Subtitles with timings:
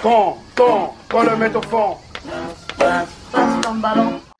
[0.00, 1.96] Fond, fond, qu'on le mette au fond.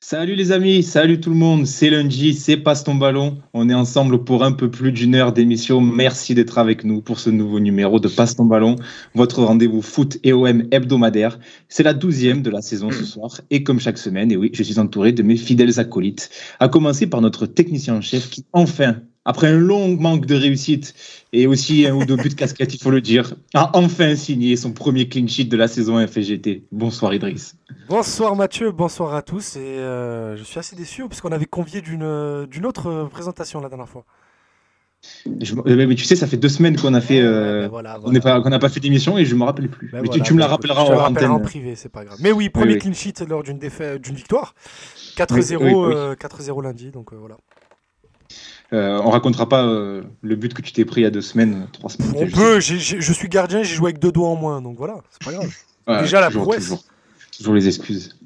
[0.01, 3.39] Salut les amis, salut tout le monde, c'est lundi, c'est Passe ton ballon.
[3.55, 5.81] On est ensemble pour un peu plus d'une heure d'émission.
[5.81, 8.77] Merci d'être avec nous pour ce nouveau numéro de Passe ton ballon,
[9.17, 11.41] votre rendez-vous foot et OM hebdomadaire.
[11.69, 14.63] C'est la douzième de la saison ce soir et comme chaque semaine, et oui, je
[14.63, 16.31] suis entouré de mes fidèles acolytes,
[16.61, 18.99] à commencer par notre technicien en chef qui enfin
[19.29, 20.95] après un long manque de réussite
[21.35, 24.73] et aussi un ou deux buts casquettes, il faut le dire, a enfin signé son
[24.73, 26.65] premier clean sheet de la saison FGT.
[26.73, 27.55] Bonsoir Idriss.
[27.91, 29.57] Bonsoir Mathieu, bonsoir à tous.
[29.57, 33.69] Et euh, je suis assez déçu parce qu'on avait convié d'une d'une autre présentation la
[33.69, 34.07] dernière fois.
[35.27, 38.71] mais tu sais, ça fait deux semaines qu'on a fait, euh, ben qu'on n'a pas
[38.71, 39.91] fait d'émission et je me rappelle plus.
[39.93, 41.31] Ben mais tu, me la rappelleras en antenne.
[41.31, 42.17] en privé, c'est pas grave.
[42.23, 44.55] Mais oui, premier clean sheet lors d'une d'une victoire,
[45.19, 47.37] 4-0 4-0 lundi, donc euh, voilà.
[48.73, 51.23] Euh, on racontera pas euh, le but que tu t'es pris il y a deux
[51.23, 52.13] semaines, trois semaines.
[52.17, 55.25] On peut, je suis gardien, j'ai joué avec deux doigts en moins, donc voilà, c'est
[55.25, 55.51] pas grave.
[56.03, 56.75] Déjà la prouesse.
[57.37, 58.17] Toujours, les excuses.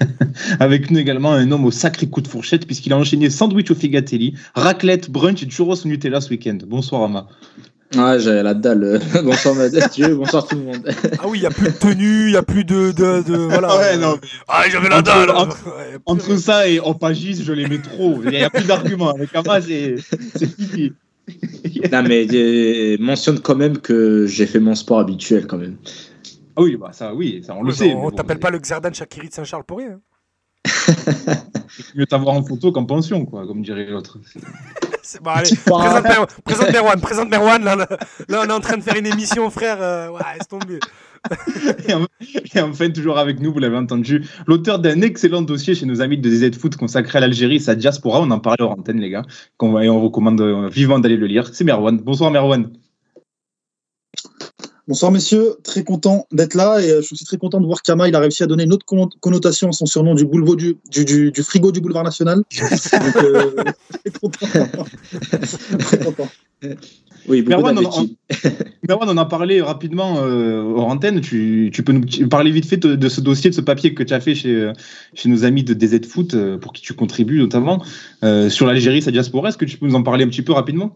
[0.60, 3.74] avec nous également un homme au sacré coup de fourchette, puisqu'il a enchaîné sandwich au
[3.74, 6.58] figatelli, raclette, brunch et churros au Nutella ce week-end.
[6.66, 7.28] Bonsoir Ama.
[7.96, 9.00] Ouais, j'avais la dalle.
[9.24, 10.88] bonsoir Mathieu, bonsoir tout le monde.
[11.20, 13.36] ah oui, il n'y a plus de tenue, il n'y a plus de, de, de
[13.36, 13.76] voilà.
[13.78, 15.30] Ouais, non, Ah, j'avais la dalle.
[16.04, 18.20] Entre, ça et Opagis, je l'aimais trop.
[18.24, 19.10] Il n'y a plus d'arguments.
[19.14, 20.92] Avec Ama, c'est fini.
[21.90, 25.76] non, mais euh, mentionne quand même que j'ai fait mon sport habituel quand même.
[26.56, 27.94] Ah oui, bah ça, oui, ça on le sait.
[27.94, 30.00] On t'appelle pas le Xerdan Shakiri de Saint-Charles pour rien.
[30.10, 30.17] C'est
[31.94, 34.18] mieux t'avoir en photo qu'en pension, quoi, comme dirait l'autre.
[35.02, 37.64] C'est bon, allez, présente, Mer présente Merwan, présente Merwan.
[37.64, 37.88] Là, là,
[38.28, 39.78] là, on est en train de faire une émission, frère.
[39.80, 40.80] Euh, ouais, laisse tomber.
[42.54, 46.18] et, enfin, toujours avec nous, vous l'avez entendu, l'auteur d'un excellent dossier chez nos amis
[46.18, 48.20] de DZ Foot consacré à l'Algérie, sa diaspora.
[48.20, 49.24] On en parlait en antenne, les gars.
[49.62, 51.48] Et on recommande vivement d'aller le lire.
[51.54, 51.96] C'est Merwan.
[51.96, 52.70] Bonsoir, Merwan.
[54.88, 57.82] Bonsoir messieurs, très content d'être là et euh, je suis aussi très content de voir
[57.82, 58.86] qu'Ama il a réussi à donner une autre
[59.20, 62.38] connotation à son surnom du, boulevard du, du, du, frigo du boulevard national.
[62.58, 63.50] Donc, euh,
[63.90, 64.86] très content.
[65.78, 66.28] très content.
[67.28, 67.84] Oui, Merwan, on,
[68.88, 71.20] on, en a parlé rapidement euh, hors antenne.
[71.20, 74.14] Tu, tu, peux nous parler vite fait de, ce dossier, de ce papier que tu
[74.14, 74.72] as fait chez,
[75.12, 77.84] chez nos amis de DZ Foot, euh, pour qui tu contribues notamment,
[78.48, 79.50] sur l'Algérie, sa diaspora.
[79.50, 80.94] Est-ce que tu peux nous en parler un petit peu rapidement?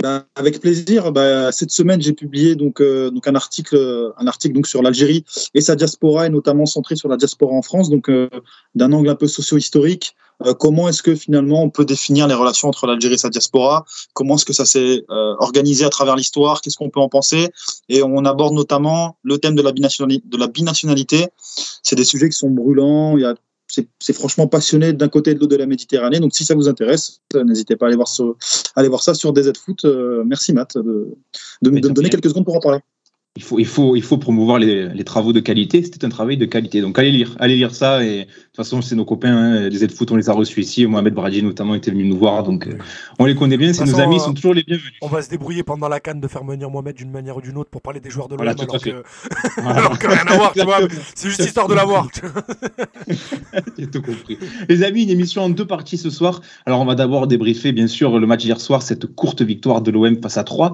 [0.00, 1.10] Bah, avec plaisir.
[1.12, 5.24] Bah, cette semaine, j'ai publié donc, euh, donc un article, un article donc sur l'Algérie
[5.54, 8.28] et sa diaspora, et notamment centré sur la diaspora en France, donc euh,
[8.74, 10.14] d'un angle un peu socio-historique.
[10.46, 13.84] Euh, comment est-ce que finalement on peut définir les relations entre l'Algérie et sa diaspora?
[14.14, 16.60] Comment est-ce que ça s'est organisé à travers l'histoire?
[16.60, 17.48] Qu'est-ce qu'on peut en penser?
[17.88, 21.26] Et on aborde notamment le thème de la binationalité.
[21.82, 23.16] C'est des sujets qui sont brûlants.
[23.68, 26.20] C'est franchement passionné d'un côté de l'eau de la Méditerranée.
[26.20, 28.08] Donc, si ça vous intéresse, euh, n'hésitez pas à aller voir,
[28.76, 29.84] aller voir ça sur DZ Foot.
[29.84, 31.08] Euh, merci, Matt, de,
[31.62, 32.80] de me donner quelques secondes pour en parler
[33.38, 35.80] il faut, il faut, il faut promouvoir les, les travaux de qualité.
[35.84, 36.80] C'était un travail de qualité.
[36.80, 38.02] Donc allez lire, allez lire ça.
[38.02, 40.60] Et de toute façon, c'est nos copains hein, des aides foot, on les a reçus
[40.60, 40.84] ici.
[40.86, 42.42] Mohamed Brady notamment était venu nous voir.
[42.42, 42.72] Donc euh,
[43.20, 43.72] on les connaît bien.
[43.72, 44.92] C'est nos amis, ils sont toujours les bienvenus.
[45.02, 47.56] On va se débrouiller pendant la canne de faire venir Mohamed d'une manière ou d'une
[47.58, 48.44] autre pour parler des joueurs de l'OM.
[48.44, 48.90] Voilà, alors, que...
[49.64, 50.80] alors que rien à voir, tu vois.
[51.14, 52.08] C'est juste histoire de l'avoir.
[53.78, 54.36] J'ai tout compris.
[54.68, 56.40] Les amis, une émission en deux parties ce soir.
[56.66, 59.92] Alors on va d'abord débriefer, bien sûr, le match hier soir, cette courte victoire de
[59.92, 60.72] l'OM face à 3.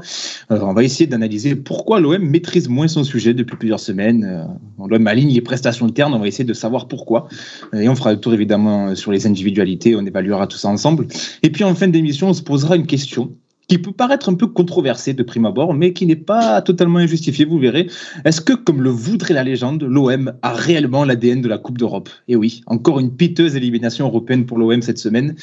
[0.50, 4.24] Euh, on va essayer d'analyser pourquoi l'OM maîtrise moins son sujet depuis plusieurs semaines.
[4.24, 4.44] Euh,
[4.78, 7.28] on doit aligne les prestations internes, on va essayer de savoir pourquoi.
[7.72, 11.06] Et on fera le tour évidemment sur les individualités, on évaluera tout ça ensemble.
[11.42, 13.36] Et puis en fin d'émission, on se posera une question
[13.68, 17.44] qui peut paraître un peu controversé de prime abord, mais qui n'est pas totalement injustifié,
[17.44, 17.88] vous verrez.
[18.24, 22.08] Est-ce que, comme le voudrait la légende, l'OM a réellement l'ADN de la Coupe d'Europe?
[22.28, 25.34] Et oui, encore une piteuse élimination européenne pour l'OM cette semaine,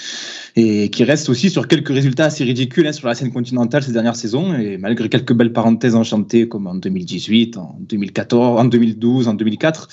[0.55, 3.93] et qui reste aussi sur quelques résultats assez ridicules hein, sur la scène continentale ces
[3.93, 9.27] dernières saisons, et malgré quelques belles parenthèses enchantées comme en 2018, en 2014, en 2012,
[9.27, 9.87] en 2004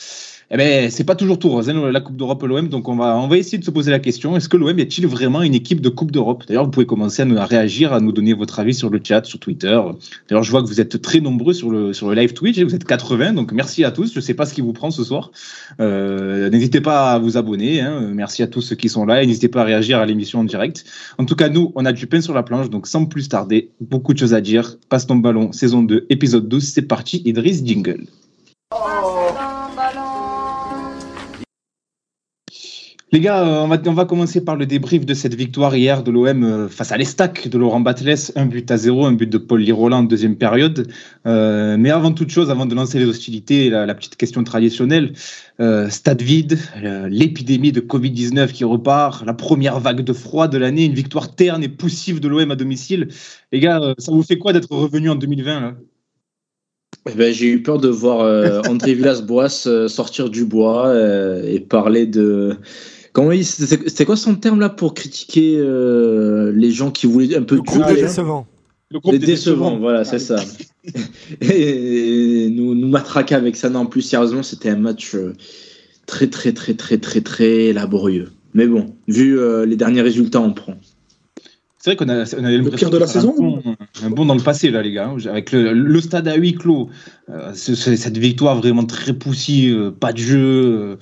[0.50, 2.68] eh ben, c'est pas toujours tout rose, la Coupe d'Europe l'OM.
[2.68, 5.06] Donc, on va, on va essayer de se poser la question est-ce que l'OM est-il
[5.06, 6.44] vraiment une équipe de Coupe d'Europe?
[6.48, 9.24] D'ailleurs, vous pouvez commencer à, nous, réagir, à nous donner votre avis sur le chat,
[9.24, 9.78] sur Twitter.
[10.28, 12.74] D'ailleurs, je vois que vous êtes très nombreux sur le, sur le live Twitch, vous
[12.74, 14.14] êtes 80, donc merci à tous.
[14.14, 15.32] Je sais pas ce qui vous prend ce soir.
[15.80, 17.82] Euh, n'hésitez pas à vous abonner.
[17.82, 18.10] Hein.
[18.14, 20.44] Merci à tous ceux qui sont là et n'hésitez pas à réagir à l'émission en
[20.44, 20.84] direct.
[21.18, 23.70] En tout cas, nous, on a du pain sur la planche, donc sans plus tarder,
[23.82, 24.78] beaucoup de choses à dire.
[24.88, 27.22] Passe ton ballon, saison 2, épisode 12, c'est parti.
[27.26, 28.06] Idriss Jingle.
[33.10, 36.44] Les gars, euh, on va, commencer par le débrief de cette victoire hier de l'OM
[36.44, 38.32] euh, face à l'Estac de Laurent Batles.
[38.36, 40.92] Un but à zéro, un but de Paul Lirola en deuxième période.
[41.24, 45.14] Euh, mais avant toute chose, avant de lancer les hostilités, la, petite question traditionnelle.
[45.88, 46.58] stade vide,
[47.08, 51.64] l'épidémie de Covid-19 qui repart, la première vague de froid de l'année, une victoire terne
[51.64, 53.08] et poussive de l'OM à domicile.
[53.52, 55.74] Les gars, ça vous fait quoi d'être revenu en 2020 là?
[57.10, 60.94] Eh ben, J'ai eu peur de voir André Villas-Boas sortir du bois
[61.46, 62.58] et parler de.
[63.18, 65.58] Comment C'était quoi son terme là pour critiquer
[66.54, 68.46] les gens qui voulaient un peu le groupe décevant.
[68.90, 70.36] Le groupe décevant, voilà, c'est ça.
[71.42, 73.68] et nous, nous matraquer avec ça.
[73.68, 75.14] Non, plus sérieusement, c'était un match
[76.06, 78.30] très, très, très, très, très, très laborieux.
[78.54, 80.76] Mais bon, vu les derniers résultats, on prend.
[81.78, 83.62] C'est vrai qu'on a, on a le pire de la saison.
[84.02, 85.08] Un bon, dans le passé, là, les gars.
[85.08, 86.90] Hein, avec le, stade à huis clos,
[87.30, 90.38] euh, cette victoire vraiment très poussive, euh, pas de jeu.
[90.38, 90.96] Euh,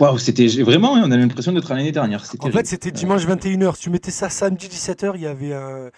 [0.00, 2.24] waouh, c'était vraiment, on a l'impression d'être à l'année dernière.
[2.40, 3.76] En fait, c'était dimanche 21h.
[3.76, 5.90] Si tu mettais ça samedi 17h, il y avait un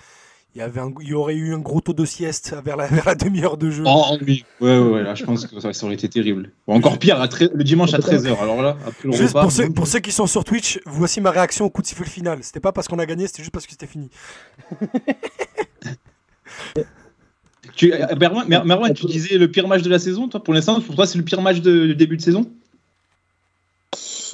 [0.56, 3.14] il y, avait il y aurait eu un gros taux de sieste vers la, la
[3.14, 3.84] demi-heure de jeu.
[3.86, 6.50] Oh oui, ouais, ouais, là, je pense que ça, aurait été terrible.
[6.66, 7.24] encore pire,
[7.54, 8.36] le dimanche à 13h.
[8.40, 11.30] Alors là, après le juste pour, ceux, pour, ceux, qui sont sur Twitch, voici ma
[11.30, 12.40] réaction au coup de siffle final.
[12.42, 14.10] C'était pas parce qu'on a gagné, c'était juste parce que c'était fini.
[17.76, 20.96] tu, euh, Merwan, tu disais le pire match de la saison, toi, pour l'instant, pour
[20.96, 22.50] toi, c'est le pire match de début de saison?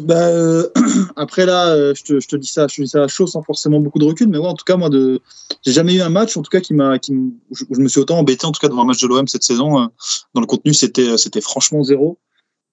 [0.00, 0.68] Bah, euh,
[1.16, 3.26] après là, euh, je te, je te, dis ça, je te dis ça à chaud
[3.26, 5.20] sans forcément beaucoup de recul, mais ouais, en tout cas moi, de,
[5.64, 7.14] j'ai jamais eu un match, en tout cas qui m'a, qui
[7.52, 9.80] je, me suis autant embêté en tout cas devant un match de l'OM cette saison.
[9.80, 9.86] Euh,
[10.34, 12.18] dans le contenu, c'était, c'était franchement zéro.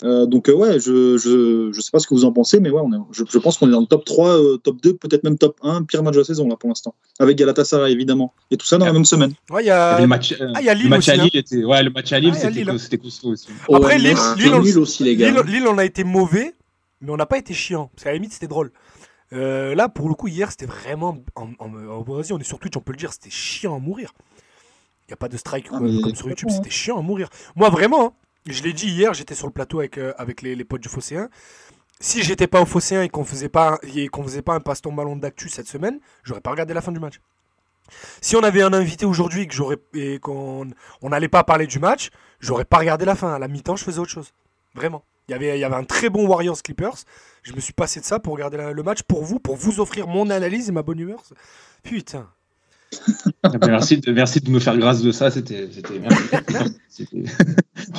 [0.02, 2.92] donc ouais, je, je, je sais pas ce que vous en pensez, mais ouais, on
[2.92, 5.58] est, je, je pense qu'on est dans le top 3, top 2, peut-être même top
[5.62, 8.78] 1, pire match de la saison là pour l'instant, avec Galatasaray évidemment, et tout ça
[8.78, 9.34] dans la même semaine.
[9.50, 11.32] Ouais, il y a, le match, ah, y a Lille le match aussi, à Lille
[11.34, 11.40] hein.
[11.40, 13.48] était, ouais, le match à Lille, ah, c'était, c'était costaud aussi.
[13.72, 15.32] Après Lille, Lille, aussi les gars.
[15.32, 16.54] Lille, Lille, on a été mauvais
[17.04, 18.72] mais on n'a pas été chiant, parce qu'à la limite c'était drôle.
[19.34, 21.18] Euh, là, pour le coup, hier, c'était vraiment.
[21.36, 24.14] En, Brésil, on est sur Twitch, on peut le dire, c'était chiant à mourir.
[25.08, 27.30] Il n'y a pas de strike ah, comme, sur YouTube, c'était chiant à mourir.
[27.56, 28.14] Moi, vraiment, hein,
[28.48, 31.30] je l'ai dit hier, j'étais sur le plateau avec, euh, avec les, potes du Phocéen.
[32.00, 33.80] Si j'étais pas au Phocéen et qu'on faisait pas
[34.12, 37.00] qu'on faisait pas un passe-ton ballon d'actu cette semaine, j'aurais pas regardé la fin du
[37.00, 37.22] match.
[38.22, 39.48] Si on avait un invité aujourd'hui
[39.94, 40.68] et qu'on
[41.02, 42.10] n'allait pas parler du match,
[42.40, 43.34] j'aurais pas regardé la fin.
[43.34, 44.34] À la mi-temps, je faisais autre chose.
[44.76, 45.04] Vraiment.
[45.30, 46.98] Il y, avait, il y avait un très bon Warriors Clippers.
[47.44, 50.08] Je me suis passé de ça pour regarder le match pour vous, pour vous offrir
[50.08, 51.24] mon analyse et ma bonne humeur.
[51.84, 52.28] Putain.
[53.44, 55.32] Ah ben, merci, de, merci de nous faire grâce de ça.
[55.32, 55.68] C'était.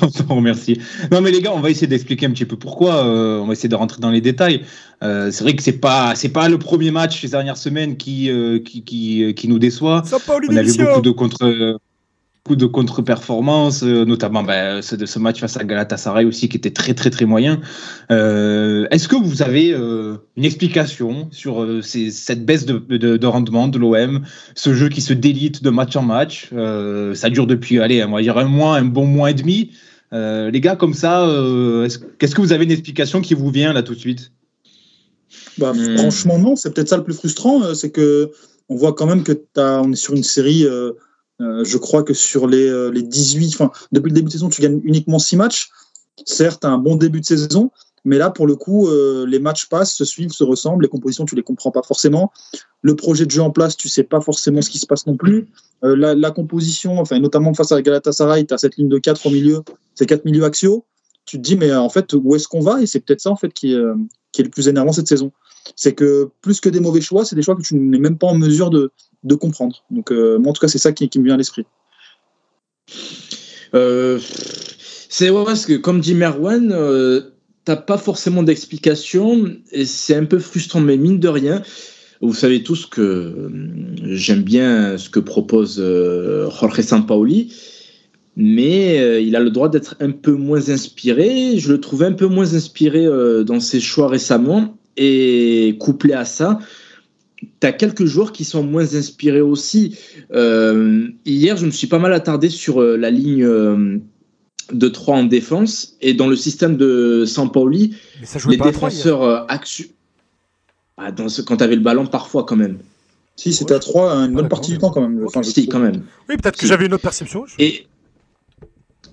[0.28, 0.80] on remercie.
[1.10, 3.04] Non, mais les gars, on va essayer d'expliquer un petit peu pourquoi.
[3.04, 4.64] Euh, on va essayer de rentrer dans les détails.
[5.02, 8.30] Euh, c'est vrai que c'est pas c'est pas le premier match ces dernières semaines qui
[8.30, 10.02] euh, qui, qui, qui, nous déçoit.
[10.28, 11.78] on a vu beaucoup de contre
[12.46, 16.72] coup de contre-performance, euh, notamment ben, de ce match face à Galatasaray aussi qui était
[16.72, 17.62] très très très moyen.
[18.10, 23.78] Euh, est-ce que vous avez euh, une explication sur cette baisse de, de, rendement de
[23.78, 24.24] l'OM,
[24.54, 26.50] ce jeu qui se délite de match en match
[27.14, 29.70] Ça dure depuis, allez, on va dire un mois, un bon mois et demi.
[30.12, 31.26] les gars, comme ça,
[32.18, 34.32] qu'est-ce que vous avez une explication qui vous vient là tout de suite?
[35.56, 35.96] Bah, hmm.
[35.96, 36.56] Franchement, non.
[36.56, 38.32] C'est peut-être ça le plus frustrant, c'est que
[38.68, 40.66] on voit quand même que as, on est sur une série
[41.40, 44.48] euh, je crois que sur les, euh, les 18, enfin, depuis le début de saison,
[44.48, 45.70] tu gagnes uniquement 6 matchs.
[46.24, 47.72] Certes, un bon début de saison,
[48.04, 50.84] mais là, pour le coup, euh, les matchs passent, se suivent, se ressemblent.
[50.84, 52.32] Les compositions, tu les comprends pas forcément.
[52.82, 55.16] Le projet de jeu en place, tu sais pas forcément ce qui se passe non
[55.16, 55.48] plus.
[55.82, 59.62] la, composition, enfin, notamment face à Galatasaray, tu as cette ligne de 4 au milieu,
[59.94, 60.84] ces 4 milieux axiaux.
[61.26, 62.80] Tu te dis, mais en fait, où est-ce qu'on va?
[62.80, 65.32] Et c'est peut-être ça, en fait, qui est le plus énervant cette saison.
[65.76, 68.26] C'est que plus que des mauvais choix, c'est des choix que tu n'es même pas
[68.26, 68.92] en mesure de,
[69.24, 69.84] de comprendre.
[69.90, 71.64] Donc, euh, moi, en tout cas, c'est ça qui, me vient à l'esprit.
[73.74, 74.20] Euh,
[75.08, 77.20] c'est vrai, parce que comme dit Merwan, euh,
[77.64, 81.62] t'as pas forcément d'explication et c'est un peu frustrant, mais mine de rien,
[82.20, 83.50] vous savez tous que
[84.04, 87.52] j'aime bien ce que propose Jorge Sampaoli,
[88.36, 91.58] mais il a le droit d'être un peu moins inspiré.
[91.58, 93.06] Je le trouve un peu moins inspiré
[93.44, 96.58] dans ses choix récemment et couplé à ça,
[97.60, 99.96] tu as quelques joueurs qui sont moins inspirés aussi.
[100.32, 103.98] Euh, hier, je me suis pas mal attardé sur euh, la ligne euh,
[104.72, 107.96] de 3 en défense et dans le système de Sampaoli,
[108.48, 109.90] les défenseurs actu...
[110.96, 112.78] Ah, dans ce, quand tu avais le ballon, parfois quand même.
[113.34, 115.24] Si, c'était à 3 une bonne partie du temps quand même.
[115.26, 116.04] Enfin, si, quand même.
[116.28, 117.46] Oui, peut-être que j'avais une autre perception.
[117.58, 117.86] Et,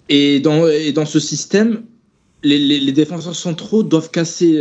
[0.07, 1.81] et, dans, et dans ce système,
[2.43, 4.59] les, les, défenseurs centraux doivent casser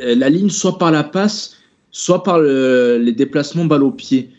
[0.00, 1.56] la ligne soit par la passe,
[1.90, 4.30] soit par les déplacements balle au pied.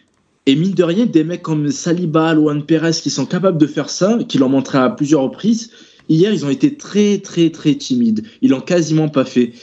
[0.46, 3.89] Et mine de rien, des mecs comme Saliba, Luan Perez qui sont capables de faire
[3.89, 5.72] ça, qui l'ont montré à plusieurs reprises,
[6.10, 8.24] hier ils ont été très très très timides.
[8.41, 9.53] Ils l'ont quasiment pas fait.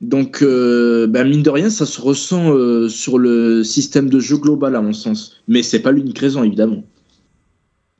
[0.00, 4.38] Donc, euh, ben, mine de rien, ça se ressent euh, sur le système de jeu
[4.38, 5.42] global, à mon sens.
[5.46, 6.84] Mais c'est pas l'unique raison, évidemment.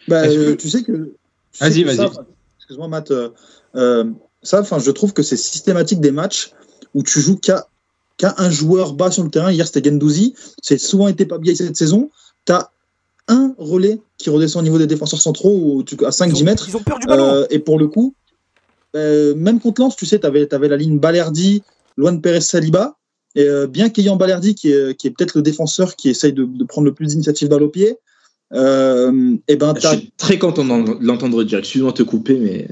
[0.08, 1.12] Bah, euh, tu sais que.
[1.60, 2.08] Vas-y, vas-y.
[2.58, 3.12] Excuse-moi, Matt.
[4.42, 6.52] ça, enfin, je trouve que c'est systématique des matchs
[6.94, 7.66] où tu joues qu'à
[8.24, 9.52] un joueur bas sur le terrain.
[9.52, 10.34] Hier, c'était Gendouzi.
[10.62, 12.10] C'est souvent été pas bien cette saison.
[12.46, 12.70] Tu as
[13.28, 16.66] un relais qui redescend au niveau des défenseurs centraux à 5-10 mètres.
[16.68, 17.24] Ils ont peur du ballon.
[17.24, 18.14] Euh, et pour le coup,
[18.96, 21.62] euh, même contre Lens, tu sais, tu avais, avais, la ligne Balerdi,
[21.96, 22.96] Luan Perez Saliba.
[23.36, 26.44] Et euh, bien qu'ayant Balerdi, qui est, qui est peut-être le défenseur qui essaye de,
[26.44, 27.96] de prendre le plus d'initiative balle au pied,
[28.52, 31.58] euh, et ben, Je suis très content de l'entendre dire.
[31.58, 32.68] Excuse-moi de te couper, mais.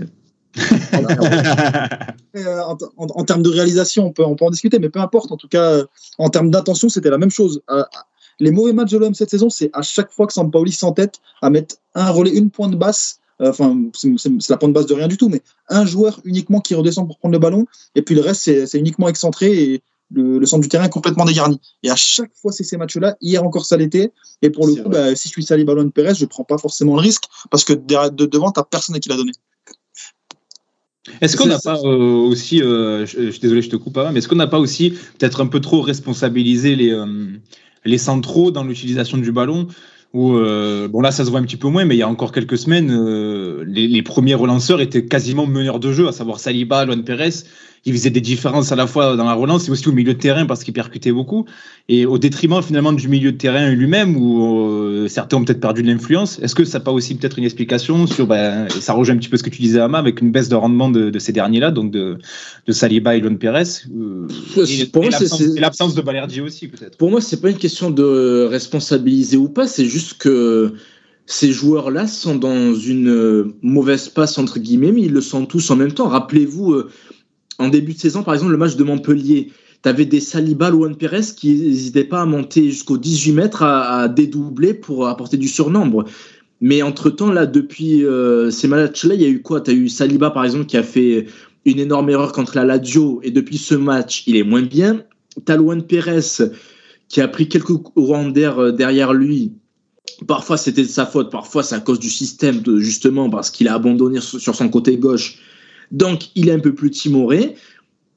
[2.36, 5.32] Euh, en, en, termes de réalisation, on peut, on peut en discuter, mais peu importe.
[5.32, 5.82] En tout cas,
[6.18, 7.62] en termes d'intention, c'était la même chose.
[8.38, 11.50] les mauvais matchs de l'OM cette saison, c'est à chaque fois que Sampaoli s'entête à
[11.50, 15.28] mettre un relais, une pointe basse enfin, c'est la pointe basse de rien du tout,
[15.28, 18.78] mais un joueur uniquement qui redescend pour prendre le ballon, et puis le reste, c'est
[18.78, 21.60] uniquement excentré et le, centre du terrain est complètement dégarni.
[21.82, 23.16] Et à chaque fois, c'est ces matchs-là.
[23.20, 24.10] Hier encore, ça l'était.
[24.42, 26.94] Et pour le coup, bah, si je suis Sali Ballon Perez, je prends pas forcément
[26.94, 29.32] le risque parce que de, de devant, t'as personne qui l'a donné.
[31.20, 34.18] Est-ce qu'on n'a pas euh, aussi, euh, je, suis désolé, je te coupe pas, mais
[34.18, 37.06] est-ce qu'on n'a pas aussi peut-être un peu trop responsabilisé les, euh,
[37.84, 39.68] les centraux dans l'utilisation du ballon
[40.14, 42.32] où, bon là ça se voit un petit peu moins, mais il y a encore
[42.32, 42.90] quelques semaines,
[43.66, 47.44] les, les, premiers relanceurs étaient quasiment meneurs de jeu, à savoir Saliba, Luan Perez
[47.84, 50.18] il faisait des différences à la fois dans la relance et aussi au milieu de
[50.18, 51.46] terrain parce qu'il percutait beaucoup.
[51.88, 55.82] Et au détriment finalement du milieu de terrain lui-même où euh, certains ont peut-être perdu
[55.82, 56.38] de l'influence.
[56.40, 59.28] Est-ce que ça n'a pas aussi peut-être une explication sur, ben, ça rejoint un petit
[59.28, 61.70] peu ce que tu disais Ama avec une baisse de rendement de, de ces derniers-là,
[61.70, 62.18] donc de,
[62.66, 63.62] de Saliba et Luan Perez
[63.96, 64.26] euh,
[64.92, 66.96] Pour moi, c'est l'absence de Balerdi aussi peut-être.
[66.96, 70.74] Pour moi, c'est pas une question de responsabiliser ou pas, c'est juste que
[71.26, 75.76] ces joueurs-là sont dans une mauvaise passe entre guillemets, mais ils le sont tous en
[75.76, 76.08] même temps.
[76.08, 76.90] Rappelez-vous, euh,
[77.58, 79.50] en début de saison, par exemple, le match de Montpellier,
[79.82, 84.08] tu avais des Saliba, Luan Perez qui n'hésitaient pas à monter jusqu'aux 18 mètres, à,
[84.08, 86.04] dédoubler pour apporter du surnombre.
[86.60, 89.60] Mais entre-temps, là, depuis euh, ces matchs-là, il y a eu quoi?
[89.60, 91.26] Tu as eu Saliba, par exemple, qui a fait
[91.64, 95.02] une énorme erreur contre la Lazio, et depuis ce match, il est moins bien.
[95.46, 96.50] Tu as Luan Perez
[97.08, 99.52] qui a pris quelques courants d'air euh, derrière lui.
[100.26, 103.74] Parfois, c'était de sa faute, parfois, c'est à cause du système, justement, parce qu'il a
[103.74, 105.38] abandonné sur son côté gauche
[105.90, 107.54] donc, il est un peu plus timoré.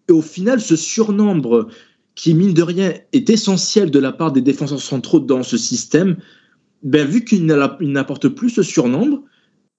[0.09, 1.67] Et au final, ce surnombre
[2.15, 6.17] qui, mine de rien, est essentiel de la part des défenseurs centraux dans ce système,
[6.83, 9.23] ben, vu qu'il n'apporte plus ce surnombre,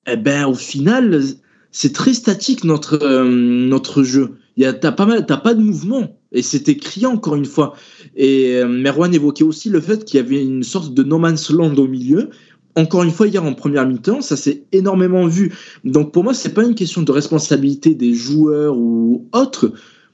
[0.06, 1.22] eh ben, au final,
[1.70, 4.36] c'est très statique notre, euh, notre jeu.
[4.56, 6.18] Tu n'as pas, pas de mouvement.
[6.32, 7.74] Et c'était criant encore une fois.
[8.16, 11.50] Et euh, Merwan évoquait aussi le fait qu'il y avait une sorte de no man's
[11.50, 12.30] land au milieu
[12.76, 15.54] encore une fois, hier en première mi-temps, ça s'est énormément vu.
[15.84, 19.72] Donc pour moi, c'est pas une question de responsabilité des joueurs ou autres.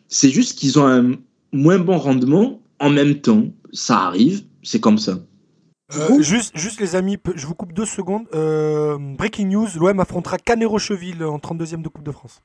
[0.09, 1.12] C'est juste qu'ils ont un
[1.53, 3.45] moins bon rendement en même temps.
[3.73, 5.19] Ça arrive, c'est comme ça.
[5.97, 8.25] Euh, juste, juste les amis, je vous coupe deux secondes.
[8.35, 12.43] Euh, breaking news, l'OM affrontera Canet-Rocheville en 32e de Coupe de France.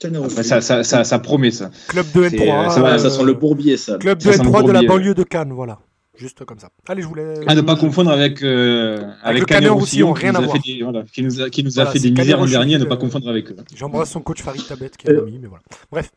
[0.00, 1.70] Ça, ça, ça, ça, promet ça.
[1.88, 2.70] Club de N3.
[2.70, 3.98] ça, ça, sent le bourbier ça.
[3.98, 5.80] Club de N3 de la banlieue de Cannes, voilà.
[6.18, 6.68] Juste comme ça.
[6.88, 7.34] Allez, je voulais.
[7.46, 10.58] À ne pas confondre avec, euh, avec, Canet aussi, rien à voir.
[10.58, 10.82] qui
[11.22, 13.28] nous a, qui nous a fait des misères en dernier, à ne pas euh, confondre
[13.28, 13.56] avec eux.
[13.76, 15.62] J'embrasse son coach Farid Tabet qui est un ami, mais voilà.
[15.92, 16.10] Bref.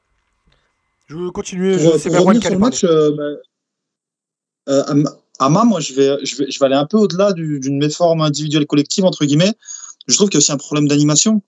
[1.08, 1.78] Je veux continuer.
[1.78, 3.24] Pour, je pour revenir sur le match, euh, bah,
[4.70, 5.04] euh,
[5.40, 8.66] Ama, moi, je vais, je, vais, je vais aller un peu au-delà d'une méforme individuelle
[8.66, 9.54] collective, entre guillemets.
[10.08, 11.44] Je trouve qu'il y a aussi un problème d'animation.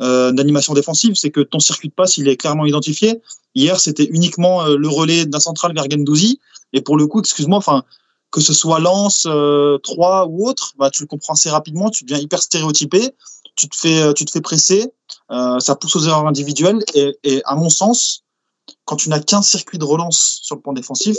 [0.00, 3.20] Euh, d'animation défensive, c'est que ton circuit de passe, il est clairement identifié.
[3.54, 6.40] Hier, c'était uniquement le relais d'un central vers Gendouzi.
[6.72, 7.84] Et pour le coup, excuse-moi, enfin,
[8.30, 12.04] que ce soit Lance, euh, 3 ou autre, bah, tu le comprends assez rapidement, tu
[12.04, 13.10] deviens hyper stéréotypé,
[13.56, 14.92] tu te fais, euh, tu te fais presser,
[15.30, 16.78] euh, ça pousse aux erreurs individuelles.
[16.94, 18.24] Et, à mon sens,
[18.84, 21.16] quand tu n'as qu'un circuit de relance sur le plan défensif,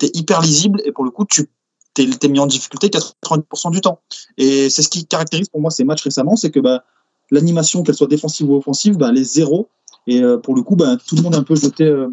[0.00, 1.50] tu es hyper lisible et pour le coup, tu
[1.94, 4.00] t'es es mis en difficulté 90% du temps.
[4.36, 6.84] Et c'est ce qui caractérise pour moi ces matchs récemment, c'est que bah,
[7.30, 9.68] l'animation, qu'elle soit défensive ou offensive, bah, les zéros.
[10.06, 12.08] Et euh, pour le coup, bah, tout le monde est un peu jeté, euh,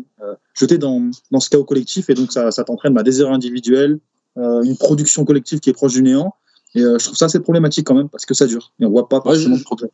[0.53, 2.09] jeté dans, dans ce chaos collectif.
[2.09, 3.99] Et donc, ça, ça t'entraîne bah, des erreurs individuelles,
[4.37, 6.33] euh, une production collective qui est proche du néant.
[6.75, 8.89] Et euh, je trouve ça assez problématique quand même parce que ça dure et on
[8.89, 9.91] voit pas forcément de progrès.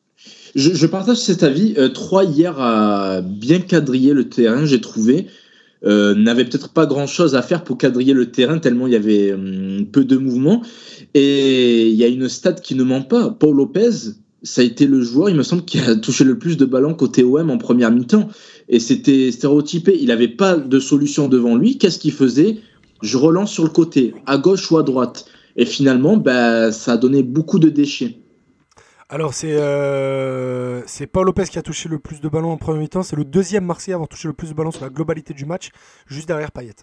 [0.56, 1.74] Je, partage cet avis.
[1.78, 5.28] Euh, Trois hier a bien quadrillé le terrain, j'ai trouvé.
[5.86, 9.34] Euh, n'avait peut-être pas grand-chose à faire pour quadriller le terrain tellement il y avait
[9.92, 10.62] peu de mouvement.
[11.14, 13.30] Et il y a une stat qui ne ment pas.
[13.30, 16.58] Paul Lopez, ça a été le joueur, il me semble, qui a touché le plus
[16.58, 18.30] de ballons côté OM en première mi-temps.
[18.68, 19.98] Et c'était stéréotypé.
[20.00, 21.78] Il n'avait pas de solution devant lui.
[21.78, 22.60] Qu'est-ce qu'il faisait?
[23.02, 25.26] Je relance sur le côté, à gauche ou à droite.
[25.56, 28.20] Et finalement, bah, ça a donné beaucoup de déchets.
[29.12, 33.02] Alors, c'est euh, Paul Lopez qui a touché le plus de ballons en premier mi-temps.
[33.02, 35.46] C'est le deuxième Marseillais à avoir touché le plus de ballons sur la globalité du
[35.46, 35.70] match,
[36.06, 36.76] juste derrière Payet.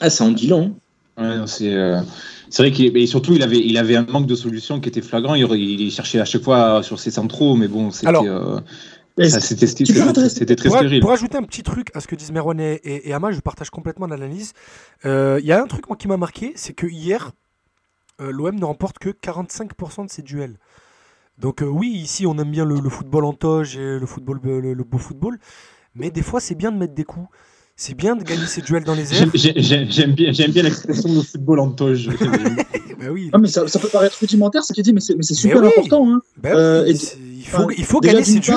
[0.00, 0.76] Ah, ça en dit long.
[1.18, 2.00] Ouais, c'est euh,
[2.56, 5.34] vrai qu'il surtout il avait il avait un manque de solutions qui était flagrant.
[5.34, 8.12] Il, il cherchait à chaque fois sur ses centraux, mais bon, c'était.
[8.12, 8.60] Euh,
[10.28, 11.00] c'était très stérile.
[11.00, 13.68] Pour ajouter un petit truc à ce que disent Merwan et, et, Ama, je partage
[13.68, 14.52] complètement l'analyse.
[15.02, 17.32] Il euh, y a un truc moi, qui m'a marqué, c'est que hier,
[18.20, 20.56] l'OM ne remporte que 45% de ses duels.
[21.36, 24.98] Donc oui, ici on aime bien le, football en toge et le football, le beau
[24.98, 25.38] football,
[25.96, 27.28] mais des fois c'est bien de mettre des coups.
[27.80, 29.30] C'est bien de gagner ces duels dans les airs.
[29.34, 32.08] J'aime bien, bien l'expression de football en toge.
[32.98, 33.30] bah oui.
[33.40, 36.12] mais ça, peut paraître rudimentaire ce qu'il dit, mais c'est super important.
[36.12, 36.20] Hein.
[36.38, 38.56] Bah euh, il faut, il faut gagner ces duels.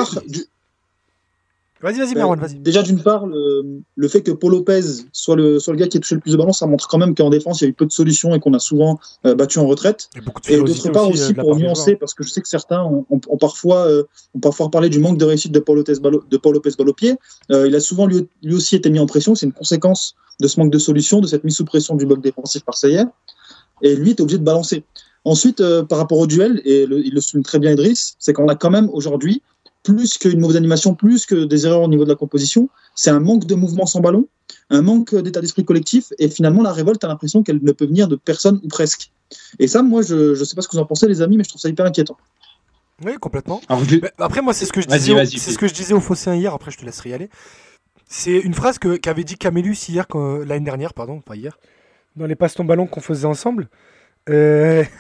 [1.81, 2.59] Vas-y, vas-y, Marwan, vas-y.
[2.59, 5.99] Déjà, d'une part, le, fait que Paul Lopez soit le, soit le gars qui a
[5.99, 7.73] touché le plus de ballons, ça montre quand même qu'en défense, il y a eu
[7.73, 10.09] peu de solutions et qu'on a souvent euh, battu en retraite.
[10.47, 13.87] Et, d'autre part aussi, euh, pour nuancer, parce que je sais que certains ont, parfois,
[13.87, 14.03] euh,
[14.35, 17.15] ont parfois parlé du manque de réussite de Paul Lopez, de Paul Lopez pied.
[17.49, 19.33] il a souvent lui, aussi été mis en pression.
[19.33, 22.21] C'est une conséquence de ce manque de solutions, de cette mise sous pression du bloc
[22.21, 23.05] défensif marseillais.
[23.81, 24.83] Et lui est obligé de balancer.
[25.23, 28.55] Ensuite, par rapport au duel, et il le souligne très bien Idriss, c'est qu'on a
[28.55, 29.41] quand même aujourd'hui
[29.83, 33.19] plus qu'une mauvaise animation, plus que des erreurs au niveau de la composition, c'est un
[33.19, 34.27] manque de mouvement sans ballon,
[34.69, 38.07] un manque d'état d'esprit collectif, et finalement la révolte a l'impression qu'elle ne peut venir
[38.07, 39.11] de personne ou presque.
[39.59, 41.43] Et ça, moi, je ne sais pas ce que vous en pensez, les amis, mais
[41.43, 42.17] je trouve ça hyper inquiétant.
[43.03, 43.61] Oui, complètement.
[44.19, 46.53] Après, moi, c'est ce que je disais, c'est ce que je disais au Fosséen hier.
[46.53, 47.29] Après, je te laisserai y aller.
[48.07, 50.05] C'est une phrase que qu'avait dit Camélus hier,
[50.45, 51.57] l'année dernière, pardon, pas hier,
[52.15, 53.69] dans les passes ton ballon qu'on faisait ensemble.
[54.29, 54.83] Euh...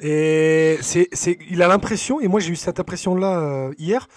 [0.00, 4.08] Et c'est, c'est, il a l'impression, et moi j'ai eu cette impression-là euh, hier,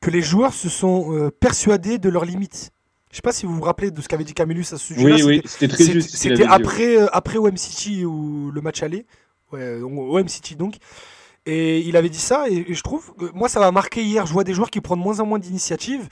[0.00, 2.70] que les joueurs se sont euh, persuadés de leurs limites.
[3.10, 5.16] Je sais pas si vous vous rappelez de ce qu'avait dit Camillus à ce sujet-là.
[5.16, 6.16] Oui, oui, c'était très juste.
[6.16, 9.06] C'était après, euh, après OM City où le match allait.
[9.52, 10.76] Ouais, OM City donc.
[11.44, 14.26] Et il avait dit ça, et, je trouve moi ça m'a marqué hier.
[14.26, 16.08] Je vois des joueurs qui prennent moins en moins d'initiatives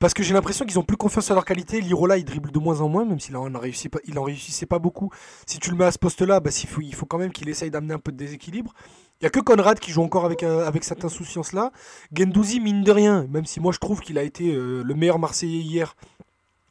[0.00, 1.80] parce que j'ai l'impression qu'ils ont plus confiance en leur qualité.
[1.80, 5.10] Lirola, il dribble de moins en moins, même s'il en, en réussissait pas beaucoup.
[5.46, 7.48] Si tu le mets à ce poste-là, bah, il, faut, il faut quand même qu'il
[7.48, 8.74] essaye d'amener un peu de déséquilibre.
[9.20, 11.70] Il n'y a que Conrad qui joue encore avec, euh, avec cette insouciance-là.
[12.12, 15.20] Gendouzi, mine de rien, même si moi je trouve qu'il a été euh, le meilleur
[15.20, 15.94] Marseillais hier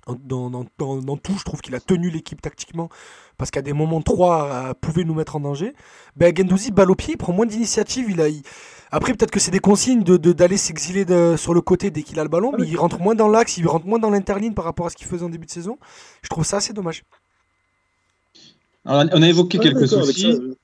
[0.07, 0.65] dans, dans,
[1.01, 2.89] dans, tout, je trouve qu'il a tenu l'équipe tactiquement
[3.37, 5.73] parce qu'à des moments 3 euh, pouvait nous mettre en danger.
[6.15, 8.07] Ben, Gendouzi, balle au pied, il prend moins d'initiative.
[8.09, 8.25] Il a,
[8.91, 11.05] Après, peut-être que c'est des consignes d'aller de, d'aller s'exiler
[11.37, 13.67] sur le côté dès qu'il a le ballon, mais il rentre moins dans l'axe, il
[13.67, 15.77] rentre moins dans l'interligne par rapport à ce qu'il faisait en début de saison.
[16.21, 17.03] Je trouve ça assez dommage.
[18.85, 20.55] on a évoqué quelques soucis.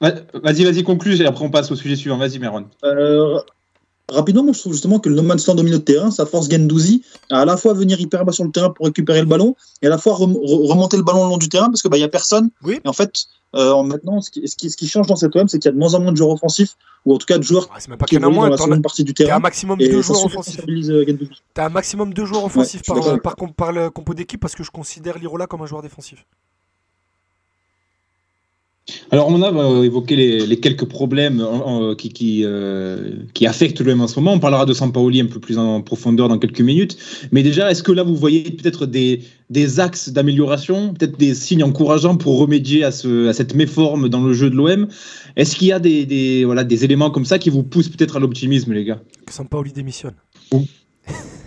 [0.00, 2.18] Vas-y, vas-y, conclue et après on passe au sujet suivant.
[2.18, 2.66] Vas-y, Meron.
[2.84, 3.40] Euh,
[4.10, 6.24] Rapidement, moi, je trouve justement que le No Man's Land au milieu de terrain, ça
[6.24, 9.26] force Gendouzi à à la fois venir hyper bas sur le terrain pour récupérer le
[9.26, 11.98] ballon et à la fois remonter le ballon le long du terrain parce qu'il bah,
[11.98, 12.50] n'y a personne.
[12.62, 12.80] Oui.
[12.84, 15.68] Et en fait, euh, maintenant, ce qui, ce, qui, change dans cette OM, c'est qu'il
[15.68, 17.68] y a de moins en moins de joueurs offensifs ou en tout cas de joueurs
[18.06, 19.36] qui évoluent dans la seconde partie du terrain.
[19.36, 20.60] un maximum de joueurs offensifs.
[20.68, 21.04] Euh,
[21.54, 24.70] T'as un maximum de joueurs offensifs par, par, par, le compo d'équipe parce que je
[24.70, 26.26] considère Lirola comme un joueur défensif.
[29.10, 34.06] Alors, on a euh, évoqué les, quelques problèmes euh, qui, euh, qui, affectent l'OM en
[34.06, 34.32] ce moment.
[34.32, 36.96] On parlera de Sampaoli un peu plus en profondeur dans quelques minutes.
[37.32, 41.64] Mais déjà, est-ce que là, vous voyez peut-être des, des axes d'amélioration, peut-être des signes
[41.64, 44.88] encourageants pour remédier à, ce, à cette méforme dans le jeu de l'OM
[45.36, 48.16] Est-ce qu'il y a des, des, voilà, des éléments comme ça qui vous poussent peut-être
[48.16, 49.00] à l'optimisme, les gars?
[49.26, 50.14] Que Sampaoli démissionne.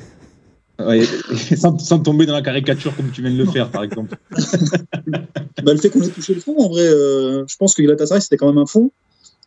[1.58, 4.16] sans, tomber dans la caricature comme tu viens de le faire, par exemple.
[5.64, 8.22] bah, le fait qu'on ait touché le fond, en vrai, euh, je pense que Galatasaray,
[8.22, 8.92] c'était quand même un fond.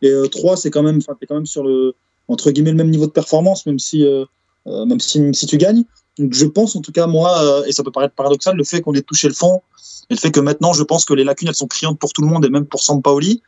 [0.03, 1.95] Et 3, euh, c'est quand même, quand même sur le,
[2.29, 4.25] entre guillemets, le même niveau de performance, même si, euh,
[4.67, 5.85] même si, si, tu gagnes.
[6.19, 8.95] Donc je pense, en tout cas, moi, et ça peut paraître paradoxal, le fait qu'on
[8.95, 9.63] ait touché le fond,
[10.11, 12.23] et le fait que maintenant, je pense que les lacunes, elles sont criantes pour tout
[12.23, 13.43] le monde, et même pour Sampaoli.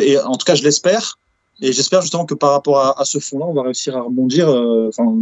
[0.00, 1.18] et en tout cas, je l'espère.
[1.60, 4.48] Et j'espère justement que par rapport à, ce fond-là, on va réussir à rebondir.
[4.48, 5.16] Enfin,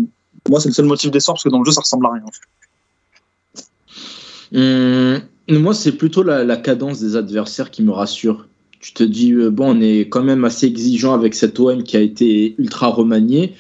[0.49, 2.25] moi, c'est le seul motif d'essor parce que dans le jeu, ça ressemble à rien.
[4.55, 8.47] Hum, moi, c'est plutôt la, cadence des adversaires qui me rassure.
[8.81, 11.97] Tu te dis, euh, bon, on est quand même assez exigeant avec cet OM qui
[11.97, 13.55] a été ultra remanié,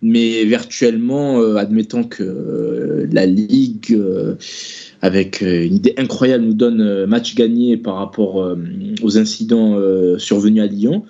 [0.00, 4.00] mais virtuellement, euh, admettons que euh, la Ligue,
[5.02, 8.56] avec une idée incroyable, nous donne match gagné par rapport
[9.02, 9.76] aux incidents
[10.18, 11.04] survenus à Lyon,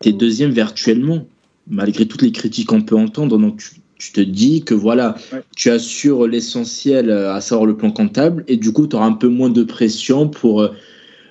[0.00, 1.26] tu es deuxième virtuellement,
[1.68, 3.38] malgré toutes les critiques qu'on peut entendre.
[3.38, 5.14] Donc, tu, tu te dis que voilà,
[5.56, 9.12] tu assures l'essentiel, euh, à savoir le plan comptable, et du coup, tu auras un
[9.12, 10.74] peu moins de pression pour euh,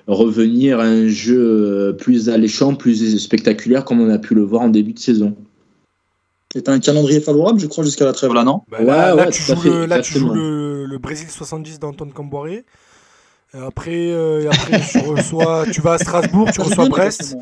[0.06, 4.62] revenir à un jeu euh, plus alléchant, plus spectaculaire, comme on a pu le voir
[4.62, 5.36] en début de saison.
[6.52, 8.82] C'est un calendrier favorable, je crois, jusqu'à la trêve, là, non bah
[9.14, 12.64] Là, tu joues, le, le, Brésil 70 d'Antoine Camboiré.
[13.52, 14.12] Après,
[14.46, 17.36] après tu, reçois, tu vas à Strasbourg, tu reçois Brest.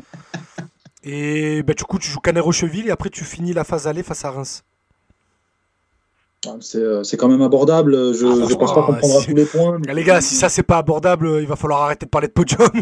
[1.03, 4.23] Et bah, du coup, tu joues Canet-Rocheville et après, tu finis la phase aller face
[4.25, 4.63] à Reims.
[6.75, 8.13] Euh, c'est quand même abordable.
[8.13, 9.79] Je ne ah, pense pas qu'on prendra tous les points.
[9.93, 12.69] Les gars, si ça c'est pas abordable, il va falloir arrêter de parler de podium.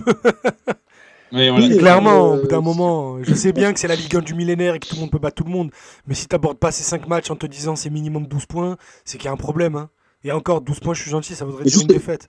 [1.31, 4.33] Clairement, au bout d'un euh, moment, je sais bien que c'est la Ligue 1 du
[4.33, 5.71] millénaire et que tout le monde peut battre tout le monde.
[6.05, 8.77] Mais si tu n'abordes pas ces 5 matchs en te disant c'est minimum 12 points,
[9.05, 9.75] c'est qu'il y a un problème.
[9.75, 9.89] Hein.
[10.23, 12.27] Et encore, 12 points, je suis gentil, ça voudrait dire une défaite.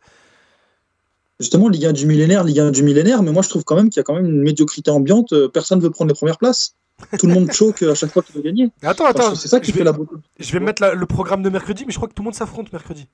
[1.41, 3.91] Justement, Ligue 1 du millénaire, Ligue 1 du millénaire, mais moi je trouve quand même
[3.91, 5.35] qu'il y a quand même une médiocrité ambiante.
[5.53, 6.77] Personne ne veut prendre les premières places.
[7.19, 8.71] Tout le monde choque à chaque fois qu'il veut gagner.
[8.83, 9.35] Attends, attends.
[9.35, 10.15] C'est ça qui fait la beauté.
[10.39, 12.73] Je vais mettre le programme de mercredi, mais je crois que tout le monde s'affronte
[12.73, 13.07] mercredi.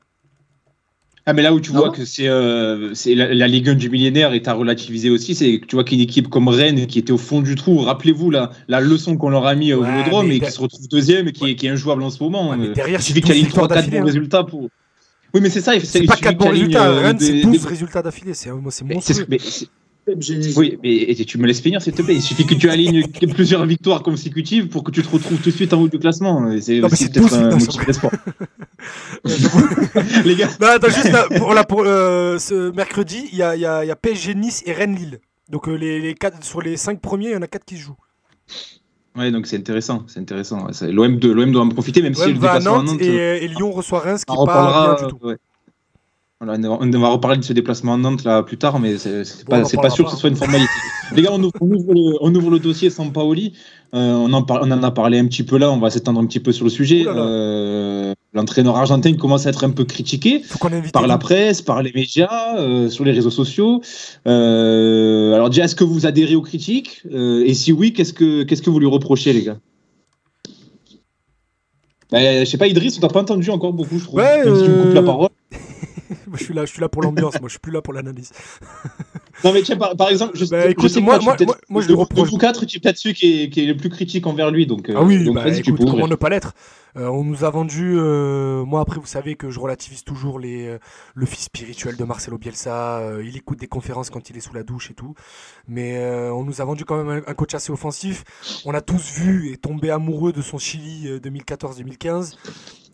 [1.28, 4.48] Ah, mais là où tu vois que c'est euh, la, Ligue 1 du millénaire est
[4.48, 7.42] à relativiser aussi, c'est que tu vois qu'une équipe comme Rennes qui était au fond
[7.42, 10.58] du trou, rappelez-vous la, la leçon qu'on leur a mis au Vélodrome et qui se
[10.58, 12.56] retrouve deuxième et qui, est, qui est injouable en ce moment.
[12.56, 14.04] mais derrière, il suffit qu'il y ait 3-4 bons hein.
[14.04, 14.70] résultats pour.
[15.34, 15.78] Oui, mais c'est ça.
[15.80, 16.90] C'est pas 4 bons résultats.
[16.92, 18.34] Rennes, c'est 12 résultats d'affilée.
[18.34, 19.26] C'est monstrueux.
[20.56, 22.14] Oui, mais tu me laisses finir, s'il te plaît.
[22.14, 25.54] Il suffit que tu alignes plusieurs victoires consécutives pour que tu te retrouves tout de
[25.54, 26.48] suite en haut du classement.
[26.60, 28.12] C'est peut-être un motif d'espoir.
[30.24, 30.48] Les gars.
[30.60, 33.96] Non, attends, juste pour, pour euh, ce mercredi, il y a, y, a, y a
[33.96, 35.20] PSG Nice et Rennes Lille.
[35.50, 37.76] Donc euh, les, les quatre, sur les 5 premiers, il y en a 4 qui
[37.76, 37.96] se jouent.
[39.18, 40.68] Ouais, donc c'est intéressant, c'est intéressant.
[40.82, 43.00] L'OM doit en profiter, même si le déplacement à Nantes.
[43.00, 45.26] Et, euh, et, Lyon reçoit Reims, qui pas bien du tout.
[45.26, 45.36] Ouais
[46.40, 49.90] on va reparler de ce déplacement en Nantes là plus tard, mais c'est pas, pas
[49.90, 50.70] sûr que ce soit une formalité.
[51.14, 53.54] Les gars, on ouvre, le, dossier sans Paoli.
[53.94, 56.26] Euh, on, en on, en a parlé un petit peu là, on va s'étendre un
[56.26, 57.04] petit peu sur le sujet.
[57.06, 60.42] Euh, l'entraîneur argentin commence à être un peu critiqué
[60.92, 63.82] par la presse, par les médias, euh, sur les réseaux sociaux.
[64.24, 68.70] alors déjà, est-ce que vous adhérez aux critiques Et si oui, qu'est-ce que qu'est-ce que
[68.70, 69.58] vous lui reprochez, les gars
[72.10, 74.20] bah, Je sais pas, Idriss, on t'a pas entendu encore beaucoup, je trouve.
[74.20, 75.28] Ouais, si tu me coupes la parole
[76.34, 78.32] je suis là, je suis là pour l'ambiance, moi je suis plus là pour l'analyse.
[79.44, 81.36] non mais tiens, par, exemple, je, bah, écoute, je moi, moi,
[81.68, 82.30] moi, je le reproche.
[82.32, 84.66] De quatre, tu es peut-être celui qui est, qui est, le plus critique envers lui,
[84.66, 84.90] donc.
[84.94, 86.54] Ah oui, donc, bah, écoute, comment ne pas l'être?
[86.96, 90.66] Euh, On nous a vendu, euh, moi après vous savez que je relativise toujours les,
[90.66, 90.78] euh,
[91.14, 93.02] le fils spirituel de Marcelo Bielsa.
[93.22, 95.14] il écoute des conférences quand il est sous la douche et tout,
[95.66, 95.98] mais
[96.32, 98.24] on nous a vendu quand même un, un, coach assez offensif.
[98.64, 102.36] On a tous vu et tombé amoureux de son Chili 2014-2015.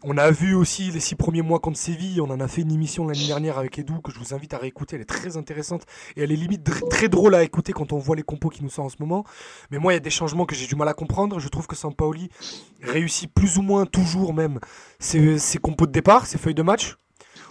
[0.06, 2.20] On a vu aussi les six premiers mois contre Séville.
[2.20, 4.58] On en a fait une émission l'année dernière avec Edu que je vous invite à
[4.58, 4.96] réécouter.
[4.96, 8.14] Elle est très intéressante et elle est limite très drôle à écouter quand on voit
[8.14, 9.24] les compos qui nous sortent en ce moment.
[9.70, 11.38] Mais moi, il y a des changements que j'ai du mal à comprendre.
[11.38, 12.28] Je trouve que Sampaoli
[12.82, 14.60] réussit plus ou moins toujours même
[14.98, 16.96] ses, compos de départ, ses feuilles de match.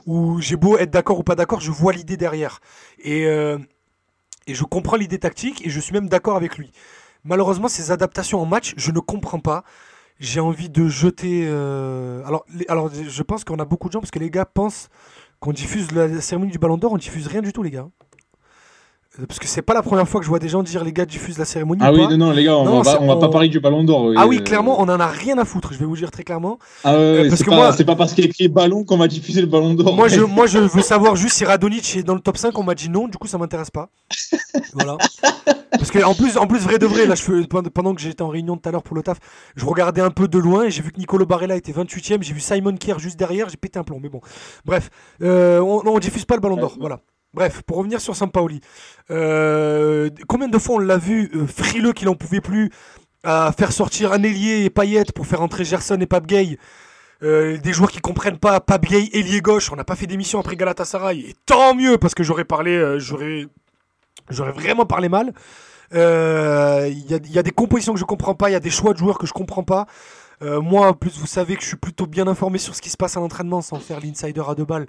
[0.05, 2.59] Où j'ai beau être d'accord ou pas d'accord, je vois l'idée derrière.
[3.07, 3.57] Euh,
[4.45, 6.71] et je comprends l'idée tactique et je suis même d'accord avec lui.
[7.23, 9.63] Malheureusement, ces adaptations en match, je ne comprends pas
[10.19, 11.45] j'ai envie de jeter.
[11.47, 14.89] Euh, alors, alors, je pense qu'on a beaucoup de gens parce que les gars pensent
[15.39, 17.89] qu'on diffuse la cérémonie du Ballon d'Or, on diffuse rien du tout, les gars.
[19.19, 20.91] Euh, parce que c'est pas la première fois que je vois des gens dire les
[20.91, 21.81] gars diffusent la cérémonie.
[21.83, 24.11] Ah oui, non, non, les gars, on, va, on va pas parler du ballon d'or.
[24.17, 26.57] ah oui, clairement, on en a rien à foutre, je vais vous dire très clairement.
[26.83, 28.97] Ah ouais, parce que pas, moi, c'est pas parce qu'il y a écrit ballon qu'on
[28.97, 29.95] va diffuser le ballon d'or.
[29.95, 32.63] Moi je, moi, je veux savoir juste si Radonic est dans le top 5, on
[32.63, 33.89] m'a dit non, du coup, ça m'intéresse pas.
[34.73, 34.97] voilà.
[35.71, 38.29] Parce que en plus, en plus, vrai de vrai, là, je pendant que j'étais en
[38.29, 39.19] réunion tout à l'heure pour le taf,
[39.55, 42.33] je regardais un peu de loin et j'ai vu que Nicolo Barella était 28ème, j'ai
[42.33, 43.99] vu Simon Kier juste derrière, j'ai pété un plomb.
[44.01, 44.21] Mais bon,
[44.65, 44.89] bref,
[45.21, 46.99] euh, on, on diffuse pas le ballon d'or, voilà.
[47.33, 48.61] Bref, pour revenir sur Sampaoli,
[49.09, 52.69] euh, combien de fois on l'a vu euh, frileux qu'il en pouvait plus
[53.23, 56.59] à faire sortir un ailier et Payet pour faire entrer Gerson et Pape Gay
[57.23, 59.71] euh, des joueurs qui comprennent pas Pape Gay, ailier gauche.
[59.71, 63.47] On n'a pas fait d'émission après Galatasaray et tant mieux parce que j'aurais parlé, j'aurais,
[64.29, 65.33] vraiment parlé mal.
[65.91, 68.99] Il y, a des compositions que je comprends pas, il y a des choix de
[68.99, 69.87] joueurs que je comprends pas.
[70.41, 72.97] moi, en plus, vous savez que je suis plutôt bien informé sur ce qui se
[72.97, 74.87] passe à l'entraînement sans faire l'insider à deux balles.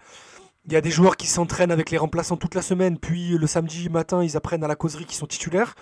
[0.67, 3.47] Il y a des joueurs qui s'entraînent avec les remplaçants toute la semaine, puis le
[3.47, 5.75] samedi matin, ils apprennent à la causerie qu'ils sont titulaires.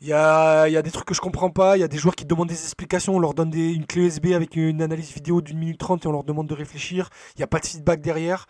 [0.00, 1.76] Il y a, des trucs que je comprends pas.
[1.76, 3.16] Il y a des joueurs qui demandent des explications.
[3.16, 6.12] On leur donne une clé USB avec une analyse vidéo d'une minute trente et on
[6.12, 7.08] leur demande de réfléchir.
[7.34, 8.46] Il n'y a pas de feedback derrière.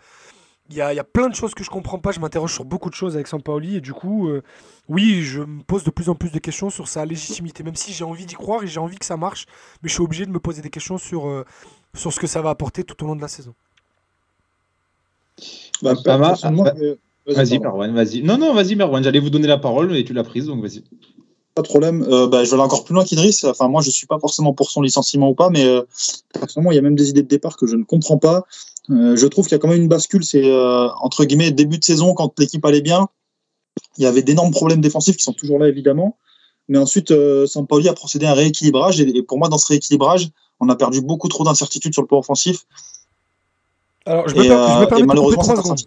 [0.69, 2.11] Il y, a, plein de choses que je comprends pas.
[2.11, 3.77] Je m'interroge sur beaucoup de choses avec Sampaoli.
[3.77, 4.43] Et du coup, euh,
[4.89, 7.63] oui, je me pose de plus en plus de questions sur sa légitimité.
[7.63, 9.45] Même si j'ai envie d'y croire et j'ai envie que ça marche.
[9.81, 11.45] Mais je suis obligé de me poser des questions sur, euh,
[11.93, 13.55] sur ce que ça va apporter tout au long de la saison.
[15.81, 16.17] Bah, bah,
[17.27, 18.23] vas-y, Marwan, vas-y.
[18.23, 20.83] Non, non, vas-y, Marwan, j'allais vous donner la parole, mais tu l'as prise, donc vas-y.
[21.55, 22.05] Pas de problème.
[22.07, 23.43] Euh, bah, je vais aller encore plus loin qu'Idriss.
[23.43, 25.81] Enfin, moi, je suis pas forcément pour son licenciement ou pas, mais euh,
[26.31, 28.45] personnellement, il y a même des idées de départ que je ne comprends pas.
[28.89, 30.23] Euh, je trouve qu'il y a quand même une bascule.
[30.23, 30.45] C'est
[31.01, 33.07] entre guillemets début de saison quand l'équipe allait bien.
[33.97, 36.17] Il y avait d'énormes problèmes défensifs qui sont toujours là, évidemment.
[36.67, 37.11] Mais ensuite,
[37.47, 39.01] Sampaoli a procédé à un rééquilibrage.
[39.01, 42.07] Et, et, pour moi, dans ce rééquilibrage, on a perdu beaucoup trop d'incertitudes sur le
[42.07, 42.65] plan offensif.
[44.07, 45.79] Alors, je me, permets, de couper 3 secondes.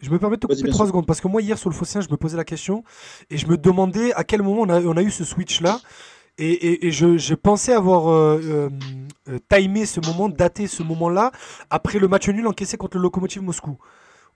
[0.00, 2.00] Je me permets de te couper 3 secondes parce que moi, hier sur le Fossin,
[2.00, 2.82] je me posais la question
[3.30, 5.80] et je me demandais à quel moment on a, eu ce switch-là.
[6.38, 8.68] Et, je, pensais avoir euh, euh,
[9.28, 11.32] euh, timé ce moment, daté ce moment-là,
[11.68, 13.76] après le match nul encaissé contre le Lokomotiv Moscou.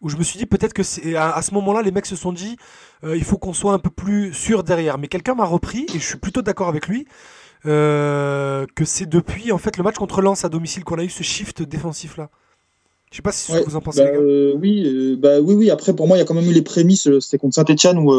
[0.01, 2.33] Où je me suis dit peut-être que c'est à, ce moment-là, les mecs se sont
[2.33, 2.57] dit
[3.05, 4.99] il faut qu'on soit un peu plus sûr derrière.
[4.99, 7.07] Mais quelqu'un m'a repris, et je suis plutôt d'accord avec lui,
[7.62, 11.23] que c'est depuis en fait le match contre Lens à domicile qu'on a eu ce
[11.23, 12.31] shift défensif-là.
[13.12, 14.03] Je sais pas si vous en pensez.
[14.03, 15.70] Bah, euh, oui, euh, bah, oui, oui.
[15.70, 17.07] Après, pour moi, il y a quand même eu les prémices.
[17.07, 18.11] Euh, c'était contre Saint-Etienne où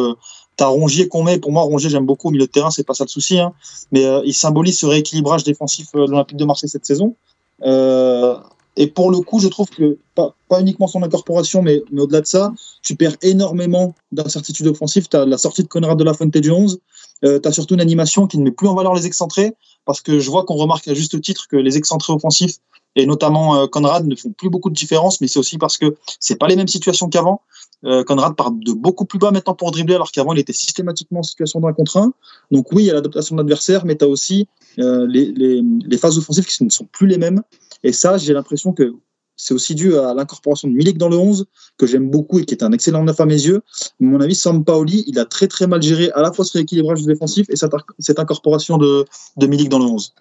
[0.56, 1.40] tu as Rongier qu'on met.
[1.40, 3.40] Pour moi, Rongier, j'aime beaucoup au milieu de terrain, c'est pas ça le souci.
[3.40, 3.54] Hein.
[3.92, 7.16] Mais il symbolise ce rééquilibrage défensif de l'Olympique de Marseille cette saison.
[7.64, 12.22] et pour le coup, je trouve que, pas, pas uniquement son incorporation, mais, mais au-delà
[12.22, 12.54] de ça,
[12.84, 15.08] tu perds énormément d'incertitude offensive.
[15.10, 16.80] Tu as la sortie de Conrad de la Fonte du 11.
[17.24, 19.54] tu as surtout une animation qui ne met plus en valeur les excentrés.
[19.86, 22.58] Parce que je vois qu'on remarque à juste titre que les excentrés offensifs
[22.96, 25.96] et notamment euh, Conrad ne font plus beaucoup de différence, mais c'est aussi parce que
[26.20, 27.42] c'est pas les mêmes situations qu'avant.
[27.86, 31.20] Euh, Conrad part de beaucoup plus bas maintenant pour dribbler, alors qu'avant il était systématiquement
[31.20, 32.14] en situation d'un contre un.
[32.52, 34.48] Donc oui, il y a l'adaptation de l'adversaire, mais tu as aussi
[34.80, 37.42] euh, les, phases offensives qui ne sont plus les mêmes.
[37.84, 38.94] Et ça, j'ai l'impression que
[39.36, 41.46] c'est aussi dû à l'incorporation de Milik dans le 11,
[41.78, 43.62] que j'aime beaucoup et qui est un excellent neuf à mes yeux.
[43.82, 47.04] À mon avis, Sampaoli, il a très très mal géré à la fois ce rééquilibrage
[47.04, 49.06] défensif et cette, cette incorporation de,
[49.38, 50.14] de Milik dans le 11.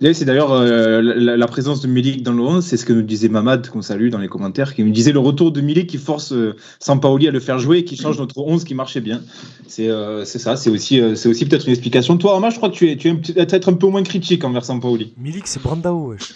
[0.00, 3.28] C'est d'ailleurs euh, la, présence de Milik dans le 11, c'est ce que nous disait
[3.28, 6.32] Mamad, qu'on salue dans les commentaires, qui nous disait le retour de Milik qui force
[6.32, 9.22] euh, Sampaoli à le faire jouer et qui change notre 11 qui marchait bien.
[9.68, 12.18] C'est euh, ça, c'est aussi, c'est aussi peut-être une explication.
[12.18, 14.66] Toi, Omar, je crois que tu es, tu es peut-être un peu moins critique envers
[14.66, 15.14] Sampaoli.
[15.16, 16.34] Milik, c'est Brandao, wesh.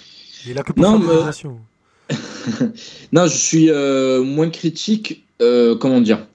[0.49, 2.16] Il a que non, mais...
[3.12, 3.70] non, je suis
[4.25, 6.27] moins critique, comment dire?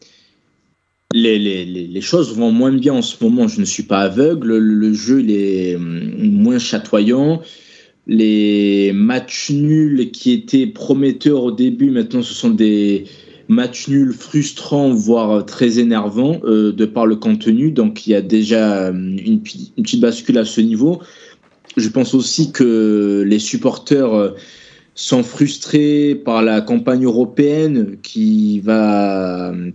[1.15, 3.47] Les, choses vont moins bien en ce moment.
[3.47, 4.57] Je ne suis pas aveugle.
[4.57, 7.41] Le, jeu est hum, moins chatoyant.
[8.07, 13.05] Les matchs nuls qui étaient prometteurs au début, maintenant, ce sont des
[13.47, 17.71] matchs nuls frustrants, voire très énervants euh, de par le contenu.
[17.71, 19.41] Donc, il y a déjà hum, une,
[19.77, 21.01] une, petite bascule à ce niveau.
[21.77, 24.29] Je pense aussi que les supporters euh,
[24.93, 29.71] sont frustrés par la campagne européenne qui va hum,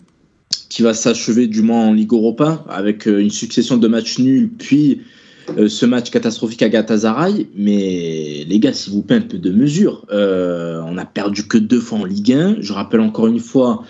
[0.71, 4.49] qui va s'achever du moins en Ligue Europa avec euh, une succession de matchs nuls,
[4.49, 5.03] puis
[5.59, 7.49] euh, ce match catastrophique à Galatasaray.
[7.57, 10.07] Mais les gars, s'il vous plaît, un peu de mesure.
[10.13, 12.57] Euh, on a perdu que deux fois en Ligue 1.
[12.61, 13.85] Je rappelle encore une fois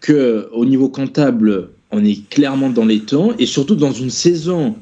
[0.00, 4.76] que au niveau comptable, on est clairement dans les temps et surtout dans une saison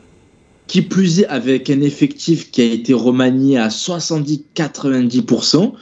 [0.66, 5.74] qui plus est avec un effectif qui a été remanié à 70-90%.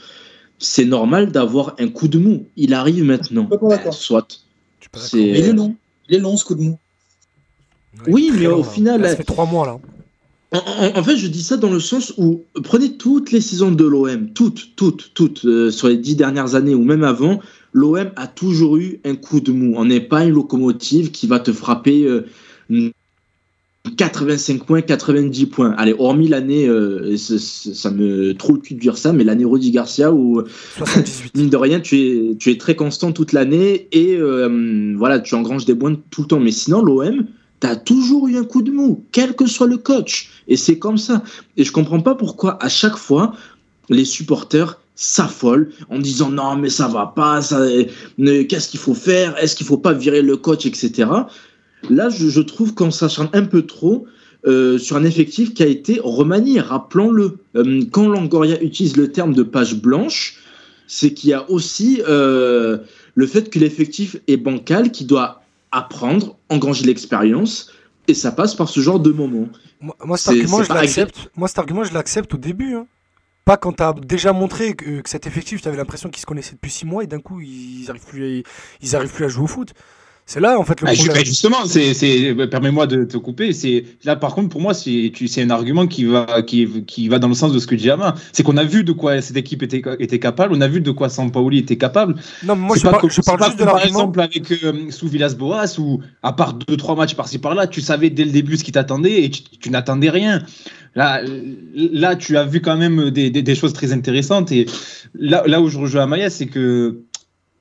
[0.59, 2.45] C'est normal d'avoir un coup de mou.
[2.55, 3.49] Il arrive maintenant.
[3.91, 4.43] soit
[5.13, 5.75] il est long.
[6.09, 6.77] Il est long ce coup de mou.
[8.07, 9.03] Oui, mais au final.
[9.07, 9.79] ça fait trois mois là.
[10.95, 14.29] En, fait, je dis ça dans le sens où prenez toutes les saisons de l'OM,
[14.33, 17.39] toutes, toutes, toutes, euh, sur les dix dernières années ou même avant,
[17.71, 19.73] l'OM a toujours eu un coup de mou.
[19.77, 22.27] On n'est pas une locomotive qui va te frapper euh,
[23.97, 25.75] 85 points, 90 points.
[25.77, 29.71] Allez, hormis l'année, euh, ça me trop le cul de dire ça, mais l'année Rodi
[29.71, 30.41] Garcia où,
[30.77, 31.35] 78.
[31.35, 35.35] mine de rien, tu es, tu es très constant toute l'année et euh, voilà, tu
[35.35, 36.39] engranges des points tout le temps.
[36.39, 37.25] Mais sinon, l'OM,
[37.59, 40.29] tu as toujours eu un coup de mou, quel que soit le coach.
[40.47, 41.21] Et c'est comme ça.
[41.57, 43.33] Et je comprends pas pourquoi à chaque fois,
[43.89, 47.65] les supporters s'affolent en disant non, mais ça va pas, ça,
[48.17, 51.07] qu'est-ce qu'il faut faire, est-ce qu'il faut pas virer le coach, etc.
[51.89, 54.07] Là, je, trouve qu'on s'acharne un peu trop
[54.45, 57.37] euh, sur un effectif qui a été remanié, rappelons-le.
[57.55, 60.37] Euh, quand Langoria utilise le terme de page blanche,
[60.87, 62.79] c'est qu'il y a aussi euh,
[63.15, 65.41] le fait que l'effectif est bancal, qui doit
[65.71, 67.71] apprendre, engranger l'expérience,
[68.07, 69.47] et ça passe par ce genre de moment.
[69.81, 71.29] Moi, cet, argument, je l'accepte.
[71.35, 72.75] moi cet argument, je l'accepte au début.
[72.75, 72.85] Hein.
[73.45, 76.55] Pas quand tu as déjà montré que, cet effectif, tu avais l'impression qu'ils se connaissaient
[76.55, 78.43] depuis six mois et d'un coup, ils n'arrivent plus,
[78.81, 79.73] ils arrivent plus à jouer au foot.
[80.25, 81.25] C'est là en fait le ah, problème.
[81.25, 83.51] justement, c'est, permets-moi de te couper.
[83.51, 87.27] C'est là par contre pour moi c'est, un argument qui va qui, qui va dans
[87.27, 88.15] le sens de ce que dit Ama.
[88.31, 90.53] C'est qu'on a vu de quoi cette équipe était, était capable.
[90.55, 92.15] On a vu de quoi Sampaoli était capable.
[92.43, 95.99] Non, moi je, parle, je parle juste de Par exemple avec euh, sous Villas-Boas où
[96.21, 99.25] à part deux trois matchs par-ci par-là, tu savais dès le début ce qui t'attendait
[99.25, 100.43] et tu, n'attendais rien.
[100.95, 101.21] Là,
[101.75, 104.51] là, tu as vu quand même des, des, des, choses très intéressantes.
[104.51, 104.67] Et
[105.15, 106.99] là, là où je rejoins Amaya, c'est que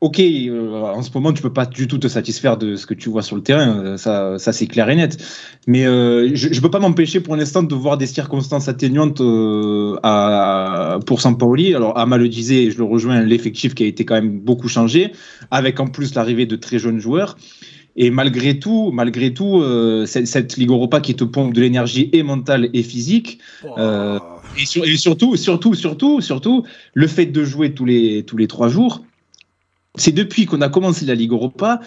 [0.02, 2.94] ok, euh, en ce moment, tu peux pas du tout te satisfaire de ce que
[2.94, 5.16] tu vois sur le terrain, euh, ça, ça c'est clair et net.
[5.68, 9.22] Mais euh, je, ne peux pas m'empêcher pour l'instant de voir des circonstances atténuantes
[10.02, 11.76] à, pour Sampaoli.
[11.76, 15.12] Alors, Ama le disait, je le rejoins, l'effectif qui a été quand même beaucoup changé,
[15.52, 17.36] avec en plus l'arrivée de très jeunes joueurs.
[17.94, 19.62] Et malgré tout, malgré tout,
[20.06, 25.36] cette, Ligue Europa qui te pompe de l'énergie et mentale et physique, et, et, surtout,
[25.36, 29.02] surtout, surtout, surtout, le fait de jouer tous les tous les trois jours,
[29.96, 31.80] c'est depuis qu'on a commencé la Ligue Europa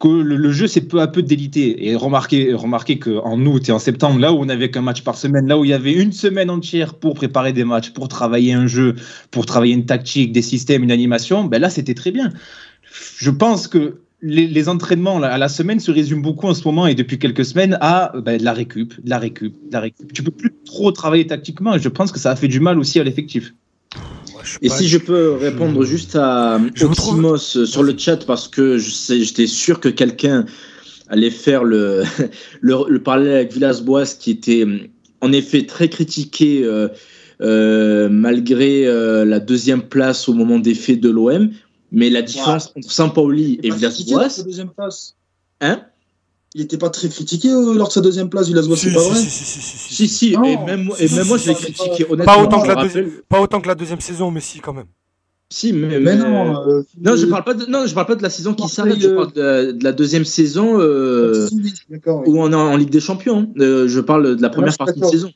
[0.00, 1.88] que le, jeu s'est peu à peu délité.
[1.88, 5.16] Et remarquez, remarquez qu'en août et en septembre, là où on avait qu'un match par
[5.16, 8.52] semaine, là où il y avait une semaine entière pour préparer des matchs, pour travailler
[8.52, 8.94] un jeu,
[9.32, 12.32] pour travailler une tactique, des systèmes, une animation, ben là c'était très bien.
[13.18, 16.94] Je pense que les, entraînements à la semaine se résument beaucoup en ce moment et
[16.94, 20.12] depuis quelques semaines à ben, de la récup, de la récup, de la récup.
[20.12, 22.78] Tu peux plus trop travailler tactiquement et je pense que ça a fait du mal
[22.78, 23.52] aussi à l'effectif.
[24.62, 29.80] Et si je peux répondre juste à Oxymos sur le chat, parce que j'étais sûr
[29.80, 30.46] que quelqu'un
[31.08, 32.04] allait faire le,
[32.60, 34.66] le, parallèle avec Villas-Boas, qui était
[35.20, 36.88] en effet très critiqué euh,
[37.40, 41.50] euh, malgré euh, la deuxième place au moment des faits de l'OM.
[41.90, 44.44] Mais la différence entre Saint-Pauli et Villas-Boas.
[45.60, 45.82] Hein?
[46.54, 50.08] Il n'était pas très critiqué lors de sa deuxième place, Villas-Boas, c'est pas vrai Si,
[50.08, 52.34] si, et même, et même moi je l'ai critiqué, honnêtement.
[52.34, 54.86] Pas autant, que la deuxième, pas autant que la deuxième saison, mais si, quand même.
[55.50, 58.22] Si, mais, mais non, euh, non, je parle pas de, non, je parle pas de
[58.22, 59.00] la saison qui s'arrête.
[59.00, 61.48] Je parle de, la deuxième saison euh,
[62.04, 63.40] où on est en Ligue des Champions.
[63.40, 63.48] Hein.
[63.58, 65.32] Euh, je parle de la première partie de saison.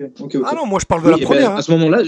[0.00, 1.50] Ah non, moi je parle de la première.
[1.50, 2.02] Ben, à ce moment-là.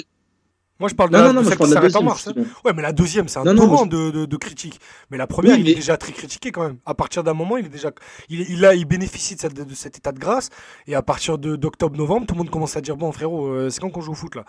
[0.80, 2.28] Moi je parle de non, la, non, non, s'arrête en mars.
[2.28, 2.42] Hein.
[2.64, 4.78] Ouais, mais la deuxième, c'est un torrent de, de, de, critiques.
[5.10, 6.76] Mais la première, il est déjà très critiqué quand même.
[6.86, 7.90] À partir d'un moment, il est déjà,
[8.28, 10.50] il, il, a, il bénéficie de, cette, de, cet état de grâce.
[10.86, 14.02] Et à partir d'octobre-novembre, tout le monde commence à dire bon frérot, c'est quand qu'on
[14.02, 14.44] joue au foot là?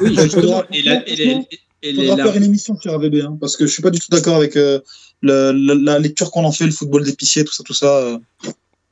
[0.00, 0.64] Oui, justement.
[0.72, 1.02] et la,
[1.82, 4.08] il faudra faire une émission sur AVB, hein, parce que je suis pas du tout
[4.10, 4.80] d'accord avec euh,
[5.22, 7.98] la, lecture qu'on en fait, le football d'épicier, tout ça, tout ça.
[7.98, 8.18] Euh.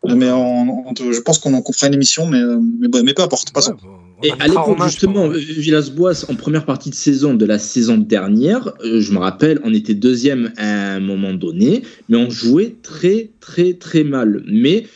[0.04, 3.52] mais je pense qu'on fera une émission, mais, euh, mais, mais peu importe.
[3.52, 3.76] Passons.
[4.24, 9.12] Et à l'époque, justement, Villas-Boas, en première partie de saison de la saison dernière, je
[9.12, 14.02] me rappelle, on était deuxième à un moment donné, mais on jouait très, très, très
[14.02, 14.42] mal.
[14.46, 14.86] Mais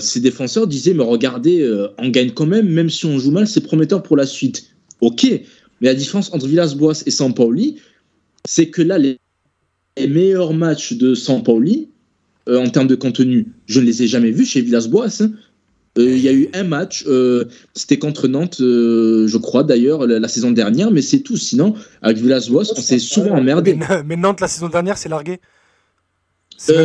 [0.00, 3.60] ces défenseurs disaient, mais regardez, on gagne quand même, même si on joue mal, c'est
[3.60, 4.70] prometteur pour la suite.
[5.00, 5.26] Ok,
[5.80, 7.76] mais la différence entre Villas-Boas et Sampaoli,
[8.44, 9.18] c'est que là, les,
[10.08, 11.88] meilleurs matchs de Sampaoli,
[12.48, 15.22] euh, en termes de contenu, je ne les ai jamais vus chez Villas-Boas.
[15.22, 15.32] Hein.
[15.98, 20.28] Euh, il y a eu un match, euh, c'était contre Nantes, je crois d'ailleurs, la,
[20.28, 21.36] saison dernière, mais c'est tout.
[21.36, 23.76] Sinon, avec Villas-Boas, on s'est souvent emmerdé.
[24.04, 25.40] Mais, Nantes, la saison dernière, c'est largué.
[26.56, 26.76] C'est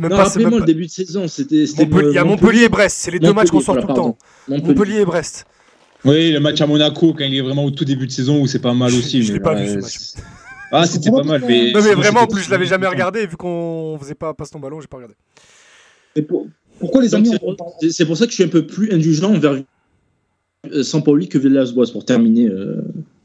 [0.00, 0.24] même, pas.
[0.24, 1.26] Rappelez-moi le début de saison.
[1.28, 1.64] C'était.
[1.64, 2.96] Il y a Montpellier et Brest.
[3.00, 4.16] C'est les deux matchs qu'on sort tout le temps.
[4.48, 5.46] Montpellier et Brest.
[6.04, 8.46] Oui, le match à Monaco, quand il est vraiment au tout début de saison, où
[8.46, 9.22] c'est pas mal aussi.
[9.22, 10.24] je l'ai pas vu ce match.
[10.70, 11.42] Ah, c'était pas mal.
[11.46, 14.50] Mais, non, mais vraiment, en plus, je l'avais jamais regardé, vu qu'on faisait pas passe
[14.50, 15.14] ton ballon, j'ai pas regardé.
[16.78, 17.30] Pourquoi les amis
[17.90, 19.62] C'est pour ça que je suis un peu plus indulgent envers
[20.72, 22.48] euh, Sampaoli que Villas-Boas pour terminer.
[22.48, 22.82] Euh,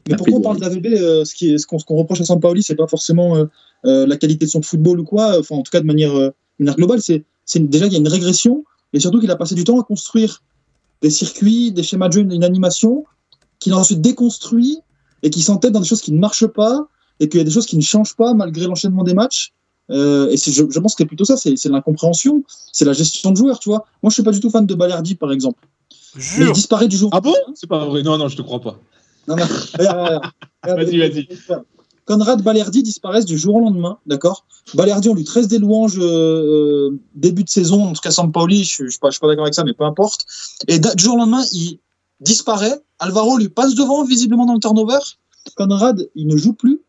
[0.08, 3.36] mais pourquoi on parle d'AVB euh, Ce qu'on ce reproche à Sampaoli, c'est pas forcément
[3.84, 5.38] la qualité de son football ou quoi.
[5.38, 6.12] Enfin, en tout cas, de manière,
[6.58, 7.24] manière globale, c'est
[7.56, 10.42] déjà qu'il y a une régression et surtout qu'il a passé du temps à construire
[11.02, 13.04] des circuits, des schémas de jeu, une animation,
[13.58, 14.78] qu'il a ensuite déconstruit
[15.22, 16.88] et qui s'entête dans des choses qui ne marchent pas
[17.20, 19.52] et qu'il y a des choses qui ne changent pas malgré l'enchaînement des matchs.
[19.90, 23.36] Euh, et je, je, pense que c'est plutôt ça, c'est l'incompréhension, c'est la gestion de
[23.36, 23.86] joueurs, tu vois.
[24.02, 25.66] Moi, je suis pas du tout fan de Balerdi, par exemple.
[26.16, 27.10] il disparaît du jour.
[27.12, 27.34] Ah bon?
[27.54, 28.02] C'est pas vrai.
[28.02, 28.78] Non, non, je te crois pas.
[29.28, 29.44] Non, non.
[30.64, 31.28] vas-y, vas-y.
[32.10, 34.44] Conrad Balerdi disparaissent du jour au lendemain, d'accord?
[34.74, 38.64] Balerdi, on lui tresse des louanges euh, euh, début de saison, en tout cas Sampaoli,
[38.64, 40.26] je ne suis pas, pas d'accord avec ça, mais peu importe.
[40.66, 41.78] Et du jour au lendemain, il
[42.20, 42.80] disparaît.
[42.98, 44.98] Alvaro lui passe devant, visiblement dans le turnover.
[45.56, 46.80] Conrad, il ne joue plus.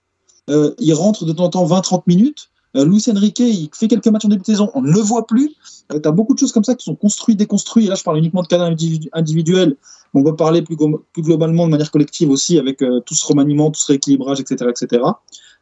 [0.50, 2.50] Euh, il rentre de temps en temps 20-30 minutes.
[2.74, 5.56] Luis Enrique, il fait quelques matchs en début de saison, on ne le voit plus.
[5.90, 7.86] tu as beaucoup de choses comme ça qui sont construites, déconstruites.
[7.86, 8.60] Et là, je parle uniquement de cas
[9.14, 9.76] individuels
[10.14, 10.76] on peut parler plus,
[11.18, 14.70] globalement de manière collective aussi avec euh, tout ce remaniement, tout ce rééquilibrage, etc.
[14.70, 15.04] etc.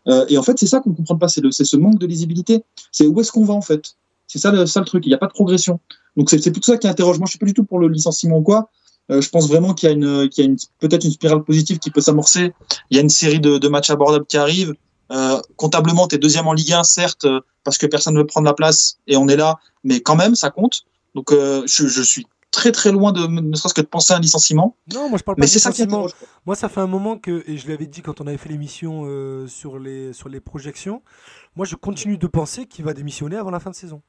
[0.08, 2.64] Euh, et en fait, c'est ça qu'on ne comprend pas, c'est ce manque de lisibilité.
[2.92, 3.96] C'est où est-ce qu'on va en fait?
[4.28, 5.80] C'est ça, le truc, il n'y a pas de progression.
[6.16, 7.18] Donc c'est plutôt ça qui interroge.
[7.18, 8.70] Moi, je suis pas du tout pour le licenciement ou quoi.
[9.12, 12.54] Euh, je pense vraiment qu'il y a, une peut-être une spirale positive qui peut s'amorcer.
[12.90, 14.74] Il y a une série de, matchs abordables qui arrivent.
[15.56, 17.28] Comptablement, tu es deuxième en Ligue 1, certes,
[17.64, 20.36] parce que personne ne veut prendre la place et on est là, mais quand même,
[20.36, 20.84] ça compte.
[21.16, 24.20] Donc je, je, suis très très loin de ne serait-ce que de penser à un
[24.20, 24.76] licenciement.
[24.94, 26.08] Non, moi je parle pas de licenciement.
[26.46, 29.04] moi, ça fait un moment que, et je l'avais dit quand on avait fait l'émission
[29.06, 31.02] euh, sur, les, sur les projections,
[31.56, 34.02] moi je continue de penser qu'il va démissionner avant la fin de saison.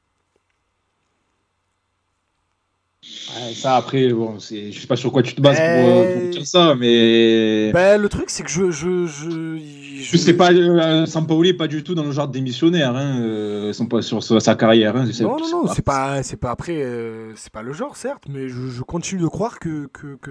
[3.55, 6.75] ça après, bon, je sais pas sur quoi tu te bases pour, euh, dire ça,
[6.75, 7.73] mais.
[7.73, 9.57] Ben, le truc c'est que je, je, je,
[10.03, 14.03] je sais pas, euh, Sampaoli pas du tout dans le genre démissionnaire, hein, euh, pas
[14.03, 14.97] sur, sa carrière.
[14.97, 18.25] Hein, non, non, non, c'est pas, c'est pas après, euh, c'est pas le genre, certes,
[18.29, 20.31] mais je, continue de croire que, que, que,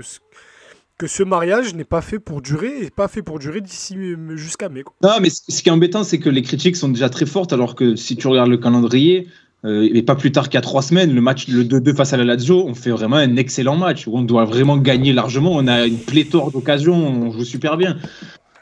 [0.98, 3.96] que ce mariage n'est pas fait pour durer et pas fait pour durer d'ici
[4.36, 4.84] jusqu'à mai.
[4.84, 4.96] Quoi.
[5.02, 7.76] Non, mais ce qui est embêtant, c'est que les critiques sont déjà très fortes, alors
[7.76, 9.28] que si tu regardes le calendrier,
[9.66, 12.24] euh, et pas plus tard qu'à trois semaines, le match, le 2-2 face à la
[12.24, 15.52] Lazio, on fait vraiment un excellent match où on doit vraiment gagner largement.
[15.54, 17.98] On a une pléthore d'occasions, on joue super bien.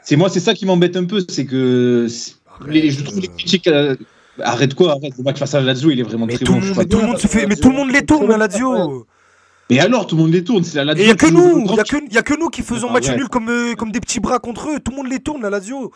[0.08, 2.06] C'est moi, c'est ça qui m'embête un peu, c'est que
[2.66, 3.66] les, je trouve les critiques.
[3.66, 3.94] Euh,
[4.42, 5.12] arrête quoi, arrête.
[5.18, 6.62] Le match face à la Lazio, il est vraiment très bon.
[6.78, 9.06] mais, tout le monde se fait, mais tout le monde les tourne, la Lazio.
[9.68, 10.64] Mais alors, tout le monde les tourne.
[10.64, 11.02] C'est la Lazio.
[11.02, 13.50] Il n'y a que nous, il y, a que nous qui faisons match nul comme,
[13.50, 14.80] euh, comme des petits bras contre eux.
[14.80, 15.92] Tout le monde les tourne, la Lazio.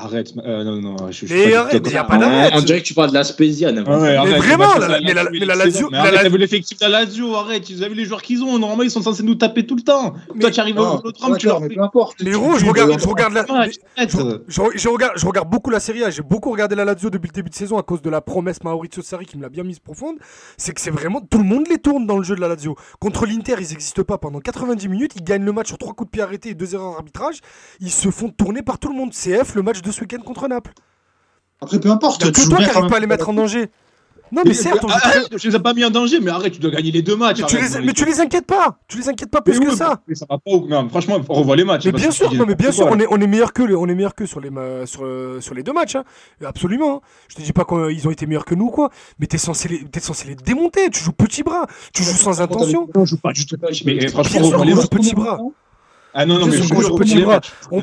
[0.00, 2.52] Arrête, euh, non, non, je, suis mais arrête, il n'y a pas d'arrête.
[2.54, 3.72] On dirait que tu parles de la Spezia.
[3.72, 5.88] mais vraiment, mais la Lazio.
[5.90, 8.58] Mais arrête, vu l'effectif de la Lazio, arrête, vous avez les joueurs qu'ils ont.
[8.58, 10.14] Normalement, ils sont censés nous taper tout le temps.
[10.40, 12.22] Toi, tu arrives au l'autre tu leur importe.
[12.22, 13.44] Mais gros, je regarde, je regarde la.
[14.48, 16.10] Je regarde, je regarde beaucoup la Serie A.
[16.10, 18.62] J'ai beaucoup regardé la Lazio depuis le début de saison à cause de la promesse
[18.62, 20.16] Maurizio Sarri qui me l'a bien mise profonde.
[20.56, 22.76] C'est que c'est vraiment tout le monde les tourne dans le jeu de la Lazio.
[23.00, 25.12] Contre l'Inter, ils n'existent pas pendant 90 minutes.
[25.16, 27.38] Ils gagnent le match sur trois coups de pied arrêtés et deux erreurs d'arbitrage.
[27.80, 29.12] Ils se font tourner par tout le monde.
[29.12, 30.72] CF, le match de ce week-end contre Naples.
[31.60, 32.32] Après, peu importe.
[32.32, 33.70] Tu toi qui n'arrives pas à les mettre en danger.
[34.30, 36.60] Non, mais, certes, on arrête, je les ai pas mis en danger, mais arrête, tu
[36.60, 37.40] dois gagner les deux matchs.
[37.40, 40.02] Mais, tu, les, mais tu les inquiètes pas, tu les inquiètes pas plus que ça.
[40.06, 41.86] Mais ça va pas, non, franchement, on revoit les matchs.
[41.86, 43.94] Mais bien sûr, non, mais bien sûr, on est, on est meilleur que, on est
[43.94, 44.50] meilleur que sur les,
[44.84, 45.06] sur,
[45.40, 46.04] sur les deux matchs, hein.
[46.44, 46.96] absolument.
[46.96, 47.00] Hein.
[47.28, 48.90] Je te dis pas qu'ils ont été meilleurs que nous, quoi.
[49.18, 50.90] Mais t'es censé les, es censé les démonter.
[50.90, 52.86] Tu joues petit bras, tu joues sans intention.
[52.94, 53.56] Non, je joue pas du tout.
[53.86, 55.38] Mais franchement, on les petit bras.
[56.20, 57.40] Ah non, non, mais je, petit bras.
[57.70, 57.80] On,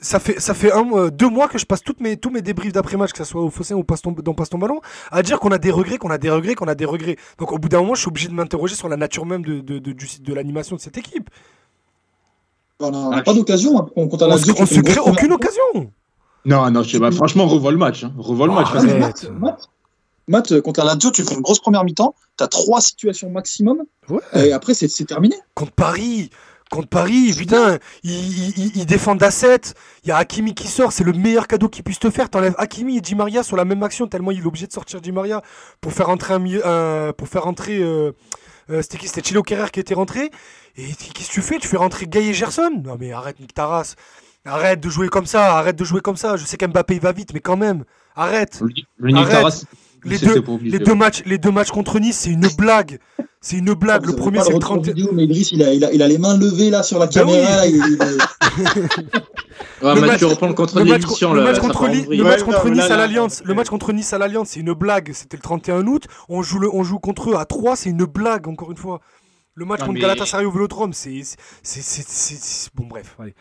[0.00, 2.72] ça fait, ça fait un, deux mois que je passe toutes mes, tous mes débriefs
[2.72, 4.80] d'après-match, que ce soit au Fossin ou passe ton, dans Passe ton ballon,
[5.12, 7.14] à dire qu'on a des regrets, qu'on a des regrets, qu'on a des regrets.
[7.38, 9.60] Donc au bout d'un moment, je suis obligé de m'interroger sur la nature même de,
[9.60, 11.30] de, de, de l'animation de cette équipe.
[12.80, 13.78] On n'a ah, pas d'occasion.
[13.78, 13.86] Hein.
[13.94, 15.92] On, on, se crée aucune occasion.
[16.44, 17.12] Non, non, je sais pas.
[17.12, 18.02] Franchement, revois le match.
[18.02, 18.12] Hein.
[18.18, 18.70] Revois le match.
[18.74, 19.56] Ah,
[20.26, 23.82] Matt, contre la Lazio, tu fais une grosse première mi-temps, tu as trois situations maximum,
[24.34, 25.34] et après c'est terminé.
[25.54, 26.30] Contre Paris,
[26.70, 29.60] Contre Paris, putain, ils, défendent d'asset.
[30.04, 32.30] Il y a Hakimi qui sort, c'est le meilleur cadeau qu'ils puissent te faire.
[32.30, 35.00] T'enlèves Hakimi et Di Maria sur la même action, tellement il est obligé de sortir
[35.00, 35.42] Di Maria
[35.80, 37.78] pour faire entrer un, pour faire entrer.
[37.78, 38.12] Euh,
[38.70, 39.08] euh, c'était qui?
[39.08, 40.30] C'était Chilo Kerrer qui était rentré.
[40.76, 41.58] Et qu'est-ce que tu fais?
[41.58, 42.70] Tu fais rentrer Gay et Gerson?
[42.84, 43.96] Non mais arrête, Nick Taras.
[44.44, 46.36] Arrête de jouer comme ça, arrête de jouer comme ça.
[46.36, 48.62] Je sais qu'Mbappé il va vite, mais quand même, arrête.
[49.12, 49.66] arrête
[50.04, 52.98] les, deux, les, deux matchs, les deux matchs contre Nice, c'est une blague.
[53.42, 54.04] C'est une blague.
[54.04, 54.86] le premier, c'est le 30.
[54.86, 57.06] Vidéo, mais Idriss, il a, il, a, il a, les mains levées là sur la
[57.06, 57.62] ben caméra.
[59.82, 59.94] Oui.
[59.94, 60.20] Le match,
[60.54, 63.42] contre le match, le match contre, le match contre Nice à l'Alliance.
[63.44, 65.12] Le match contre Nice à l'Alliance, c'est une blague.
[65.14, 66.04] C'était le 31 août.
[66.28, 69.00] On joue, le, on joue contre eux à 3, c'est une blague, encore une fois.
[69.54, 71.22] Le match contre Galatasaray au Vélodrome, c'est.
[72.74, 73.16] Bon, bref.
[73.18, 73.34] Allez.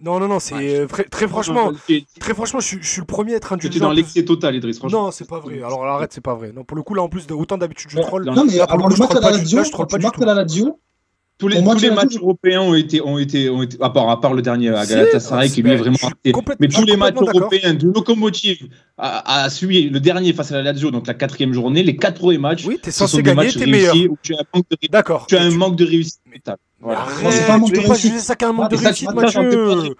[0.00, 1.72] Non, non, non, c'est euh, très franchement,
[2.20, 3.72] très franchement, je, suis le premier à être indulgent.
[3.72, 4.78] Tu es dans l'excès total, Idriss.
[4.78, 5.06] Franchement.
[5.06, 5.56] Non, c'est pas vrai.
[5.56, 6.52] Alors arrête, c'est pas vrai.
[6.54, 8.24] Non, pour le coup, là, en plus, de, autant d'habitude, je troll.
[8.24, 10.80] Non, mais avant le match à la Lazio, tu marques la Lazio.
[11.38, 14.20] Tous les, tous les matchs européens ont été, ont été, ont été, à part, à
[14.20, 15.96] part le dernier à Galatasaray qui lui est vraiment
[16.58, 20.64] Mais tous les matchs européens de locomotive à, à suivi le dernier face à la
[20.64, 23.94] Lazio, donc la quatrième journée, les quatre premiers matchs, oui, es censé gagner, t'es meilleur.
[24.90, 25.28] D'accord.
[25.28, 26.18] Tu as un manque de réussite.
[26.80, 27.06] Voilà.
[27.30, 28.18] c'est pas un manque de réussite.
[28.20, 29.94] ça qu'un manque de réussite, Mathieu.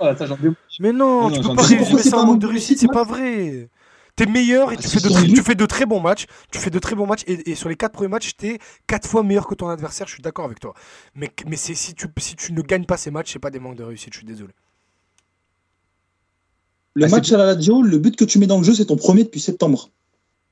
[0.80, 3.68] Mais non, tu peux pas résumer ça un manque de réussite, c'est pas vrai.
[4.16, 6.26] T'es meilleur et tu, fais de tu fais de très bons matchs.
[6.50, 8.58] Tu fais de très bons matchs et, sur les quatre premiers matchs, t'es
[8.88, 10.08] quatre fois meilleur que ton adversaire.
[10.08, 10.74] Je suis d'accord avec toi.
[11.14, 13.76] Mais, mais si, tu, si tu ne gagnes pas ces matchs, c'est pas des manques
[13.76, 14.12] de réussite.
[14.12, 14.52] Je suis désolé.
[16.94, 18.86] Le ah, match à la Lazio, le but que tu mets dans le jeu, c'est
[18.86, 19.90] ton premier depuis septembre.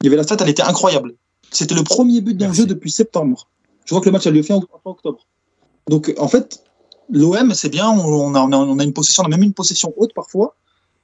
[0.01, 1.15] Il y avait la stat, elle était incroyable.
[1.51, 3.49] C'était le premier but dans le jeu depuis septembre.
[3.85, 5.27] Je vois que le match a lieu fin octobre.
[5.89, 6.63] Donc en fait,
[7.11, 10.13] l'OM, c'est bien, on a, on a, une possession, on a même une possession haute
[10.15, 10.57] parfois,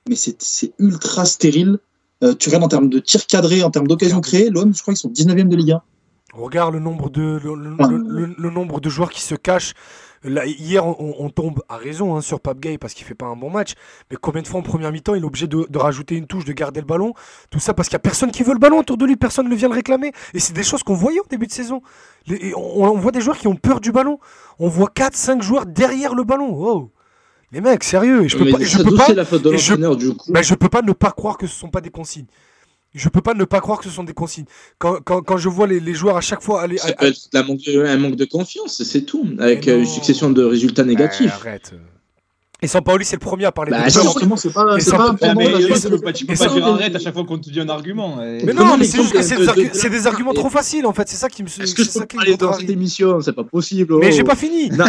[0.09, 1.79] mais c'est ultra stérile.
[2.25, 4.95] Euh, tu regardes en termes de tirs cadrés, en termes d'occasions créées, l'OM, je crois
[4.95, 5.83] qu'ils sont 19e de Ligue 1.
[6.35, 9.75] Regarde le nombre de, le, nombre de joueurs qui se cachent.
[10.25, 13.35] Là, hier, on, tombe à raison hein, sur Pape Gay parce qu'il fait pas un
[13.35, 13.73] bon match.
[14.11, 16.53] Mais combien de fois en première mi-temps, il est obligé de, rajouter une touche, de
[16.53, 17.15] garder le ballon?
[17.51, 19.49] Tout ça parce qu'il n'y a personne qui veut le ballon autour de lui, personne
[19.49, 20.13] ne vient le réclamer.
[20.35, 21.83] Et c'est des choses qu'on voyait au début de saison.
[22.57, 24.21] on, voit des joueurs qui ont peur du ballon.
[24.61, 26.55] On voit 4-5 joueurs derrière le ballon.
[26.57, 26.91] Oh.
[27.51, 31.37] Les mecs, sérieux, je peux pas, je peux pas, je, peux pas ne pas croire
[31.37, 32.27] que ce sont pas des consignes.
[32.95, 34.45] Je peux pas ne pas croire que ce sont des consignes.
[34.79, 36.77] Quand, quand, quand je vois les, les, joueurs à chaque fois aller.
[36.77, 39.87] Ça peut être un manque, de, un manque de confiance, c'est tout, avec euh, une
[39.87, 41.33] succession de résultats négatifs.
[41.33, 41.73] arrête.
[42.65, 44.03] Et Sampaoli, c'est le premier à parler bah, de ça.
[44.03, 46.95] Justement, c'est pas, c'est pas un mais, tu peux pas, tu peux pas dire arrête
[46.95, 48.19] à chaque fois qu'on te dit un argument.
[48.19, 51.09] Mais non, mais c'est juste que c'est des, arguments trop faciles en fait.
[51.09, 51.49] C'est ça qui me.
[51.49, 53.21] Est-ce que je peux parler dans cette émission?
[53.21, 53.99] C'est pas possible.
[53.99, 54.71] Mais j'ai pas fini.
[54.71, 54.85] Non,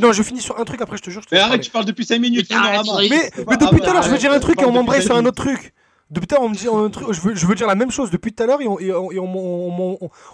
[0.00, 1.22] non, je finis sur un truc après, je te jure.
[1.32, 2.48] Mais arrête, tu parles depuis 5 minutes.
[2.50, 5.24] Mais depuis tout à l'heure, je veux dire un truc et on m'embraye sur un
[5.24, 5.72] autre truc.
[6.08, 7.74] Depuis tout à l'heure, on me dit un truc, je, veux, je veux dire la
[7.74, 8.78] même chose depuis tout à l'heure et on,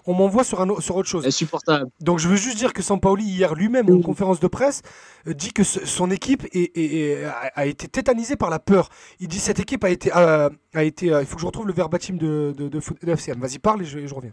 [0.06, 1.26] on, m'envoie sur, un, sur autre chose.
[1.26, 1.90] Insupportable.
[2.00, 4.82] Donc je veux juste dire que Sampaoli, hier lui-même, en conférence de presse,
[5.26, 8.90] euh, dit que son équipe est, a, été tétanisée par la peur.
[9.18, 10.12] Il dit cette équipe a été.
[10.12, 13.40] a été euh, il faut que je retrouve le verbatim de, de, de, FCM.
[13.40, 14.32] Vas-y, parle et je, je reviens.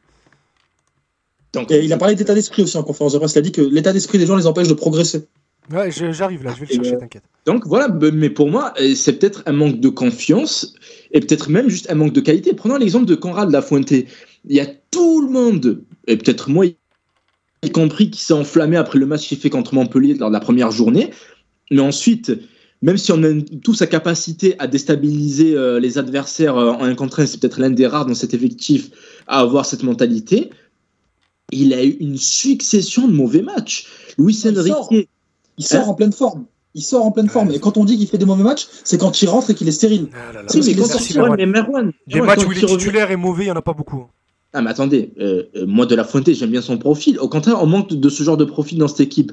[1.53, 3.33] Donc, il a parlé d'état d'esprit aussi en conférence de presse.
[3.33, 5.25] Il a dit que l'état d'esprit des gens les empêche de progresser.
[5.71, 7.23] Ouais, j'arrive là, je vais le chercher, t'inquiète.
[7.45, 10.73] Donc voilà, mais pour moi, euh, c'est peut-être un manque de confiance
[11.12, 12.53] et peut-être même juste un manque de qualité.
[12.53, 13.91] Prenons l'exemple de Conrad Lafuente.
[13.91, 14.05] Il
[14.45, 16.66] y a tout le monde, et peut-être moi
[17.62, 20.39] y compris, qui s'est enflammé après le match qu'il fait contre Montpellier lors de la
[20.39, 21.12] première journée.
[21.72, 22.32] Mais ensuite,
[22.82, 26.95] même si on a tout sa capacité à déstabiliser euh, les adversaires euh, en un
[26.95, 28.89] contre un, c'est peut-être l'un des rares dans cet effectif
[29.28, 30.49] à avoir cette mentalité.
[31.51, 33.88] Il a eu une succession de mauvais matchs.
[34.18, 35.10] Luis Enrique.
[35.57, 36.45] Il sort, hein en pleine forme.
[36.76, 37.51] Il sort en pleine forme.
[37.51, 39.67] Et quand on dit qu'il fait des mauvais matchs, c'est quand il rentre et qu'il
[39.67, 40.07] est stérile.
[40.13, 41.91] Ah là là, mais quand il Merwan.
[42.07, 44.05] Des matchs où il est titulaire et mauvais, il n'y en a pas beaucoup.
[44.53, 47.20] Ah mais attendez, euh, moi de la Fuente, j'aime bien son profil.
[47.20, 49.32] Au contraire, on manque de ce genre de profil dans cette équipe.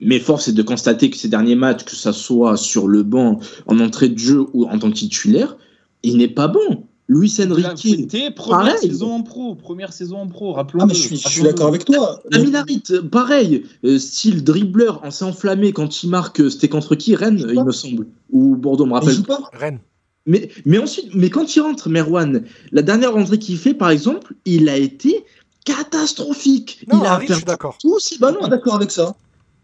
[0.00, 3.40] Mais force est de constater que ces derniers matchs, que ça soit sur le banc,
[3.66, 5.56] en entrée de jeu ou en tant que titulaire,
[6.02, 6.84] il n'est pas bon.
[7.08, 8.34] Luis Enrique.
[8.36, 11.86] première saison en pro, première saison en pro, rappelons Ah, mais je suis, d'accord avec
[11.86, 12.22] toi.
[12.32, 17.14] Aminarit, pareil, euh, style dribbleur, on s'est enflammé quand il marque, euh, c'était contre qui
[17.16, 18.06] Rennes, il me semble.
[18.30, 19.22] Ou Bordeaux, me rappelle.
[19.22, 19.40] pas.
[19.54, 19.80] Rennes.
[20.26, 24.34] Mais, mais ensuite, mais quand il rentre, Merwan, la dernière rentrée qu'il fait, par exemple,
[24.44, 25.24] il a été
[25.64, 26.84] catastrophique.
[26.92, 27.78] il a perdu d'accord.
[27.80, 28.40] tous ses ballons.
[28.40, 29.16] Pas d'accord avec ça.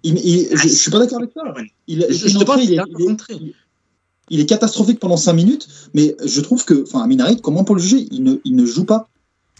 [0.02, 1.42] Il, il, je, je, suis pas d'accord avec ça.
[1.86, 3.54] Il, je, je te parle, il, est, il, est,
[4.46, 8.06] catastrophique pendant 5 minutes, mais je trouve que, enfin, Minarit, comment pour le juger?
[8.10, 9.08] Il ne, il ne joue pas.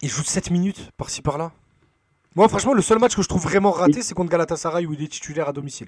[0.03, 1.53] Il joue 7 minutes par-ci par-là.
[2.37, 5.03] Moi, franchement, le seul match que je trouve vraiment raté, c'est contre Galatasaray où il
[5.03, 5.87] est titulaire à domicile.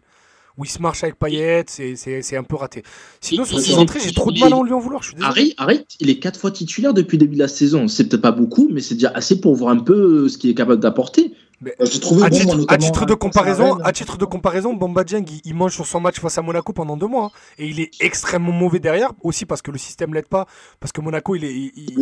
[0.57, 2.83] Où il se marche avec Payet, c'est un peu raté.
[3.21, 5.03] Sinon, sur ses entrées, j'ai trop de mal à lui en vouloir.
[5.03, 7.89] Je suis arrête, arrête, il est 4 fois titulaire depuis le début de la saison.
[7.89, 10.55] C'est peut-être pas beaucoup, mais c'est déjà assez pour voir un peu ce qu'il est
[10.55, 11.35] capable d'apporter.
[11.63, 12.23] Mais, à, titre,
[12.69, 16.21] à, titre, de comparaison, à titre de comparaison, Bamba Dieng, il, mange sur son match
[16.21, 17.39] face à Monaco pendant deux mois hein.
[17.57, 20.47] et il est extrêmement mauvais derrière aussi parce que le système l'aide pas
[20.81, 21.95] parce que Monaco il est, il,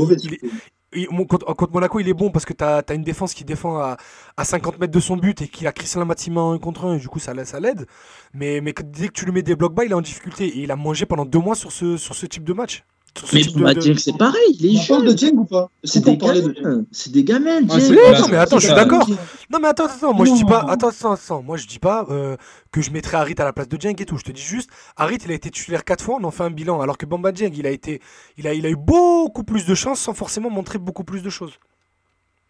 [0.92, 3.96] est contre, Monaco il est bon parce que tu as, une défense qui défend à,
[4.36, 6.98] à 50 mètres de son but et qu'il a Christian Matima un contre un et
[6.98, 7.86] du coup ça, ça l'aide.
[8.32, 10.62] Mais, mais dès que tu lui mets des blocs bas il est en difficulté et
[10.62, 12.84] il a mangé pendant deux mois sur ce, sur ce type de match
[13.32, 13.94] mais de...
[13.94, 15.04] c'est pareil, il est jeune.
[15.04, 16.84] de Dieng ou pas C'est des, gamins.
[16.90, 19.08] C'est des gamins, ah, non, mais attends, je suis d'accord.
[19.50, 22.06] Non, mais attends, attends, moi je dis pas, attends, attends, attends, moi je dis pas
[22.10, 22.36] euh,
[22.72, 24.18] que je mettrais Harit à la place de Dieng et tout.
[24.18, 26.50] Je te dis juste, Harit, il a été titulaire 4 fois, on en fait un
[26.50, 28.00] bilan, alors que Bamba Dieng, il a été,
[28.36, 31.30] il a, il a eu beaucoup plus de chances sans forcément montrer beaucoup plus de
[31.30, 31.52] choses.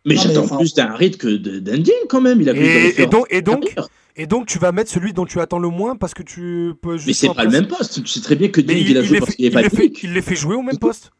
[0.07, 2.41] Mais j'attends plus d'un Harit que d'un Dieng quand même.
[2.41, 3.75] Il a plus et donc, et donc,
[4.17, 6.99] et donc, tu vas mettre celui dont tu attends le moins parce que tu peux.
[7.07, 8.03] Mais c'est pas le même poste.
[8.03, 9.63] Tu sais très bien que Dieng, il, a joué parce qu'il est pas
[10.03, 11.11] Il les fait jouer au même poste.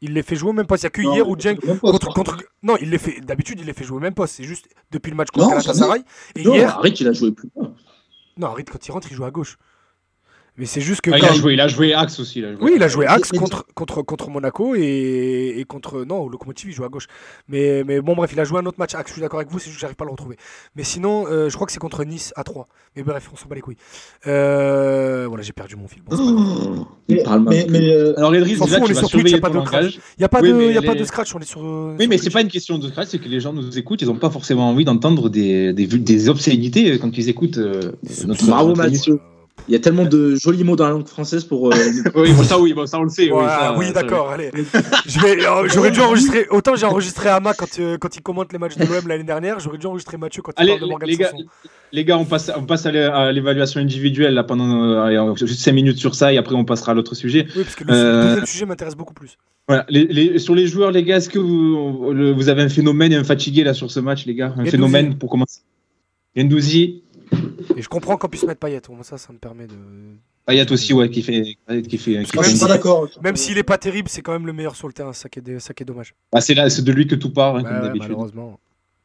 [0.00, 0.82] Il les fait jouer au même poste.
[0.82, 1.56] Il n'y a que hier où Dieng.
[1.56, 2.36] Contre, contre...
[2.62, 3.20] Non, il les fait.
[3.20, 4.34] D'habitude, il les fait jouer au même poste.
[4.36, 6.02] C'est juste depuis le match contre Galatasaray.
[6.34, 6.76] Et non, hier.
[6.76, 7.70] Harit, il a joué plus bas.
[8.36, 9.56] Non, Harit, quand il rentre, il joue à gauche.
[10.58, 11.10] Mais c'est juste que.
[11.10, 12.38] Ah, il, a joué, il a joué Axe aussi.
[12.38, 16.04] Il oui, il a joué Axe contre, contre, contre Monaco et, et contre.
[16.04, 17.06] Non, Locomotive, il joue à gauche.
[17.48, 19.08] Mais, mais bon, bref, il a joué un autre match Axe.
[19.08, 20.36] Je suis d'accord avec vous, c'est juste que j'arrive pas à le retrouver.
[20.74, 22.68] Mais sinon, euh, je crois que c'est contre Nice à 3.
[22.96, 23.76] Mais bref, on s'en bat les couilles.
[24.26, 26.02] Euh, voilà, j'ai perdu mon fil.
[26.02, 26.16] Bon,
[27.08, 28.14] mais, mais, mais euh...
[28.16, 29.94] Alors, Edris, on est sur Twitch, il n'y a pas de crash.
[29.94, 31.60] Il n'y a, pas, de, y a pas de scratch, on est sur.
[31.60, 34.08] Oui, mais c'est pas une question de scratch, c'est que les gens nous écoutent, ils
[34.08, 38.46] n'ont pas forcément envie d'entendre des, des, des obscénités quand ils écoutent notre.
[38.46, 39.20] Bravo, Mathieu.
[39.68, 41.72] Il y a tellement de jolis mots dans la langue française pour.
[41.72, 41.76] Euh...
[42.14, 43.32] oui, bon, ça, oui, bon, ça on le sait.
[43.32, 44.30] Ouais, oui, ça, oui d'accord.
[44.30, 44.50] Allez.
[44.54, 46.46] Euh, j'aurais dû enregistrer.
[46.50, 49.58] Autant j'ai enregistré Ama quand, euh, quand il commente les matchs de l'OM l'année dernière.
[49.58, 51.32] J'aurais dû enregistrer Mathieu quand il allez, parle de Morgan les gars,
[51.92, 55.98] les gars, on passe, on passe à l'évaluation individuelle là pendant euh, juste 5 minutes
[55.98, 57.46] sur ça et après on passera à l'autre sujet.
[57.56, 59.36] Oui, parce que le deuxième sujet m'intéresse beaucoup plus.
[59.66, 59.84] Voilà.
[59.88, 63.16] Les, les, sur les joueurs, les gars, est-ce que vous, vous avez un phénomène et
[63.16, 64.54] un fatigué là sur ce match, les gars?
[64.56, 65.62] Un phénomène pour commencer
[66.36, 67.02] Gendouzi.
[67.76, 68.80] Et je comprends qu'on puisse mettre Payet.
[68.88, 69.74] Moi, ça, ça me permet de.
[70.46, 71.56] Payet aussi, ouais, qui fait.
[71.88, 72.38] Qui fait, qui
[73.22, 75.12] même s'il est pas terrible, c'est quand même le meilleur sur le terrain.
[75.12, 76.14] Ça qui est, ça qui est dommage.
[76.32, 78.08] Ah, c'est de lui que tout part, hein, bah, comme d'habitude.
[78.08, 78.60] Malheureusement.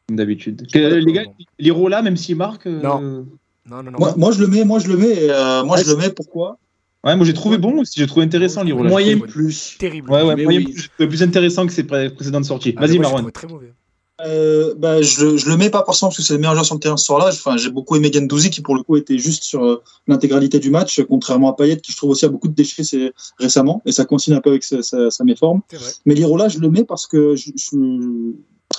[0.08, 0.66] Comme d'habitude.
[0.74, 1.24] Les gars,
[1.58, 2.66] Lirola, même s'il marque.
[2.66, 2.80] Euh...
[2.82, 3.26] Non.
[3.64, 3.98] Non, non, non.
[3.98, 4.64] Moi, moi, je le mets.
[4.64, 5.30] Moi, je le mets.
[5.30, 6.10] Euh, moi, je le mets.
[6.10, 6.58] Pourquoi?
[7.04, 8.88] Ouais, moi j'ai trouvé bon aussi, j'ai trouvé intéressant Lirola.
[8.88, 9.76] Moyen plus.
[9.76, 10.08] Terrible.
[10.08, 10.72] Ouais, ouais, moyen oui.
[10.96, 12.74] plus, plus intéressant que ses précédentes sorties.
[12.76, 13.28] Ah, Vas-y, Marwan.
[13.32, 13.72] Très mauvais.
[14.24, 16.74] Euh, bah, je, je le mets pas forcément parce que c'est le meilleur joueur sur
[16.74, 17.28] le terrain ce soir-là.
[17.28, 20.70] Enfin, j'ai beaucoup aimé Gendouzi qui pour le coup était juste sur euh, l'intégralité du
[20.70, 24.04] match, contrairement à Payet qui je trouve aussi a beaucoup de déchets récemment et ça
[24.04, 25.62] coïncide un peu avec sa, sa, sa méforme.
[26.06, 27.76] Mais Lirola, je le mets parce que je, je,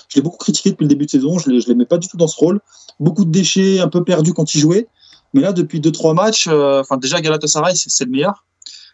[0.10, 1.40] je l'ai beaucoup critiqué depuis le début de saison.
[1.40, 2.60] Je ne l'aimais pas du tout dans ce rôle.
[3.00, 4.88] Beaucoup de déchets, un peu perdu quand il jouait.
[5.34, 8.46] Mais là, depuis 2-3 matchs, euh, déjà Galatasaray, c'est le meilleur.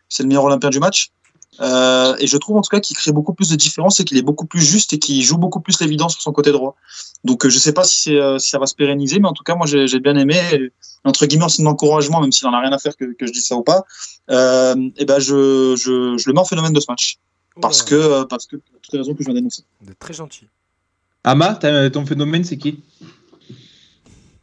[0.08, 1.12] C'est le meilleur Olympien du match.
[1.62, 4.18] Euh, et je trouve en tout cas qu'il crée beaucoup plus de différence et qu'il
[4.18, 6.76] est beaucoup plus juste et qu'il joue beaucoup plus l'évidence sur son côté droit.
[7.26, 9.44] Donc euh, je sais pas si, euh, si ça va se pérenniser, mais en tout
[9.44, 10.40] cas moi j'ai, bien aimé.
[10.54, 10.72] Et,
[11.04, 13.32] entre guillemets, c'est un encouragement, même s'il en a rien à faire que, que je
[13.32, 13.84] dise ça ou pas.
[14.30, 17.18] Euh, et ben je, je, je le mets en phénomène de ce match
[17.62, 19.64] parce que euh, parce que pour toutes les raisons que je viens d'énoncer.
[19.82, 20.46] Vous êtes très gentil.
[21.26, 21.56] Ama,
[21.92, 22.80] ton phénomène c'est qui?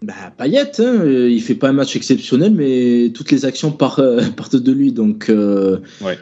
[0.02, 4.02] Bah, Payet, hein, il fait pas un match exceptionnel, mais toutes les actions partent,
[4.36, 5.30] partent de lui, donc.
[5.30, 6.18] ouais.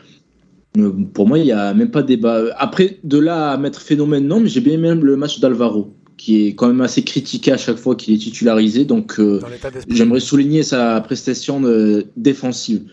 [1.13, 2.47] Pour moi, il n'y a même pas de débat.
[2.57, 6.49] Après, de là à mettre phénomène, non, mais j'ai bien aimé le match d'Alvaro, qui
[6.49, 8.85] est quand même assez critiqué à chaque fois qu'il est titularisé.
[8.85, 9.41] Donc, euh,
[9.89, 12.91] j'aimerais souligner sa prestation de, défensive.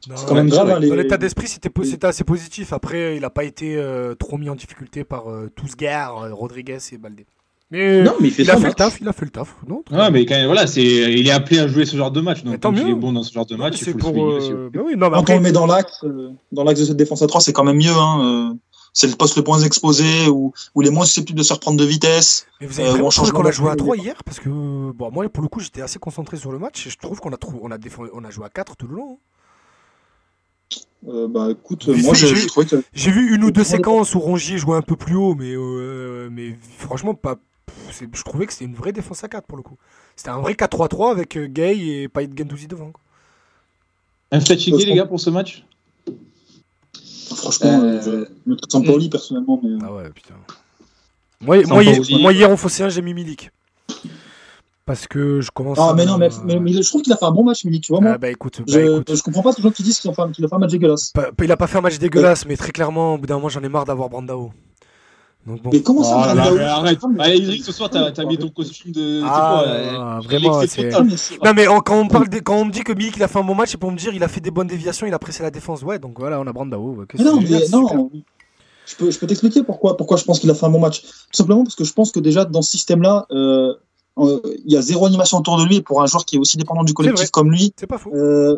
[0.00, 0.70] C'est quand même grave.
[0.70, 2.72] Hein, Dans l'état d'esprit, c'était assez positif.
[2.72, 3.78] Après, il n'a pas été
[4.18, 7.26] trop mis en difficulté par tous Tousgar, Rodriguez et Baldé.
[7.72, 9.56] Mais, non, mais il, fait a fait le taf, il a fait le taf.
[9.66, 12.20] Non, ouais, mais quand même, voilà, c'est, il est appelé à jouer ce genre de
[12.20, 12.44] match.
[12.44, 14.70] Donc, quand il est bon dans ce genre de match, il faut pour, le euh...
[14.72, 17.22] bah oui, non, Quand on le met dans l'axe, euh, dans l'axe de cette défense
[17.22, 17.90] à 3, c'est quand même mieux.
[17.90, 18.54] Hein, euh,
[18.92, 21.84] c'est le poste le moins exposé ou, ou les moins susceptibles de se reprendre de
[21.84, 22.46] vitesse.
[22.60, 25.42] Mais vous avez euh, qu'on a joué à 3 hier Parce que bon, moi, pour
[25.42, 27.76] le coup, j'étais assez concentré sur le match et je trouve qu'on a, on a,
[28.14, 29.18] on a joué à 4 tout le long.
[31.08, 33.10] Euh, bah écoute, moi j'ai que...
[33.10, 36.56] vu une ou deux séquences où Rongier jouait un peu plus haut, mais, euh, mais
[36.78, 37.36] franchement, pas,
[38.12, 39.76] je trouvais que c'était une vraie défense à 4 pour le coup.
[40.14, 42.90] C'était un vrai 4-3-3 avec euh, Gay et Payet Gendouzi devant.
[42.90, 43.00] Quoi.
[44.32, 45.64] Un fatigué, les gars, pour ce match?
[47.34, 49.60] Franchement, euh, je me sens poli personnellement.
[49.62, 49.78] Mais...
[49.84, 50.34] Ah ouais, putain.
[51.40, 53.50] Moi, moi, hier, moi hier, en Fossé 1, j'ai mis Milik.
[54.84, 55.78] Parce que je commence.
[55.80, 56.28] Ah, mais non, mais,
[56.60, 58.00] mais, je trouve qu'il a fait un bon match, Milik, tu vois.
[58.00, 59.16] Moi, ah, bah, écoute, je, bah, écoute.
[59.16, 61.12] je comprends pas ces gens qui disent qu'il a, fait, a fait un match dégueulasse.
[61.42, 63.62] il a pas fait un match dégueulasse, mais très clairement, au bout d'un moment, j'en
[63.62, 64.52] ai marre d'avoir Brandao.
[65.46, 66.98] Mais comment ça oh, là, Arrête.
[67.20, 69.22] Allez, Idriss, ce soir, t'as mis ton costume de.
[69.24, 70.60] Ah, quoi, vraiment.
[70.60, 73.38] Non, mais quand, on parle de, quand on me dit que Milik il a fait
[73.38, 75.18] un bon match, c'est pour me dire il a fait des bonnes déviations, il a
[75.18, 75.82] pressé la défense.
[75.82, 77.06] Ouais, donc voilà, on a Brandao.
[77.18, 78.10] non, mais non.
[78.86, 81.02] Je peux, je peux t'expliquer pourquoi, pourquoi je pense qu'il a fait un bon match.
[81.02, 83.74] Tout simplement parce que je pense que déjà dans ce système-là, euh, euh,
[84.18, 85.76] il y a zéro animation autour de lui.
[85.76, 87.72] Et pour un joueur qui est aussi dépendant du collectif comme lui,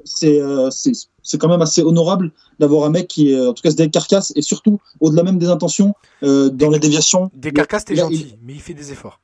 [0.05, 0.41] c'est.
[0.41, 3.77] Euh, euh, c'est quand même assez honorable d'avoir un mec qui, en tout cas, se
[3.77, 7.31] décarcasse et surtout, au-delà même des intentions, dans les déviations.
[7.35, 9.21] Décarcasse, t'es gentil, mais il fait des efforts.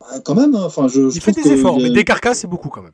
[0.00, 2.82] Bah, quand même, hein, enfin, je, il fait des efforts, mais décarcasse, c'est beaucoup quand
[2.82, 2.92] même.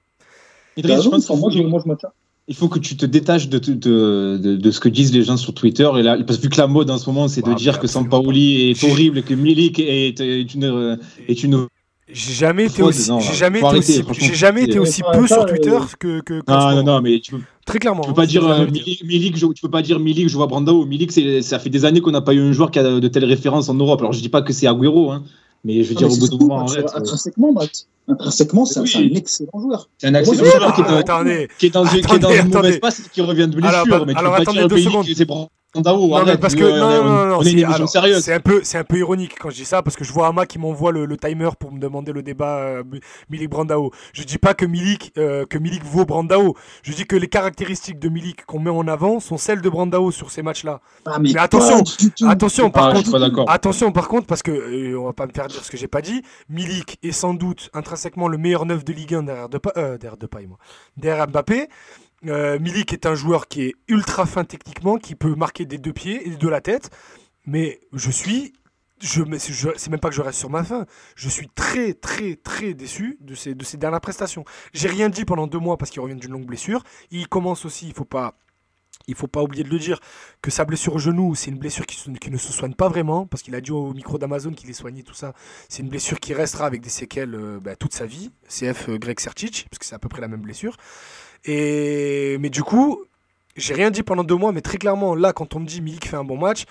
[0.76, 2.10] Idriss, je pense moi, moi, je maintiens
[2.48, 5.54] il faut que tu te détaches de, de, de, ce que disent les gens sur
[5.54, 5.88] Twitter.
[5.96, 7.86] Et là, parce que vu que la mode en ce moment, c'est de dire que
[7.86, 11.68] Sampaoli est horrible, que Milik est, est, une, est une
[12.12, 15.78] j'ai jamais été aussi, j'ai jamais été aussi, j'ai jamais été aussi peu sur Twitter
[15.98, 18.02] que, que, non, non, non, mais tu peux, très clairement.
[18.02, 20.84] Tu peux pas dire euh, Milik, je, tu peux pas dire Milik, je vois Brandao.
[20.84, 23.24] Milik, ça fait des années qu'on n'a pas eu un joueur qui a de telles
[23.24, 24.00] références en Europe.
[24.00, 25.22] Alors je dis pas que c'est Agüero, hein,
[25.64, 26.90] mais je veux dire au bout d'un moment, arrête.
[26.94, 27.86] Intrinsèquement, Matt.
[28.08, 29.88] Intrinsèquement, c'est un excellent joueur.
[29.98, 30.74] C'est un excellent joueur
[31.58, 34.06] qui est dans une mauvaise passe et qui revient de blessure.
[34.06, 35.26] Mais tu peux pas dire Milik, c'est
[35.74, 39.64] non, parce que, non, non, non, C'est un, peu, un peu ironique quand je dis
[39.64, 42.58] ça, parce que je vois Ama qui m'envoie le, timer pour me demander le débat
[42.58, 42.82] euh,
[43.30, 43.90] Milik Brandao.
[44.12, 46.56] Je dis pas que Milik, euh, que Milik vaut Brandao.
[46.82, 50.10] Je dis que les caractéristiques de Milik qu'on met en avant sont celles de Brandao
[50.10, 50.80] sur ces matchs-là.
[51.06, 51.82] Ah, mais, attention,
[52.28, 55.46] attention, par ah, contre, attention, par contre, parce que euh, on va pas me faire
[55.46, 56.22] dire ce que j'ai pas dit.
[56.50, 59.58] Milik est sans doute intrinsèquement le meilleur neuf de Ligue 1 derrière de,
[59.96, 60.58] derrière de moi,
[60.98, 61.68] derrière Mbappé.
[62.26, 65.92] Euh, Milik est un joueur qui est ultra fin techniquement, qui peut marquer des deux
[65.92, 66.90] pieds et de la tête.
[67.46, 68.52] Mais je suis.
[69.00, 69.22] Je,
[69.76, 70.86] c'est même pas que je reste sur ma fin.
[71.16, 74.44] Je suis très, très, très déçu de ces, de ces dernières prestations.
[74.72, 76.84] J'ai rien dit pendant deux mois parce qu'il revient d'une longue blessure.
[77.10, 78.38] Il commence aussi, il faut pas.
[79.08, 79.98] Il faut pas oublier de le dire
[80.42, 83.26] que sa blessure au genou, c'est une blessure qui, qui, ne se soigne pas vraiment,
[83.26, 85.34] parce qu'il a dit au micro d'Amazon qu'il est soigné, tout ça.
[85.68, 88.30] C'est une blessure qui restera avec des séquelles euh, bah, toute sa vie.
[88.48, 90.76] CF euh, Greg Sertic, parce que c'est à peu près la même blessure.
[91.44, 93.04] Et, mais du coup,
[93.56, 96.08] j'ai rien dit pendant deux mois, mais très clairement, là, quand on me dit Milik
[96.08, 96.64] fait un bon match,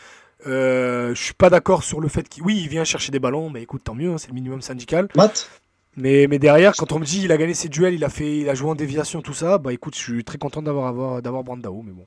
[0.47, 3.49] euh, je suis pas d'accord sur le fait qu'il oui, il vient chercher des ballons,
[3.49, 5.07] mais écoute, tant mieux, hein, c'est le minimum syndical.
[5.15, 5.49] Matt
[5.97, 8.37] mais, mais derrière, quand on me dit il a gagné ses duels, il a fait,
[8.39, 11.43] il a joué en déviation, tout ça, bah écoute, je suis très content d'avoir d'avoir
[11.43, 12.05] Brandao, mais bon.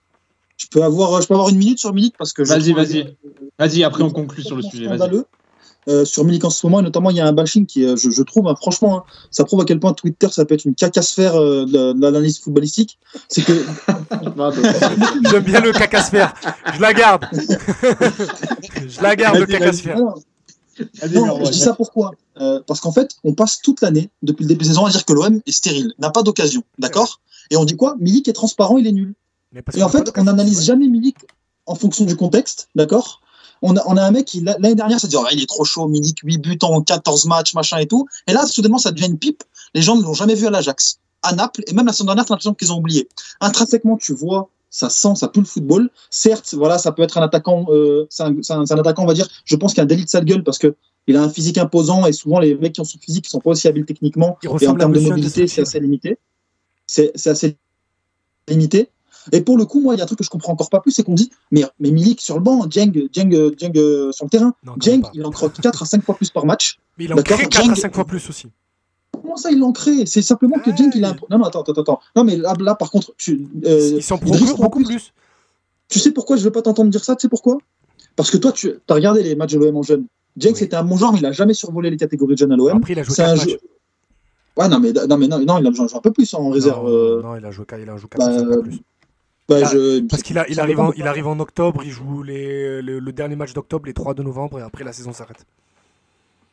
[0.56, 2.42] Je peux avoir, je peux avoir une minute sur Milik parce que.
[2.42, 3.14] Vas-y, vas-y,
[3.58, 3.84] vas-y.
[3.84, 4.86] Après, on conclut sur le sujet.
[4.86, 5.22] Vas-y.
[5.86, 8.10] Euh, sur Milik en ce moment, et notamment il y a un bashing qui, je,
[8.10, 10.74] je trouve, hein, franchement, hein, ça prouve à quel point Twitter ça peut être une
[10.74, 12.98] cacasphère euh, de, l'analyse footballistique.
[13.28, 13.52] C'est que.
[15.30, 16.32] J'aime bien le cacasphère.
[16.74, 17.26] Je la garde.
[17.32, 19.98] je la garde, le cacasphère.
[19.98, 24.48] Non, je dis ça pourquoi euh, Parce qu'en fait, on passe toute l'année, depuis le
[24.48, 26.62] début de saison, à dire que l'OM est stérile, n'a pas d'occasion.
[26.78, 27.20] D'accord
[27.50, 27.94] Et on dit quoi?
[28.00, 29.14] Milik est transparent, il est nul.
[29.74, 31.16] et en fait, on n'analyse jamais Milik
[31.66, 33.20] en fonction du contexte, d'accord?
[33.64, 36.18] On a, un mec qui, l'année dernière, s'est dit, oh, il est trop chaud, Milik,
[36.22, 38.06] 8 buts en 14 matchs, machin et tout.
[38.26, 39.42] Et là, soudainement, ça devient une pipe.
[39.74, 42.26] Les gens ne l'ont jamais vu à l'Ajax, à Naples, et même la semaine dernière,
[42.26, 43.08] t'as l'impression qu'ils ont oublié.
[43.40, 45.88] Intrinsèquement, tu vois, ça sent, ça pue le football.
[46.10, 49.56] Certes, voilà, ça peut être un attaquant, euh, c'est un, attaquant, on va dire, je
[49.56, 50.74] pense qu'il a un délit de sale gueule parce que
[51.06, 53.40] il a un physique imposant et souvent les mecs qui ont son physique ne sont
[53.40, 56.18] pas aussi habiles techniquement et en termes de mobilité, c'est assez limité.
[56.86, 57.56] C'est assez
[58.48, 58.88] limité.
[59.32, 60.80] Et pour le coup, moi, il y a un truc que je comprends encore pas
[60.80, 64.26] plus, c'est qu'on dit, mais, mais Milik sur le banc, Djeng, Djeng, Djeng euh, sur
[64.26, 66.78] le terrain, Djeng, il en croque 4 à 5 fois plus par match.
[66.98, 68.48] Mais il en crée 4 à 5 fois plus aussi.
[69.12, 70.06] Comment ça, il en crée?
[70.06, 71.16] C'est simplement que Djeng, il a un...
[71.30, 72.00] Non, non, attends, attends, attends.
[72.16, 75.12] Non, mais là, là par contre, tu, euh, ils s'en procurent beaucoup plus.
[75.88, 77.14] Tu sais pourquoi je veux pas t'entendre dire ça?
[77.14, 77.58] Tu sais pourquoi?
[78.16, 80.06] Parce que toi, tu as regardé les matchs de l'OM en jeune.
[80.36, 82.56] Djeng, c'était un bon genre, mais il a jamais survolé les catégories de jeunes à
[82.56, 82.76] l'OM.
[82.76, 83.56] Après, il a joué 4 matchs.
[84.56, 86.84] Ouais, non, mais, non, mais non, non, il a joué un peu plus en réserve.
[86.84, 88.80] Non, euh, non il a joué, il a joué 4 bah, plus.
[89.48, 89.60] Bah,
[90.08, 93.52] parce qu'il il arrive, en, il arrive en octobre, il joue les, le, dernier match
[93.52, 95.44] d'octobre, les 3 de novembre, et après la saison s'arrête.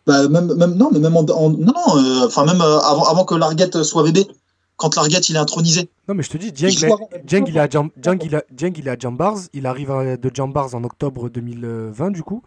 [0.05, 3.35] Bah, même, même, non, mais même en, non, non euh, même euh, avant, avant que
[3.35, 4.27] Larguette soit bébé,
[4.75, 5.89] quand Larguette il est intronisé.
[6.09, 10.17] Non, mais je te dis, Djeng, il, est à il, il à Jambars, il arrive
[10.21, 12.43] de Jambars en octobre 2020 du coup,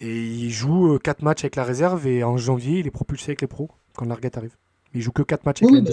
[0.00, 3.42] et il joue 4 matchs avec la réserve, et en janvier il est propulsé avec
[3.42, 4.56] les pros quand Larguette arrive.
[4.94, 5.84] Il joue que 4 matchs avec oui,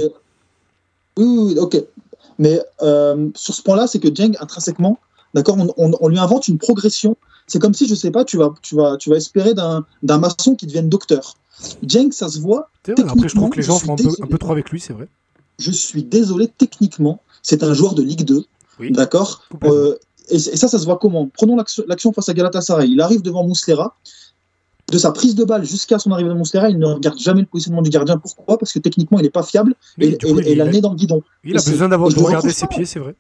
[1.18, 1.78] oui, oui, ok.
[2.40, 5.00] Mais euh, sur ce point-là, c'est que Jeng, intrinsèquement,
[5.34, 7.18] d'accord, on, lui invente une progression.
[7.48, 10.56] C'est comme si, je sais pas, tu vas, tu vas, tu vas espérer d'un maçon
[10.56, 11.36] qui devienne docteur.
[11.86, 12.70] Jeng, ça se voit.
[12.88, 15.08] Après, je trouve que les gens font un peu, trop avec lui, c'est vrai.
[15.60, 18.46] Je suis désolé, techniquement, c'est un joueur de Ligue 2.
[18.90, 19.96] D'accord euh,
[20.30, 21.30] et, ça, ça se voit comment?
[21.32, 22.90] Prenons l'action face à Galatasaray.
[22.90, 23.96] Il arrive devant Mouslera
[24.94, 27.48] de sa prise de balle jusqu'à son arrivée dans Monstera, il ne regarde jamais le
[27.48, 28.18] positionnement du gardien.
[28.18, 28.60] Pourquoi?
[28.60, 31.24] Parce que techniquement, il n'est pas fiable et, il, a le nez dans le guidon.
[31.44, 33.16] Il a besoin d'avoir de regarder ses pieds, c'est vrai.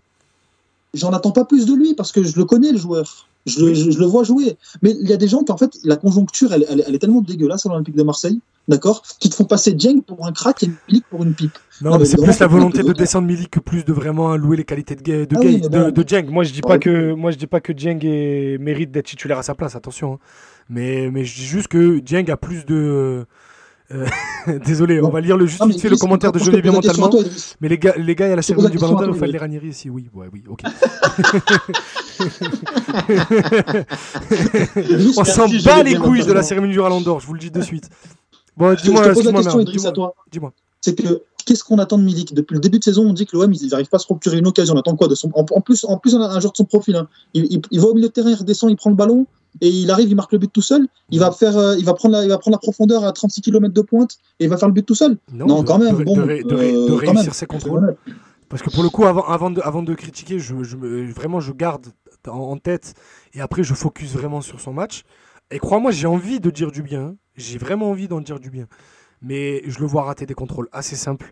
[0.94, 3.28] J'en attends pas plus de lui parce que je le connais, le joueur.
[3.46, 4.58] Je le, vois jouer.
[4.82, 7.66] Mais il y a des gens qui, en fait, la conjoncture, elle, est tellement dégueulasse
[7.66, 8.40] à l'Olympique de Marseille,
[8.70, 11.58] d'accord, qui te font passer Djeng pour un crack et Milik pour une pipe.
[11.82, 14.64] Non, mais c'est plus la volonté de descendre Milik que plus de vraiment louer les
[14.64, 16.32] qualités de, de, ah de.
[16.32, 18.00] Moi, je dis pas que, moi, je dis pas que Djeng
[18.60, 20.14] mérite d'être titulaire à sa place, attention.
[20.14, 20.20] Hein.
[20.70, 22.76] Mais, mais je dis juste que Dieng a plus de.
[22.76, 23.26] Euh,
[24.66, 27.12] désolé, on va lire le juste fait le commentaire de bien mentalement.
[27.62, 29.34] mais les gars, les gars, il y a la cérémonie du ballon d'or, il fallait
[29.34, 29.90] les Ranieri ici.
[29.90, 30.62] Oui, ouais, oui, ok.
[35.18, 37.52] on s'en bat les couilles de la cérémonie du ballon d'or, je vous le dis
[37.52, 37.90] de suite.
[38.58, 39.14] Bon, dis-moi,
[39.94, 40.16] toi.
[40.32, 40.54] Dis-moi.
[40.82, 42.34] C'est que qu'est-ce qu'on attend de Milik?
[42.34, 44.38] Depuis le début de saison, on dit que l'OM, ils n'arrivent pas à se procurer
[44.38, 44.76] une occasion.
[44.76, 45.32] On attend quoi de son...
[45.34, 46.96] en, plus, en plus, on a un joueur de son profil.
[46.96, 47.08] Hein.
[47.34, 49.26] Il, il, va au milieu de terrain, il redescend, il prend le ballon,
[49.62, 51.94] et il arrive, il marque le but tout seul, il va faire, euh, il va
[51.94, 54.58] prendre la, il va prendre la profondeur à 36 km de pointe et il va
[54.58, 55.18] faire le but tout seul.
[55.32, 55.98] Non, quand même.
[55.98, 57.96] De, bon, de, euh, réussir ses contrôles.
[58.50, 61.88] Parce que pour le coup, avant, avant, de, avant de critiquer, je, vraiment je garde
[62.28, 62.94] en, tête
[63.34, 65.04] et après je focus vraiment sur son match.
[65.52, 67.16] Et crois-moi, j'ai envie de dire du bien.
[67.36, 68.68] J'ai vraiment envie d'en dire du bien.
[69.22, 71.32] Mais je le vois rater des contrôles assez simples.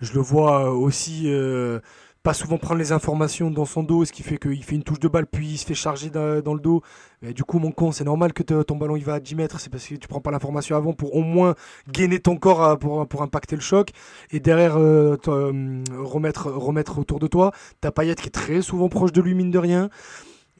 [0.00, 1.80] Je le vois aussi euh,
[2.22, 5.00] pas souvent prendre les informations dans son dos, ce qui fait qu'il fait une touche
[5.00, 6.82] de balle, puis il se fait charger dans, le dos.
[7.22, 9.70] Du coup, mon con, c'est normal que ton ballon il va à 10 mètres, c'est
[9.70, 11.54] parce que tu prends pas l'information avant pour au moins
[11.90, 13.90] gainer ton corps pour, impacter le choc.
[14.30, 17.52] Et derrière, euh, euh, remettre, remettre autour de toi.
[17.80, 19.88] ta paillette qui est très souvent proche de lui, mine de rien.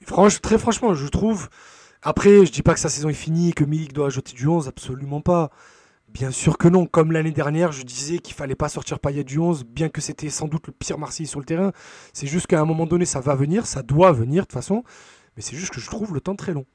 [0.07, 1.51] Franch, très franchement, je trouve.
[2.03, 4.69] Après, je dis pas que sa saison est finie que Milik doit ajouter du 11,
[4.69, 5.51] absolument pas.
[6.13, 6.87] Bien sûr que non.
[6.87, 10.29] Comme l'année dernière, je disais qu'il fallait pas sortir Payet du 11, bien que c'était
[10.29, 11.73] sans doute le pire Marseille sur le terrain.
[12.13, 14.83] C'est juste qu'à un moment donné, ça va venir, ça doit venir de toute façon.
[15.37, 16.67] Mais c'est juste que je trouve le temps très long.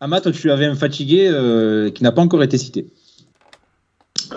[0.00, 2.88] Amat, tu avais un fatigué euh, qui n'a pas encore été cité.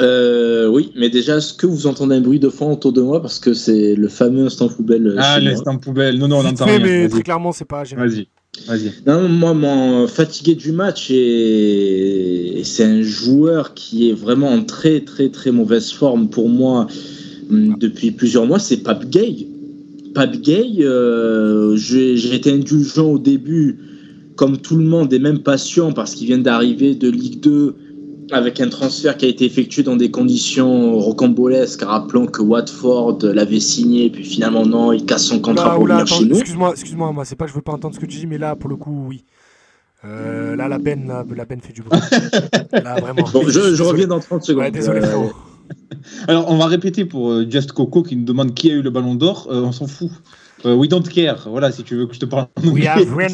[0.01, 3.21] Euh, oui, mais déjà, est-ce que vous entendez un bruit de fond autour de moi
[3.21, 5.15] Parce que c'est le fameux instant poubelle.
[5.17, 6.17] Ah, l'instant poubelle.
[6.17, 6.79] Non, non, on entend rien.
[6.79, 7.83] Mais très clairement, c'est pas.
[7.83, 8.27] Vas-y.
[9.05, 15.29] Non, moi, fatigué du match, et c'est un joueur qui est vraiment en très, très,
[15.29, 16.87] très mauvaise forme pour moi
[17.51, 19.47] hum, depuis plusieurs mois, c'est Pape Gay.
[20.13, 20.85] Pape Gay,
[21.75, 23.77] j'ai été indulgent au début,
[24.35, 27.75] comme tout le monde, et même patient, parce qu'il vient d'arriver de Ligue 2
[28.31, 33.59] avec un transfert qui a été effectué dans des conditions rocambolesques, rappelons que Watford l'avait
[33.59, 36.35] signé, puis finalement non, il casse son contrat pour venir chez nous.
[36.35, 38.37] Excuse-moi, excuse-moi, moi, c'est pas que je veux pas entendre ce que tu dis, mais
[38.37, 39.25] là, pour le coup, oui.
[40.03, 41.99] Euh, là, la peine, la, peine fait du bruit.
[42.71, 43.25] là, vraiment.
[43.25, 44.71] je, reviens dans 30 secondes.
[44.71, 45.31] désolé, euh, frérot.
[46.27, 48.91] Alors, on va répéter pour euh, Just Coco qui nous demande qui a eu le
[48.91, 49.47] ballon d'or.
[49.49, 50.11] on s'en fout.
[50.63, 51.47] we don't care.
[51.49, 52.47] Voilà, si tu veux que je te parle.
[52.63, 53.29] We have rien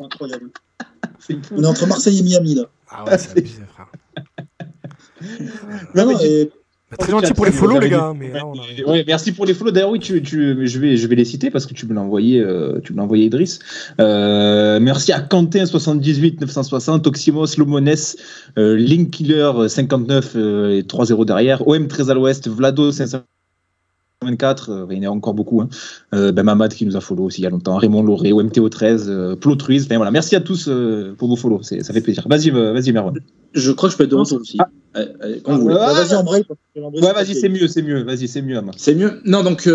[0.00, 0.50] Incroyable.
[1.56, 2.64] On est entre Marseille et Miami là.
[2.90, 3.86] Ah ouais, c'est abusé, frère.
[5.94, 6.12] non,
[6.90, 8.12] bah, très gentil pour les follow, les gars.
[8.18, 8.32] Mais
[8.82, 9.70] ouais, merci pour les follow.
[9.70, 12.00] D'ailleurs, oui, tu, tu, je, vais, je vais les citer parce que tu me l'as
[12.00, 13.60] envoyé, euh, tu me l'as envoyé, Idriss.
[14.00, 17.94] Euh, merci à Quentin 78 960, Oxymos, Lomones,
[18.58, 23.20] euh, Linkiller 59 euh, et 3-0 derrière, OM 13 à l'ouest, Vlado 500.
[24.22, 25.62] 24, euh, il y en a encore beaucoup.
[25.62, 25.70] Hein.
[26.12, 29.08] Euh, ben Mamad qui nous a follow aussi il y a longtemps, Raymond Lauré, OMTO13,
[29.08, 29.86] euh, Plotruise.
[29.86, 30.10] Enfin, voilà.
[30.10, 32.26] Merci à tous euh, pour vos follow, ça fait plaisir.
[32.28, 33.18] Vas-y, vas-y Merwan.
[33.54, 34.58] Je crois que je peux être de retour aussi.
[34.60, 35.00] Ah.
[35.42, 38.02] quand vous ah, vas-y en Ouais, vas-y, c'est mieux, c'est mieux.
[38.02, 38.60] Vas-y, c'est mieux.
[38.76, 39.22] C'est mieux.
[39.24, 39.66] Non, donc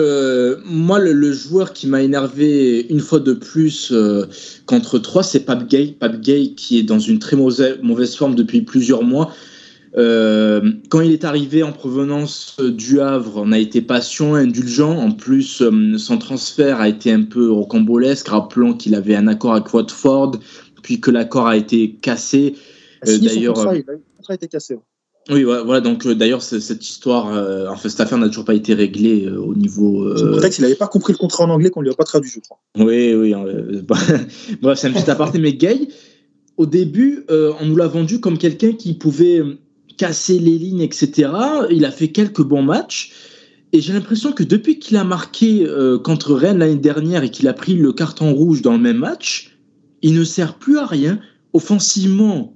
[0.63, 3.91] moi, le, joueur qui m'a énervé une fois de plus
[4.67, 5.95] contre 3, c'est Pape Gay.
[5.99, 9.31] Pape Gay qui est dans une très mauvaise, mauvaise forme depuis plusieurs mois.
[9.97, 14.91] Euh, quand il est arrivé en provenance du Havre, on a été patient, indulgent.
[14.91, 18.27] En plus, euh, son transfert a été un peu rocambolesque.
[18.27, 20.33] Rappelons qu'il avait un accord avec Watford,
[20.83, 22.55] puis que l'accord a été cassé.
[23.07, 23.83] Euh, D'ailleurs, le
[24.17, 24.77] contrat a été cassé.
[25.31, 27.25] Oui, voilà, donc d'ailleurs, cette histoire,
[27.71, 30.03] enfin, cette affaire n'a toujours pas été réglée au niveau.
[30.03, 30.39] Euh...
[30.55, 32.59] il n'avait pas compris le contrat en anglais qu'on lui a pas traduit, je crois.
[32.77, 33.33] Oui, oui.
[34.61, 35.87] bref, c'est un petit aparté, mais Gay,
[36.57, 39.41] au début, on nous l'a vendu comme quelqu'un qui pouvait
[39.97, 41.31] casser les lignes, etc.
[41.71, 43.11] Il a fait quelques bons matchs.
[43.73, 47.47] Et j'ai l'impression que depuis qu'il a marqué euh, contre Rennes l'année dernière et qu'il
[47.47, 49.57] a pris le carton rouge dans le même match,
[50.01, 51.19] il ne sert plus à rien.
[51.51, 52.55] Offensivement,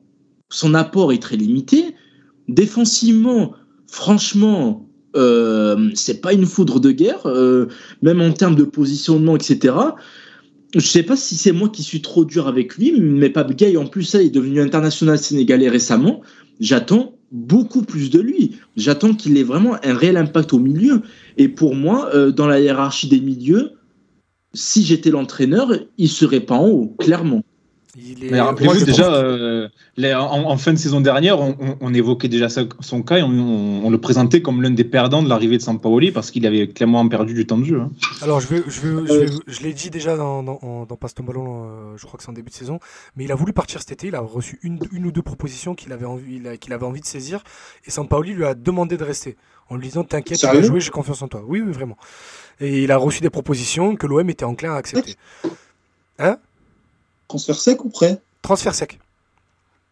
[0.49, 1.95] son apport est très limité.
[2.47, 3.53] Défensivement,
[3.87, 7.67] franchement, euh, c'est pas une foudre de guerre, euh,
[8.01, 9.75] même en termes de positionnement, etc.
[10.75, 13.75] Je sais pas si c'est moi qui suis trop dur avec lui, mais Pape Gay,
[13.75, 16.21] en plus, ça, est devenu international sénégalais récemment.
[16.59, 18.57] J'attends beaucoup plus de lui.
[18.75, 21.01] J'attends qu'il ait vraiment un réel impact au milieu.
[21.37, 23.73] Et pour moi, euh, dans la hiérarchie des milieux,
[24.53, 27.43] si j'étais l'entraîneur, il serait pas en haut, clairement.
[27.97, 29.67] Mais rappelez-vous déjà, euh,
[29.97, 34.61] en, fin de saison dernière, on, évoquait déjà son cas et on, le présentait comme
[34.61, 37.63] l'un des perdants de l'arrivée de Sampaoli parce qu'il avait clairement perdu du temps de
[37.63, 37.81] jeu.
[37.81, 37.91] Hein.
[38.21, 41.97] Alors, je, vais, je, je, l'ai dit déjà dans, dans, dans Passe ton ballon, euh,
[41.97, 42.79] je crois que c'est en début de saison,
[43.15, 44.07] mais il a voulu partir cet été.
[44.07, 47.07] Il a reçu une, une ou deux propositions qu'il avait, envie, qu'il avait envie de
[47.07, 47.43] saisir
[47.85, 49.35] et Sampaoli lui a demandé de rester
[49.67, 51.43] en lui disant T'inquiète, tu vas jouer, j'ai confiance en toi.
[51.47, 51.97] Oui, oui, vraiment.
[52.59, 55.15] Et il a reçu des propositions que l'OM était enclin à accepter.
[56.19, 56.37] Hein?
[57.29, 58.19] Transfert sec ou prêt?
[58.41, 58.99] Transfert sec.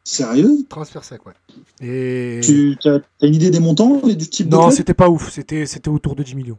[0.04, 0.66] Sérieux?
[0.68, 1.34] Transfert sec, ouais.
[1.80, 2.42] Et...
[2.42, 5.32] Tu as, une idée des montants et du type Non, c'était pas ouf.
[5.32, 6.58] C'était autour de 10 millions.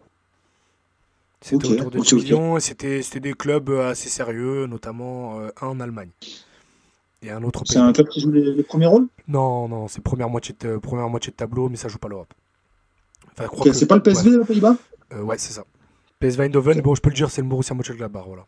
[1.41, 2.61] C'était autour de 10 millions.
[2.61, 6.11] C'était des clubs assez sérieux, notamment euh, un en Allemagne.
[7.23, 9.09] Et un autre C'est un club qui joue les, premiers rôles?
[9.27, 12.33] Non, non, c'est première moitié, de, première moitié de tableau, mais ça joue pas l'Europe.
[13.37, 14.77] Enfin, c'est pas le PSV aux Pays-Bas?
[15.13, 15.65] Euh, Ouais, c'est ça.
[16.21, 18.47] PSV Eindhoven, bon, je peux le dire, c'est le Borussia Mönchengladbach, voilà.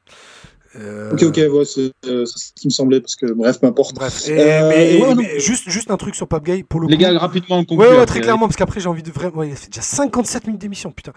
[0.76, 3.94] Euh, ok, ok, ouais, c'est ce qui me semblait, parce que bref, peu importe.
[3.94, 4.68] Bref, euh,
[5.16, 7.88] mais, juste, juste un truc sur Pape Gay pour le Les gars, rapidement, on conclut.
[7.88, 9.42] Ouais, ouais, très clairement, parce qu'après, j'ai envie de vraiment.
[9.42, 11.12] il fait déjà 57 minutes d'émission, putain.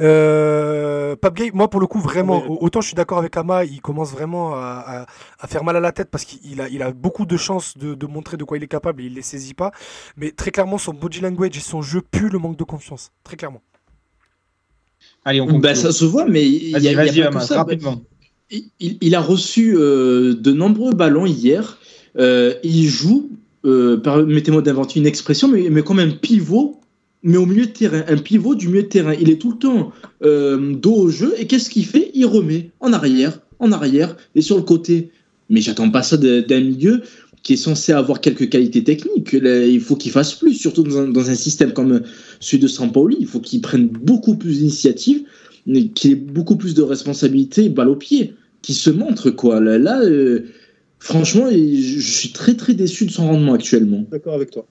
[0.00, 3.80] Euh, Pape Gay, moi, pour le coup, vraiment, autant je suis d'accord avec Ama, il
[3.80, 5.06] commence vraiment à,
[5.38, 7.94] à, faire mal à la tête parce qu'il a, il a beaucoup de chances de,
[7.94, 9.72] de, montrer de quoi il est capable et il les saisit pas.
[10.18, 13.10] Mais très clairement, son body language et son jeu pue le manque de confiance.
[13.24, 13.62] Très clairement.
[15.24, 15.62] Allez, on conclut.
[15.62, 18.02] Bah, ça se voit, mais il y a, y a pas rapidement
[18.80, 21.78] il, a reçu euh, de nombreux ballons hier.
[22.18, 23.30] Euh, il joue,
[23.64, 26.80] euh, permettez-moi d'inventer une expression, mais, mais comme un pivot,
[27.22, 28.04] mais au milieu de terrain.
[28.08, 29.14] Un pivot du milieu de terrain.
[29.20, 31.34] Il est tout le temps dos au jeu.
[31.38, 32.10] Et qu'est-ce qu'il fait?
[32.14, 35.10] Il remet en arrière, en arrière et sur le côté.
[35.50, 37.02] Mais j'attends pas ça d'un milieu
[37.42, 39.32] qui est censé avoir quelques qualités techniques.
[39.32, 42.02] il faut qu'il fasse plus, surtout dans un, système comme
[42.40, 43.16] celui de Sampaoli.
[43.20, 45.24] Il faut qu'il prenne beaucoup plus d'initiatives
[45.94, 49.60] qui ait beaucoup plus de responsabilités, balle au pied, qui se montre quoi.
[49.60, 50.46] Là, euh,
[50.98, 54.04] franchement, je suis très très déçu de son rendement actuellement.
[54.10, 54.66] D'accord avec toi.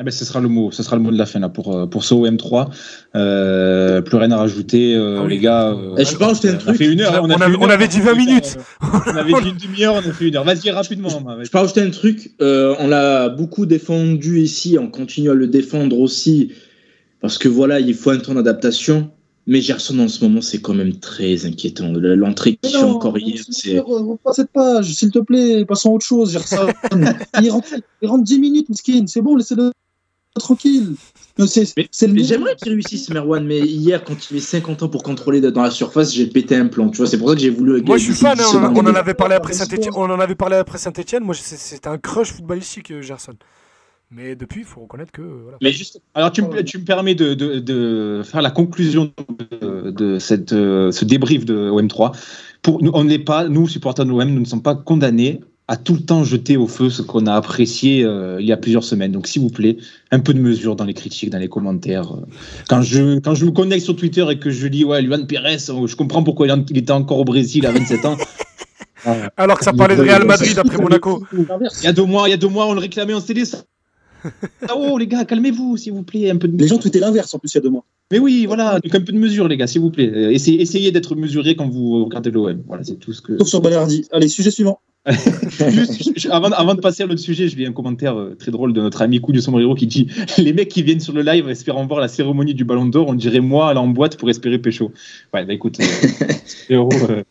[0.00, 1.74] Eh ben, ce sera le mot, ce sera le mot de la fin là pour
[1.74, 2.68] euh, pour ce OM3.
[3.16, 5.76] Euh, plus rien à rajouter, ah les gars.
[5.96, 6.70] Eh, je pense que un truc.
[6.70, 7.30] On, fait une heure, on,
[7.68, 8.58] avait, dit 20 minutes.
[8.80, 10.44] on avait dit une demi-heure, on a fait une heure.
[10.44, 11.08] Vas-y rapidement.
[11.42, 12.30] je peux rajouter un truc.
[12.38, 16.52] on l'a beaucoup défendu ici, on continue à le défendre aussi
[17.20, 19.10] parce que voilà, il faut un temps d'adaptation.
[19.48, 21.90] Mais Gerson, en ce moment, c'est quand même très inquiétant.
[21.94, 23.82] L'entrée qui fait encore hier, c'est.
[24.22, 26.68] Pas cette page, s'il te plaît, passons à autre chose, Gerson.
[27.42, 27.68] il, rentre,
[28.02, 29.72] il rentre 10 minutes, Miskin, c'est bon, laissez-le
[30.38, 30.96] tranquille.
[31.38, 35.70] J'aimerais qu'il réussisse, Merwan, mais hier, quand il met 50 ans pour contrôler dans la
[35.70, 36.90] surface, j'ai pété un plan.
[36.90, 37.80] Tu vois, c'est pour ça que j'ai voulu.
[37.82, 38.38] Moi, je suis fan.
[38.38, 39.94] Hein, on, en avait parlé après Saint-Etienne.
[39.96, 41.24] On en avait parlé après Saint-Etienne.
[41.24, 43.32] Moi, c'était un crush footballistique, euh, Gerson.
[44.10, 45.20] Mais depuis, il faut reconnaître que.
[45.20, 45.58] Voilà.
[45.62, 49.12] Mais juste, alors tu me, tu me permets de, de, de, faire la conclusion
[49.60, 52.16] de, de cette, euh, ce débrief de OM3.
[52.62, 55.40] Pour, on n'est pas, nous, supporters de l'OM, nous ne sommes pas condamnés
[55.70, 58.56] à tout le temps jeter au feu ce qu'on a apprécié euh, il y a
[58.56, 59.12] plusieurs semaines.
[59.12, 59.76] Donc, s'il vous plaît,
[60.10, 62.14] un peu de mesure dans les critiques, dans les commentaires.
[62.70, 65.58] Quand je, quand je me connecte sur Twitter et que je lis, ouais, Luan Pérez,
[65.68, 68.16] oh, je comprends pourquoi il était encore au Brésil à 27 ans.
[69.36, 71.22] Alors que ça parlait de Real Madrid après Monaco.
[71.32, 73.44] Il y a deux mois, il y a deux mois, on le réclamait en CD.
[74.74, 76.30] Oh les gars, calmez-vous s'il vous plaît.
[76.30, 76.56] Un peu de...
[76.56, 77.84] Les gens tweetaient l'inverse en plus il y a deux mois.
[78.10, 80.32] Mais oui, voilà, un peu de mesure les gars, s'il vous plaît.
[80.32, 82.62] Essayez, essayez d'être mesuré quand vous regardez l'OM.
[82.66, 83.36] Voilà, c'est tout ce que.
[83.38, 84.06] Sauf sur Balerdi.
[84.12, 84.80] Allez, sujet suivant.
[86.30, 88.80] avant, avant, de passer à l'autre sujet, je vis un commentaire euh, très drôle de
[88.80, 91.86] notre ami Coup du Sombrero qui dit Les mecs qui viennent sur le live espérant
[91.86, 94.92] voir la cérémonie du Ballon d'Or, on dirait moi aller en boîte pour espérer pécho.
[95.32, 95.78] Ouais, bah écoute,
[96.70, 97.22] euh, euh,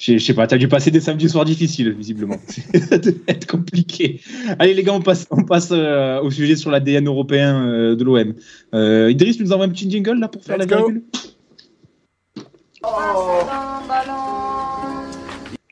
[0.00, 2.38] je sais pas, t'as dû passer des samedis soirs difficiles, visiblement.
[2.88, 4.20] Ça doit être compliqué.
[4.58, 8.34] Allez, les gars, on passe, on passe au sujet sur l'ADN européen de l'OM.
[9.10, 11.02] Idriss, tu nous envoie un petit jingle là pour faire la virgule
[12.82, 13.40] oh.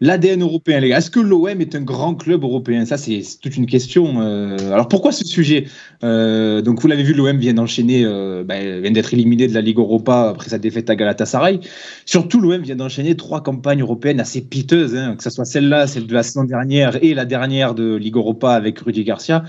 [0.01, 0.99] L'ADN européen, les gars.
[0.99, 2.84] Est-ce que l'OM est un grand club européen?
[2.84, 4.20] Ça, c'est toute une question.
[4.20, 4.57] Euh.
[4.72, 5.66] alors pourquoi ce sujet
[6.05, 9.61] euh, Donc vous l'avez vu, l'OM vient d'enchaîner, euh, ben, vient d'être éliminé de la
[9.61, 11.59] Ligue Europa après sa défaite à Galatasaray.
[12.07, 16.07] Surtout, l'OM vient d'enchaîner trois campagnes européennes assez piteuses, hein, que ce soit celle-là, celle
[16.07, 19.44] de la saison dernière et la dernière de Ligue Europa avec Rudy Garcia.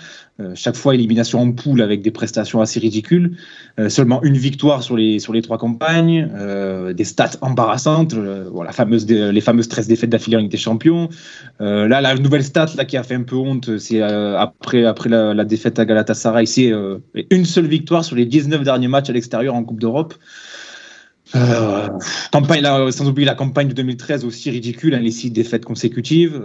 [0.56, 3.38] Chaque fois, élimination en poule avec des prestations assez ridicules.
[3.90, 6.30] seulement une victoire sur les, sur les trois campagnes,
[6.96, 11.10] des stats embarrassantes, voilà, fameuse, les fameuses 13 défaites d'affilée des Champions.
[11.62, 14.86] Euh, là, la nouvelle stat là, qui a fait un peu honte, c'est euh, après,
[14.86, 19.10] après la, défaite à Galatasaray, c'est euh, une seule victoire sur les 19 derniers matchs
[19.10, 20.14] à l'extérieur en Coupe d'Europe.
[22.32, 26.42] campagne, là, sans oublier la campagne de 2013 aussi ridicule, hein, les six défaites consécutives.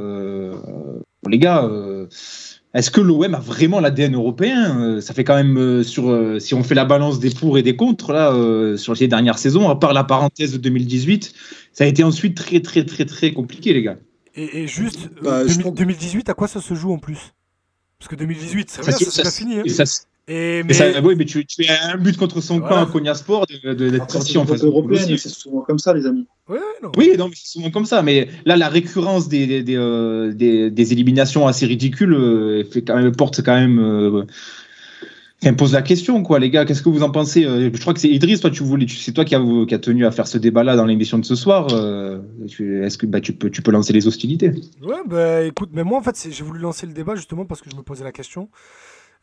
[1.28, 1.68] les gars,
[2.74, 5.00] est-ce que l'OM a vraiment l'ADN européen?
[5.00, 8.12] Ça fait quand même sur si on fait la balance des pour et des contre
[8.12, 8.32] là
[8.76, 11.34] sur les dernières saisons, à part la parenthèse de 2018,
[11.72, 13.96] ça a été ensuite très, très, très, très compliqué, les gars.
[14.36, 17.34] Et, juste, 2018, bah, à quoi ça se joue en plus?
[17.98, 19.60] Parce que 2018, c'est vrai, ça, fini.
[19.60, 19.62] Hein.
[20.26, 20.72] Et mais...
[20.72, 24.10] Ça, oui, mais tu, tu, as un but contre son camp à Cognac Sport d'être
[24.10, 25.18] sorti en face européenne.
[25.18, 26.26] C'est souvent comme ça, les amis.
[26.48, 26.92] non.
[26.96, 28.02] Oui, non, c'est souvent comme ça.
[28.02, 32.96] Mais là, la récurrence des, des, des, euh, des éliminations assez ridicules euh, fait quand
[32.96, 34.24] même, porte quand même euh,
[35.52, 36.64] pose la question, quoi, les gars.
[36.64, 39.26] Qu'est-ce que vous en pensez Je crois que c'est Idriss, toi, tu voulais, c'est toi
[39.26, 41.68] qui a tenu à faire ce débat-là dans l'émission de ce soir.
[41.72, 44.52] Euh, est-ce que bah, tu peux, tu peux lancer les hostilités?
[44.82, 47.68] Ouais, bah écoute, mais moi en fait, j'ai voulu lancer le débat justement parce que
[47.70, 48.48] je me posais la question,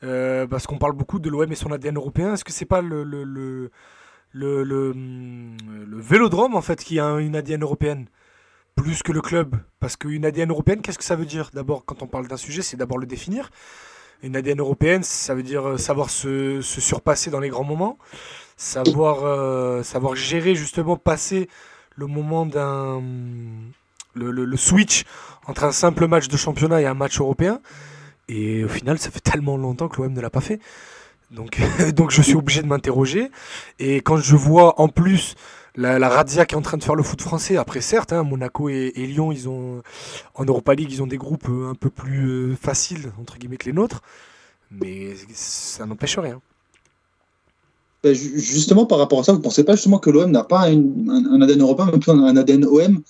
[0.03, 2.33] euh, parce qu'on parle beaucoup de l'OM et son ADN européen.
[2.33, 3.71] Est-ce que c'est pas le le, le
[4.33, 8.07] le, le, Vélodrome en fait qui a une ADN européenne
[8.75, 9.55] plus que le club?
[9.79, 11.49] Parce qu'une ADN européenne, qu'est-ce que ça veut dire?
[11.53, 13.49] D'abord, quand on parle d'un sujet, c'est d'abord le définir
[14.23, 17.97] une ADN européenne, ça veut dire euh, savoir se, surpasser dans les grands moments,
[18.55, 21.49] savoir, euh, savoir gérer justement, passer
[21.95, 23.01] le moment d'un.
[24.13, 25.05] Le, switch
[25.47, 27.61] entre un simple match de championnat et un match européen.
[28.27, 30.59] Et au final, ça fait tellement longtemps que l'OM ne l'a pas fait.
[31.31, 31.59] Donc,
[31.95, 33.31] donc je suis obligé de m'interroger.
[33.79, 35.35] Et quand je vois en plus
[35.75, 37.57] la, la qui est en train de faire le foot français.
[37.57, 39.81] Après, certes, hein, Monaco et, Lyon, ils ont
[40.35, 43.57] en Europa League, ils ont des groupes euh, un peu plus euh, faciles entre guillemets
[43.57, 44.01] que les nôtres,
[44.69, 46.41] mais ça n'empêche rien.
[48.03, 50.67] Ben, justement, par rapport à ça, vous ne pensez pas justement que l'OM n'a pas
[50.67, 53.01] un, ADN européen, mais plutôt un ADN OM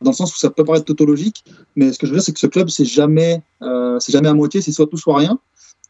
[0.00, 1.44] dans le sens où ça peut paraître tautologique,
[1.74, 4.28] mais ce que je veux dire, c'est que ce club, c'est jamais, euh, c'est jamais
[4.28, 5.38] à moitié, c'est soit tout, soit rien.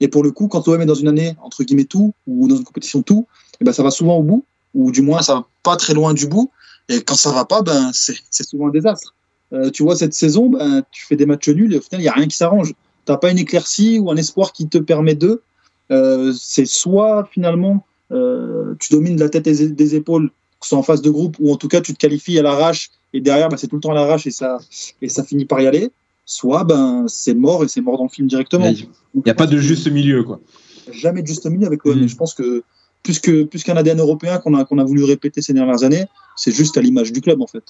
[0.00, 2.56] Et pour le coup, quand l'OM est dans une année, entre guillemets, tout, ou dans
[2.56, 4.44] une compétition tout, et eh ben, ça va souvent au bout
[4.76, 6.50] ou du moins ça va pas très loin du bout.
[6.88, 9.14] Et quand ça va pas, ben c'est souvent un désastre.
[9.52, 12.04] Euh, tu vois, cette saison, ben, tu fais des matchs nuls et au final, il
[12.04, 12.74] n'y a rien qui s'arrange.
[13.06, 15.42] Tu n'as pas une éclaircie ou un espoir qui te permet de.
[15.90, 20.78] Euh, c'est soit finalement euh, tu domines la tête et des épaules, que ce soit
[20.78, 23.48] en phase de groupe, ou en tout cas tu te qualifies à l'arrache et derrière
[23.48, 24.58] ben, c'est tout le temps à l'arrache et ça,
[25.02, 25.90] et ça finit par y aller.
[26.24, 28.66] Soit ben, c'est mort et c'est mort dans le film directement.
[28.66, 28.88] Il
[29.24, 30.24] n'y a, pas de juste milieu.
[30.24, 30.40] quoi.
[30.92, 32.00] Jamais de juste milieu avec l'OM.
[32.00, 32.08] Mm.
[32.08, 32.64] Je pense que
[33.02, 36.04] plus que plus qu'un ADN européen qu'on a qu'on a voulu répéter ces dernières années,
[36.34, 37.62] c'est juste à l'image du club en fait.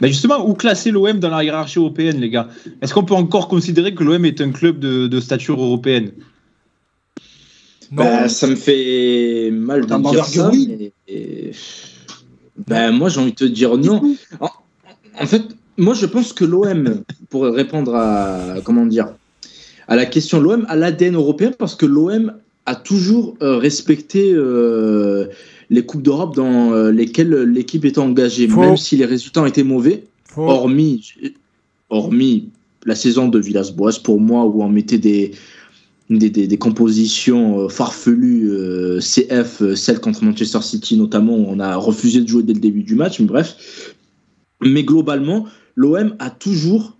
[0.00, 2.48] Bah, justement, où classer l'OM dans la hiérarchie européenne, les gars?
[2.80, 6.12] Est-ce qu'on peut encore considérer que l'OM est un club de, stature européenne?
[7.90, 10.50] Bah, ça me fait mal de dire ça.
[12.66, 14.16] Bah, moi, j'ai envie de te dire non.
[14.40, 15.42] En, fait,
[15.76, 19.08] moi, je pense que l'OM, pour répondre à comment dire
[19.88, 22.34] à la question, l'OM a l'ADN européen parce que l'OM
[22.66, 25.28] a toujours euh, respecté euh,
[25.70, 29.62] les Coupes d'Europe dans euh, lesquelles l'équipe était engagée, même si les résultats ont été
[29.62, 30.04] mauvais,
[30.36, 31.14] hormis,
[31.88, 32.50] hormis
[32.84, 35.32] la saison de Villas-Boas pour moi, où on mettait des,
[36.10, 38.50] des, des, compositions farfelues,
[39.00, 42.82] CF, celle contre Manchester City notamment, où on a refusé de jouer dès le début
[42.82, 43.94] du match, mais bref.
[44.62, 45.46] Mais globalement,
[45.76, 46.98] l'OM a toujours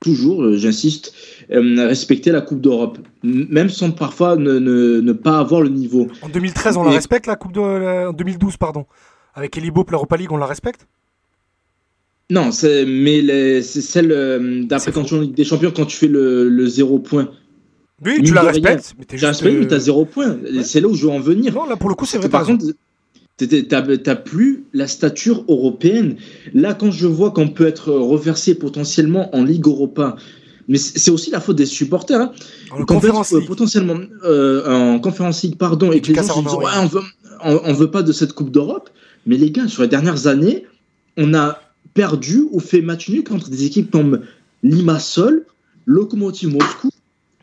[0.00, 1.12] toujours, euh, j'insiste,
[1.50, 6.08] euh, respecter la Coupe d'Europe, même sans parfois ne, ne, pas avoir le niveau.
[6.22, 7.60] En 2013, on la respecte, la Coupe de...
[8.08, 8.86] En 2012, pardon.
[9.34, 10.86] Avec Elibop, l'Europa League, on la respecte?
[12.30, 16.08] Non, mais c'est celle euh, d'après quand tu en Ligue des Champions, quand tu fais
[16.08, 17.30] le, le zéro point.
[18.04, 19.24] Oui, tu la respectes, mais tu
[19.74, 20.38] as zéro point.
[20.62, 21.54] C'est là où je veux en venir.
[21.54, 22.28] Non, là pour le coup, c'est vrai.
[22.28, 22.64] Par contre,
[23.46, 26.16] T'as plus la stature européenne.
[26.52, 30.16] Là, quand je vois qu'on peut être reversé potentiellement en Ligue Europa,
[30.68, 32.20] mais c'est aussi la faute des supporters.
[32.20, 32.32] Hein.
[32.70, 36.70] En conférence potentiellement euh, en conférence League, pardon, et que les gens se disent ouais,
[36.80, 37.02] on veut,
[37.42, 38.90] on, veut pas de cette Coupe d'Europe.
[39.26, 40.66] Mais les gars, sur les dernières années,
[41.16, 41.60] on a
[41.94, 44.20] perdu ou fait match nul contre des équipes comme
[44.62, 45.44] Limassol,
[45.86, 46.90] Lokomotiv Moscou,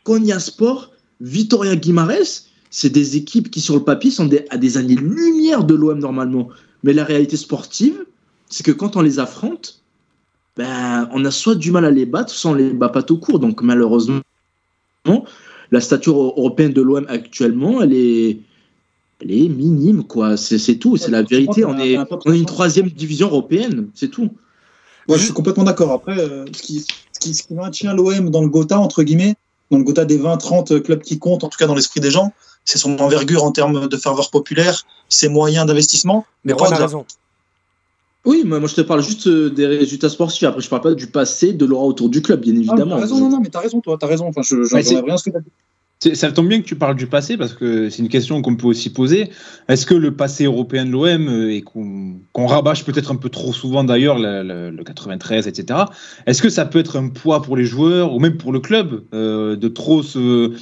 [0.08, 0.90] Konya Sport,
[1.20, 5.98] Vitoria Guimarães c'est des équipes qui, sur le papier, sont à des années-lumière de l'OM
[5.98, 6.48] normalement.
[6.82, 8.04] Mais la réalité sportive,
[8.48, 9.82] c'est que quand on les affronte,
[10.56, 13.18] ben, on a soit du mal à les battre, soit on les bat pas tout
[13.18, 13.38] court.
[13.38, 14.20] Donc malheureusement,
[15.70, 18.38] la stature européenne de l'OM actuellement, elle est,
[19.22, 20.36] elle est minime, quoi.
[20.36, 21.64] C'est tout, c'est la vérité.
[21.64, 24.30] On est, on est une troisième division européenne, c'est tout.
[25.06, 25.92] Moi, je suis complètement d'accord.
[25.92, 29.36] Après, euh, ce, qui, ce, qui, ce qui maintient l'OM dans le Gotha, entre guillemets,
[29.76, 32.32] le Gotha des 20-30 clubs qui comptent, en tout cas dans l'esprit des gens,
[32.64, 36.24] c'est son envergure en termes de ferveur populaire, ses moyens d'investissement.
[36.44, 37.04] Mais on a raison.
[38.24, 40.42] Oui, moi, moi je te parle juste euh, des résultats sportifs.
[40.42, 42.96] Après, je parle pas du passé, de l'aura autour du club, bien ah, évidemment.
[42.96, 44.26] Ah, raison, non, non, mais t'as raison, toi, t'as raison.
[44.26, 45.50] Enfin, je, rien ce que t'as dit.
[46.00, 48.68] Ça tombe bien que tu parles du passé parce que c'est une question qu'on peut
[48.68, 49.30] aussi poser.
[49.68, 53.52] Est-ce que le passé européen de l'OM euh, et qu'on rabâche peut-être un peu trop
[53.52, 55.80] souvent d'ailleurs le, 93, etc.
[56.26, 59.02] Est-ce que ça peut être un poids pour les joueurs ou même pour le club
[59.12, 60.52] euh, de trop se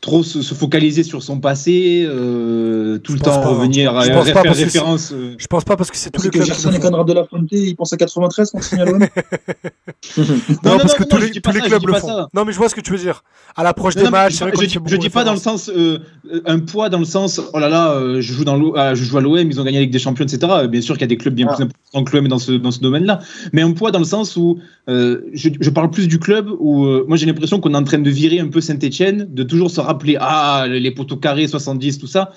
[0.00, 5.12] trop se, focaliser sur son passé, euh, tout le temps revenir à faire référence.
[5.12, 5.34] Euh.
[5.36, 6.44] Je pense pas parce que c'est tous les clubs.
[6.44, 8.98] Gerson et Conrad de la Fonte, ils pensent à 93 quand ils signent à l'OM.
[9.00, 10.26] non,
[10.64, 12.26] non, parce que tous les, tous les clubs le font.
[12.32, 13.22] Non, mais je vois ce que tu veux dire.
[13.56, 15.98] À l'approche des matchs, je, je, je dis pas dans le sens euh,
[16.46, 18.58] un poids dans le sens oh là là, je joue dans
[18.94, 20.66] je joue à l'OM, ils ont gagné avec des champions, etc.
[20.68, 21.54] Bien sûr qu'il y a des clubs bien ah.
[21.54, 23.20] plus importants que l'OM dans ce dans ce domaine-là,
[23.52, 27.26] mais un poids dans le sens où je, parle plus du club où moi j'ai
[27.26, 30.66] l'impression qu'on est en train de virer un peu Saint-Etienne, de toujours se rappeler ah
[30.68, 32.32] les poteaux carrés 70 tout ça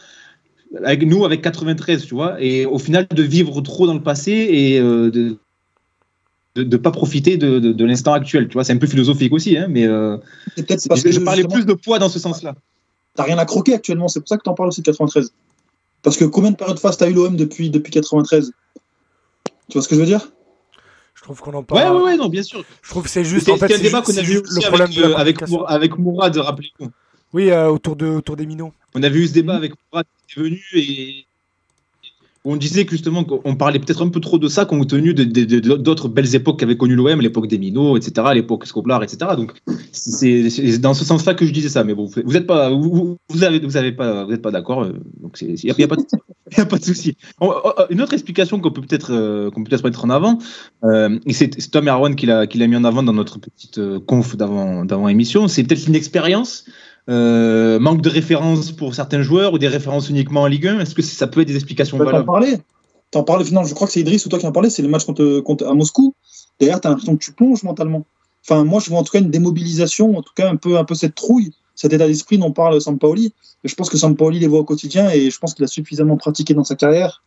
[0.83, 4.31] avec nous avec 93 tu vois et au final de vivre trop dans le passé
[4.31, 5.37] et euh, de
[6.55, 9.65] de, pas profiter de, de, l'instant actuel tu vois c'est un peu philosophique aussi hein,
[9.69, 10.17] mais euh,
[10.67, 12.53] parce je, que je parlais plus de poids dans ce sens là
[13.15, 15.33] t'as rien à croquer actuellement c'est pour ça que t'en parles aussi de 93
[16.03, 18.51] parce que combien de périodes face t'as eu l'OM depuis depuis 93
[19.69, 20.29] tu vois ce que je veux dire?
[21.15, 21.81] Je trouve qu'on en parle.
[21.81, 22.63] Ouais, ouais, ouais, non, bien sûr.
[22.81, 23.47] Je trouve que c'est juste.
[23.49, 26.35] En fait, c'est un débat qu'on a vu le problème avec, euh, avec, avec Mourad,
[26.35, 26.89] rappelez-vous.
[27.33, 28.73] Oui, euh, autour, de, autour des minots.
[28.95, 31.25] On avait eu ce débat avec Mourad qui est venu et
[32.45, 36.35] on disait justement qu'on parlait peut-être un peu trop de ça compte tenu d'autres belles
[36.35, 39.31] époques qu'avait connu l'OM, l'époque des minots, etc., l'époque Scoplar, etc.
[39.37, 39.53] Donc
[39.93, 41.85] c'est dans ce sens-là que je disais ça.
[41.85, 44.83] Mais bon, vous n'êtes pas, vous, vous, avez, vous avez pas, pas d'accord.
[44.83, 47.15] Euh, donc il n'y a, a, a pas de souci.
[47.39, 50.37] Oh, oh, une autre explication qu'on peut peut-être euh, qu'on peut peut-être mettre en avant,
[51.25, 55.07] et c'est Tom Erwan qui l'a mis en avant dans notre petite conf d'avant d'avant
[55.07, 56.65] émission, c'est peut-être une expérience.
[57.09, 60.95] Euh, manque de références pour certains joueurs ou des références uniquement en Ligue 1 Est-ce
[60.95, 62.19] que ça peut être des explications valables?
[62.19, 62.59] T'en parlais
[63.11, 64.87] T'en parlais, non, je crois que c'est Idriss ou toi qui en parlais, c'est le
[64.87, 66.15] match contre, contre, à Moscou.
[66.59, 68.05] D'ailleurs, t'as l'impression que tu plonges mentalement.
[68.43, 70.83] Enfin, moi, je vois en tout cas une démobilisation, en tout cas un peu, un
[70.83, 73.33] peu cette trouille, cet état d'esprit dont parle Sampaoli.
[73.63, 76.53] Je pense que Sampaoli les voit au quotidien et je pense qu'il a suffisamment pratiqué
[76.53, 77.23] dans sa carrière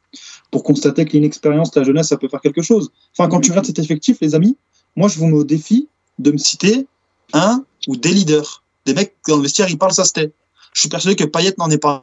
[0.50, 2.90] pour constater que l'inexpérience de la jeunesse, ça peut faire quelque chose.
[3.16, 4.56] Enfin, quand tu regardes cet effectif, les amis,
[4.96, 6.86] moi, je vous mets au défi de me citer
[7.32, 10.88] un ou des leaders des mecs dans le vestiaire, ils parlent, ça se Je suis
[10.88, 12.02] persuadé que Payet n'en est pas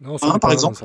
[0.00, 0.76] non, un, par exemple.
[0.76, 0.82] je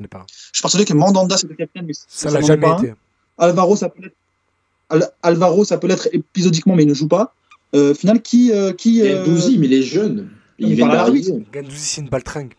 [0.53, 2.93] suis persuadé que Mandanda, c'est le capitaine, mais ça l'a jamais été.
[3.37, 5.11] Alvaro, ça peut l'être.
[5.21, 7.33] Alvaro, ça peut l'être épisodiquement, mais il ne joue pas.
[7.75, 8.51] Euh, final, qui.
[8.51, 9.25] Euh, qui euh...
[9.25, 10.29] Gendouzi, mais il est jeune.
[10.59, 11.45] Il, vient d'arriver.
[11.53, 12.53] Gendouzi, c'est une baltringue.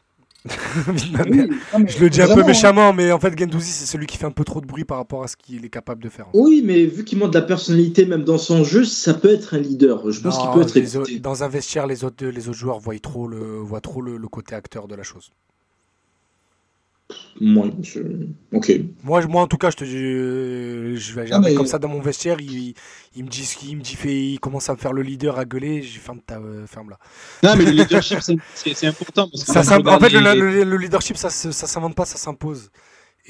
[0.49, 4.31] je le dis un peu méchamment, mais en fait, Gendouzi, c'est celui qui fait un
[4.31, 6.27] peu trop de bruit par rapport à ce qu'il est capable de faire.
[6.33, 9.55] Oui, mais vu qu'il montre de la personnalité même dans son jeu, ça peut être
[9.55, 10.11] un leader.
[10.11, 11.21] Je pense qu'il peut être.
[11.21, 14.55] dans un vestiaire, les autres, les autres joueurs voient trop, le, voient trop le côté
[14.55, 15.33] acteur de la chose.
[17.41, 17.69] Moi,
[18.53, 18.73] ok.
[19.03, 21.89] Moi, moi, en tout cas, je te dis, euh, je vais ah, comme ça dans
[21.89, 22.39] mon vestiaire.
[22.41, 22.75] Il,
[23.17, 25.45] il me dit, il me dit, fait, il commence à me faire le leader, à
[25.45, 25.83] gueuler.
[25.83, 26.99] Je ferme ta, euh, ferme là.
[27.43, 28.19] Non, mais le leadership,
[28.55, 29.31] c'est important.
[29.35, 32.71] ça, en fait, le, leadership, ça, ça s'invente pas, ça s'impose.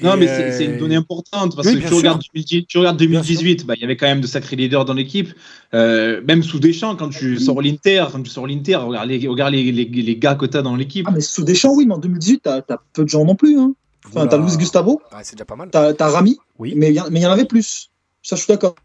[0.01, 3.81] Non, mais c'est une donnée importante parce que tu regardes, tu regardes, 2018, bah, il
[3.81, 5.33] y avait quand même de sacrés leaders dans l'équipe.
[5.73, 9.53] Euh, même sous Deschamps, quand tu sors l'Inter, quand tu sors l'Inter, regarde, les, regarde
[9.53, 11.05] les, les, les, gars que tu as dans l'équipe.
[11.07, 12.63] Ah, mais sous Deschamps, oui, mais en 2018, tu as,
[12.93, 13.59] peu de gens non plus.
[13.59, 13.73] Hein.
[14.07, 15.01] Enfin, tu as Luis Gustavo.
[15.23, 15.69] c'est déjà pas mal.
[15.71, 16.37] Tu as, Rami.
[16.57, 16.73] Oui.
[16.75, 17.89] Mais il y, en avait plus.
[18.21, 18.75] Ça, je suis d'accord.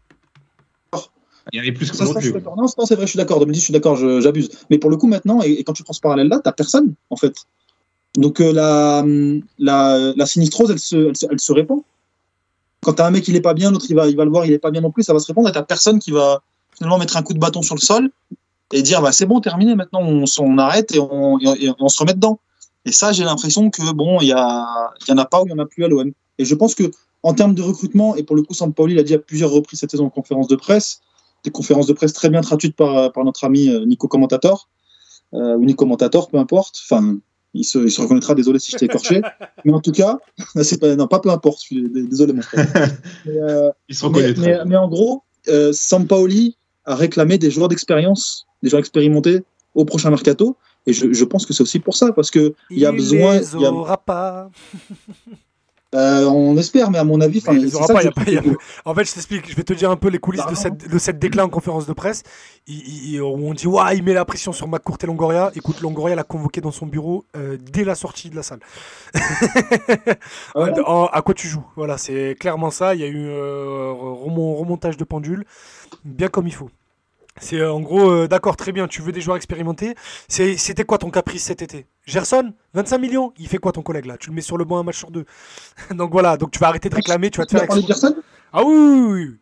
[1.53, 2.33] Il y en avait plus que ça, plus.
[2.33, 3.39] Non, non c'est vrai, je suis d'accord.
[3.39, 4.49] 2010, je suis d'accord, j'abuse.
[4.69, 7.35] Mais pour le coup, maintenant, et, quand tu prends ce parallèle-là, tu personne, en fait.
[8.17, 11.81] Donc euh, la, sinistrose, elle se, répand.
[12.81, 14.45] Quand tu as un mec qui n'est pas bien, l'autre il va, il le voir,
[14.45, 16.41] il n'est pas bien non plus, ça va se répandre et tu personne qui va
[16.77, 18.09] finalement mettre un coup de bâton sur le sol
[18.73, 21.39] et dire bah, c'est bon, terminé, maintenant on, arrête et on,
[21.89, 22.39] se remet dedans.
[22.85, 24.37] Et ça, j'ai l'impression que bon, il y, en
[25.17, 26.11] a pas ou il y en a plus à l'OM.
[26.37, 26.91] Et je pense que
[27.23, 29.89] en termes de recrutement, et pour le coup, Sampaoli l'a dit à plusieurs reprises cette
[29.89, 31.01] saison en conférence de presse,
[31.43, 34.69] des conférences de presse très bien traduites par, par notre ami euh, Nico Commentator,
[35.33, 36.79] euh, ou Nico Commentator, peu importe.
[36.83, 37.17] Enfin,
[37.55, 39.21] il se, reconnaîtra, désolé si je t'ai écorché.
[39.63, 40.19] mais en tout cas,
[40.61, 42.67] c'est pas, non, pas peu importe, je suis désolé mon frère.
[43.25, 44.65] Mais, euh, il se reconnaîtra.
[44.65, 50.09] Mais, en gros, euh, Sampaoli a réclamé des joueurs d'expérience, des joueurs expérimentés au prochain
[50.09, 50.57] mercato.
[50.87, 53.39] Et je, pense que c'est aussi pour ça, parce qu'il y a besoin.
[53.39, 54.51] Les aura pas.
[55.95, 59.89] Euh, on espère, mais à mon avis, En fait, je t'explique, je vais te dire
[59.89, 62.23] un peu les coulisses de cette, de cette déclin en conférence de presse.
[62.67, 65.51] où on dit, ouais, il met la pression sur McCourt et Longoria.
[65.55, 68.59] Écoute, Longoria l'a convoqué dans son bureau euh, dès la sortie de la salle.
[70.55, 71.65] à quoi tu joues?
[71.77, 72.93] Voilà, c'est clairement ça.
[72.93, 75.45] Il y a eu euh, remontage de pendule,
[76.03, 76.69] bien comme il faut.
[77.39, 79.95] C'est euh, en gros, d'accord, très bien, tu veux des joueurs expérimentés.
[80.27, 81.85] C'était quoi ton caprice cet été?
[82.05, 84.17] Gerson 25 millions Il fait quoi ton collègue là?
[84.17, 85.25] Tu le mets sur le banc un match sur deux.
[85.91, 87.67] donc voilà, donc tu vas arrêter de réclamer, tu vas te faire.
[87.67, 88.15] De Gerson?
[88.53, 89.37] Ah oui, oui, oui.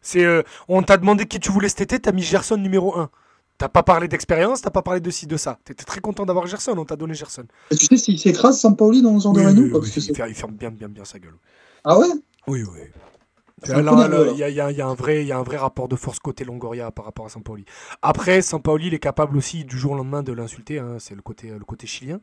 [0.00, 3.10] C'est, euh, on t'a demandé qui tu voulais cet été, t'as mis Gerson numéro 1.
[3.58, 5.58] T'as pas parlé d'expérience, t'as pas parlé de ci, de ça.
[5.64, 7.46] T'étais très content d'avoir Gerson, on t'a donné Gerson.
[7.70, 9.92] Et tu sais s'il s'écrase Sampaoli dans ce genre de oui,
[10.28, 11.36] il, ferme bien, bien, bien sa gueule.
[11.82, 12.06] Ah ouais?
[12.46, 12.80] Oui, oui.
[13.64, 17.30] Il y, a, un vrai, un vrai rapport de force côté Longoria par rapport à
[17.30, 17.64] Sampaoli.
[18.02, 20.78] Après, Sampaoli, il est capable aussi du jour au lendemain de l'insulter.
[20.78, 22.20] Hein, c'est le côté, le côté chilien,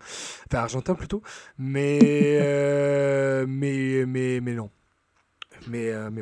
[0.48, 1.24] enfin argentin plutôt.
[1.58, 2.00] Mais,
[2.40, 4.70] euh, mais, mais, mais non.
[5.68, 6.22] Mais, euh, mais,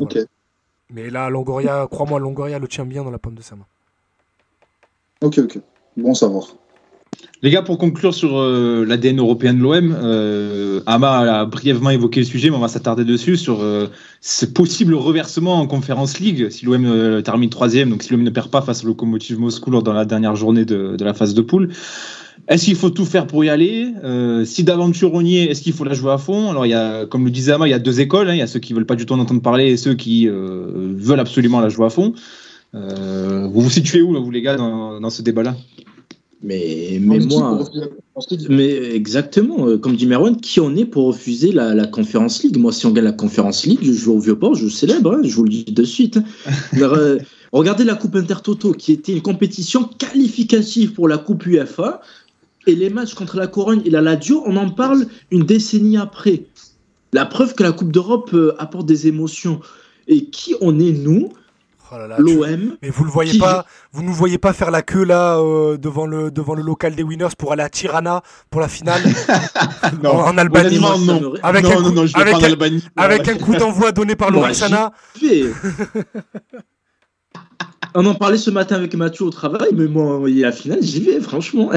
[0.89, 3.65] mais là, Longoria, crois-moi, Longoria le tient bien dans la pomme de sa main.
[5.21, 5.59] Ok, ok.
[5.97, 6.55] Bon savoir.
[7.43, 12.19] Les gars, pour conclure sur euh, l'ADN européen de l'OM, euh, Ama a brièvement évoqué
[12.19, 13.87] le sujet, mais on va s'attarder dessus sur euh,
[14.21, 18.51] ce possible reversement en Conférence League si l'OM termine troisième, donc si l'OM ne perd
[18.51, 21.69] pas face au Lokomotiv Moscou lors de la dernière journée de, la phase de poule.
[22.47, 23.87] Est-ce qu'il faut tout faire pour y aller?
[24.45, 26.51] Si d'aventure on y est, est-ce qu'il faut la jouer à fond?
[26.51, 28.29] Alors, y a, comme le disait Ama, il y a deux écoles.
[28.29, 28.33] Hein.
[28.33, 30.27] il y a ceux qui veulent pas du tout en entendre parler et ceux qui
[30.27, 32.13] veulent absolument la jouer à fond.
[32.73, 35.55] vous vous situez où, vous les gars, dans ce débat-là?
[36.43, 37.59] Mais, mais moi,
[38.49, 42.57] mais exactement, euh, comme dit Merwan, qui on est pour refuser la, la Conférence League?
[42.57, 45.35] Moi, si on gagne la Conférence League, je joue au Vieux-Port, je célèbre, hein, je
[45.35, 46.19] vous le dis de suite.
[46.81, 47.19] Euh,
[47.51, 52.01] regardez la Coupe Intertoto, qui était une compétition qualificative pour la Coupe UEFA,
[52.65, 56.45] et les matchs contre la Corogne et la Ladio, on en parle une décennie après.
[57.13, 59.59] La preuve que la Coupe d'Europe euh, apporte des émotions.
[60.07, 61.29] Et qui on est, nous,
[61.93, 62.77] Oh L'OM.
[62.81, 66.05] Mais vous le voyez pas, vous nous voyez pas faire la queue là euh, devant
[66.05, 69.01] le devant le local des Winners pour aller à Tirana pour la finale
[70.01, 70.11] non.
[70.11, 70.79] en, Albanie.
[70.79, 72.55] Non, Avec un coup, avec, un,
[72.95, 74.93] avec un coup d'envoi donné par Lorenzana.
[77.93, 81.19] On en parlait ce matin avec Mathieu au travail, mais moi, la finale, j'y vais,
[81.19, 81.71] franchement.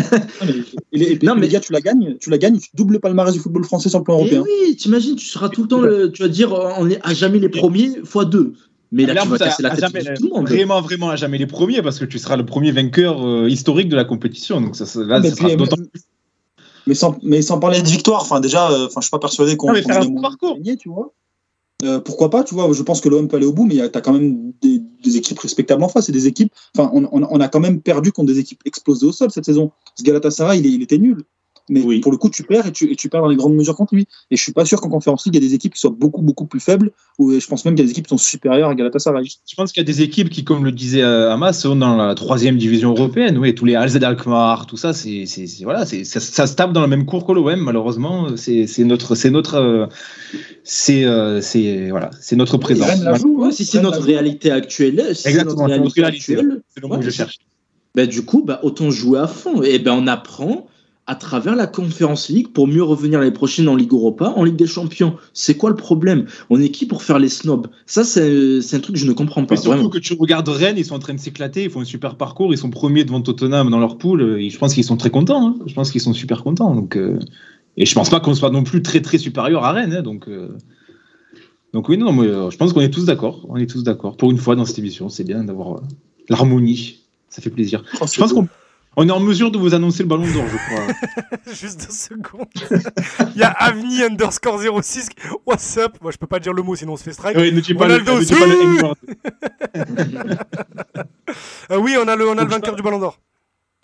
[0.93, 3.41] Et, non, mais gars, tu la gagnes, tu la gagnes, tu doubles le palmarès du
[3.41, 4.45] football français sur le plan européen.
[4.45, 5.83] oui, t'imagines, tu seras tout le temps,
[6.13, 8.53] tu vas dire, on est à jamais les premiers fois deux.
[8.93, 10.49] Mais là, tu vas casser la tête jamais, tout le monde.
[10.49, 13.89] Vraiment, vraiment, à jamais les premiers, parce que tu seras le premier vainqueur euh, historique
[13.89, 14.61] de la compétition.
[14.61, 15.49] Donc ça, là, mais, sera
[16.87, 19.57] mais, sans, mais sans parler de victoire, enfin déjà, euh, enfin, je suis pas persuadé
[19.57, 19.73] qu'on.
[19.73, 20.57] qu faire un parcours.
[20.57, 21.13] Gagner, tu vois.
[21.83, 23.99] Euh, pourquoi pas, tu vois, je pense que l'OM peut aller au bout, mais tu
[23.99, 26.09] as quand même des, des, équipes respectables en face.
[26.09, 29.07] Et des équipes, enfin, on, on, on, a quand même perdu contre des équipes explosées
[29.07, 29.73] au sol cette saison.
[29.97, 31.25] Ce Galatasaray, il, il était nul.
[31.71, 33.75] Mais pour le coup, tu perds et tu, et tu perds dans les grandes mesures
[33.75, 34.07] contre lui.
[34.31, 35.95] Et je suis pas sûr qu'en conférence League, il y a des équipes qui soient
[35.97, 36.91] beaucoup, beaucoup plus faibles.
[37.19, 39.25] Ou je pense même qu'il y a des équipes qui sont supérieures à Galatasaray.
[39.25, 41.97] Je pense qu'il y a des équipes qui, comme le disait euh, Hamas, sont dans
[41.97, 43.39] la troisième division européenne.
[43.39, 45.25] Oui, tous les Alzed Alkmaar, tout ça, c'est,
[45.63, 48.37] voilà, c'est, ça, ça, se tape dans le même cours que l'OM, malheureusement.
[48.37, 49.87] C'est, notre, c'est notre, euh,
[50.65, 52.89] c'est, euh, c'est, voilà, c'est notre présence.
[53.07, 53.51] Hein.
[53.53, 57.05] si c'est notre réalité actuelle, si Exactement, c'est notre réalité actuelle, c'est le mot que
[57.05, 57.39] je cherche.
[57.95, 59.63] Ben, du coup, ben, autant jouer à fond.
[59.63, 60.67] Et ben, on apprend
[61.07, 64.57] à travers la Conference League pour mieux revenir l'année prochaine en Ligue Europa, en Ligue
[64.57, 65.17] des Champions.
[65.35, 66.25] C'est quoi le problème?
[66.49, 67.67] On est qui pour faire les snobs?
[67.85, 69.55] Ça, c'est un truc que je ne comprends pas.
[69.55, 71.85] Mais surtout que tu regardes Rennes, ils sont en train de s'éclater, ils font un
[71.85, 74.39] super parcours, ils sont premiers devant Tottenham dans leur poule.
[74.41, 75.47] Et je pense qu'ils sont très contents.
[75.47, 75.57] Hein.
[75.67, 76.75] Je pense qu'ils sont super contents.
[76.75, 77.19] Donc, euh,
[77.77, 79.93] Et je pense pas qu'on soit non plus très très supérieur à Rennes.
[79.93, 80.03] Hein.
[80.03, 80.57] Donc, euh,
[81.75, 83.45] donc oui, non, mais, euh, je pense qu'on est tous d'accord.
[83.51, 84.17] On est tous d'accord.
[84.17, 85.83] Pour une fois dans cette émission, c'est bien d'avoir
[86.31, 87.01] l'harmonie.
[87.29, 87.85] Ça fait plaisir.
[88.01, 88.49] Oh, je pense qu'on
[88.97, 90.87] on est en mesure de vous annoncer le ballon d'or, je crois.
[91.53, 92.49] Juste deux secondes.
[93.35, 95.09] Il y a Avni underscore 06.
[95.47, 95.97] What's up?
[96.01, 97.37] Moi, je peux pas dire le mot, sinon on se fait strike.
[97.37, 98.25] Oui, ne dis pas Ronaldo, le,
[101.73, 103.19] euh, Oui, on a le, on a le vainqueur du ballon d'or.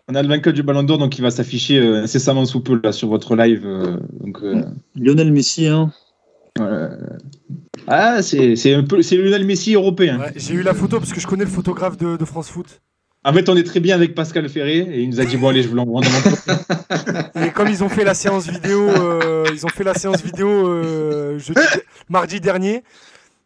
[0.08, 2.78] On a le vainqueur du ballon d'or, donc il va s'afficher euh, incessamment sous peu
[2.82, 3.62] là, sur votre live.
[3.64, 4.38] Euh, donc,
[4.96, 5.92] Lionel Messi, hein.
[7.86, 10.20] Ah, c'est un peu, c'est Lionel Messi européen.
[10.36, 12.80] J'ai eu la photo parce que je connais le photographe de, de France Foot.
[13.22, 15.48] En fait, on est très bien avec Pascal Ferré et il nous a dit bon
[15.48, 16.20] allez, je vous l'envoie dans mon
[17.44, 20.48] Et comme ils ont fait la séance vidéo, euh, ils ont fait la séance vidéo
[20.48, 21.38] euh,
[22.08, 22.82] mardi dernier.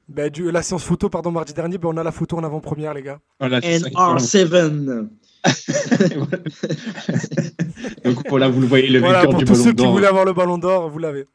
[0.09, 2.95] Ben, du, la séance photo, pardon, mardi dernier, ben, on a la photo en avant-première,
[2.95, 3.19] les gars.
[3.41, 5.09] NR7.
[8.05, 10.57] Donc voilà, vous le voyez, le voilà, pour tous ceux qui voulaient avoir le ballon
[10.57, 11.27] d'or, vous l'avez.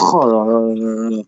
[0.00, 1.22] oh là là là là.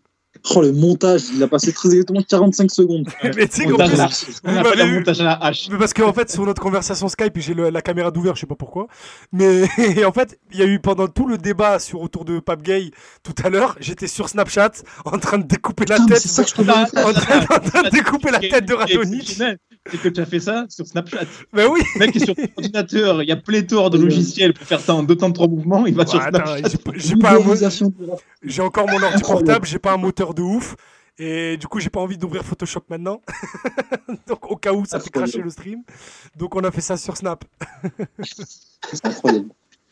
[0.54, 3.08] Oh, le montage, il a passé très exactement 45 secondes.
[3.24, 5.68] mais tu sais Montage plus, à la- on un montage à la hache.
[5.70, 8.54] Mais parce qu'en fait, sur notre conversation Skype, j'ai la caméra d'ouvert, je sais pas
[8.54, 8.86] pourquoi.
[9.32, 9.64] Mais
[10.04, 12.90] en fait, il y a eu pendant tout le débat sur autour de Pape Gay
[13.22, 14.70] tout à l'heure, j'étais sur Snapchat
[15.04, 16.18] en train de découper la Putain, tête.
[16.22, 16.64] c'est ça que je te en,
[17.12, 19.58] train, en train de découper la tête de exceptionnel,
[19.90, 21.24] C'est que tu as fait ça sur Snapchat.
[21.52, 21.80] Mais oui.
[21.94, 24.94] Le mec est sur ton ordinateur, il y a pléthore de logiciels pour faire ça
[24.94, 26.78] en deux temps, trois mouvements, il va sur Ouais, attends, Snapchat.
[28.42, 30.76] j'ai encore mon ordi portable, j'ai pas un moteur de ouf.
[31.20, 33.20] Et du coup, j'ai pas envie d'ouvrir Photoshop maintenant.
[34.28, 35.82] Donc, au cas où ça fait cracher le stream.
[36.36, 37.44] Donc, on a fait ça sur Snap.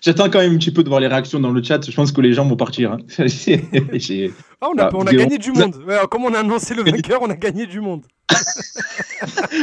[0.01, 2.13] J'attends quand même un petit peu de voir les réactions dans le chat, je pense
[2.13, 2.93] que les gens vont partir.
[2.93, 2.99] hein.
[4.61, 5.77] Ah, on a, Ah, on a gagné du monde.
[5.87, 8.05] Ouais, comme on a annoncé le vainqueur, on a gagné du monde.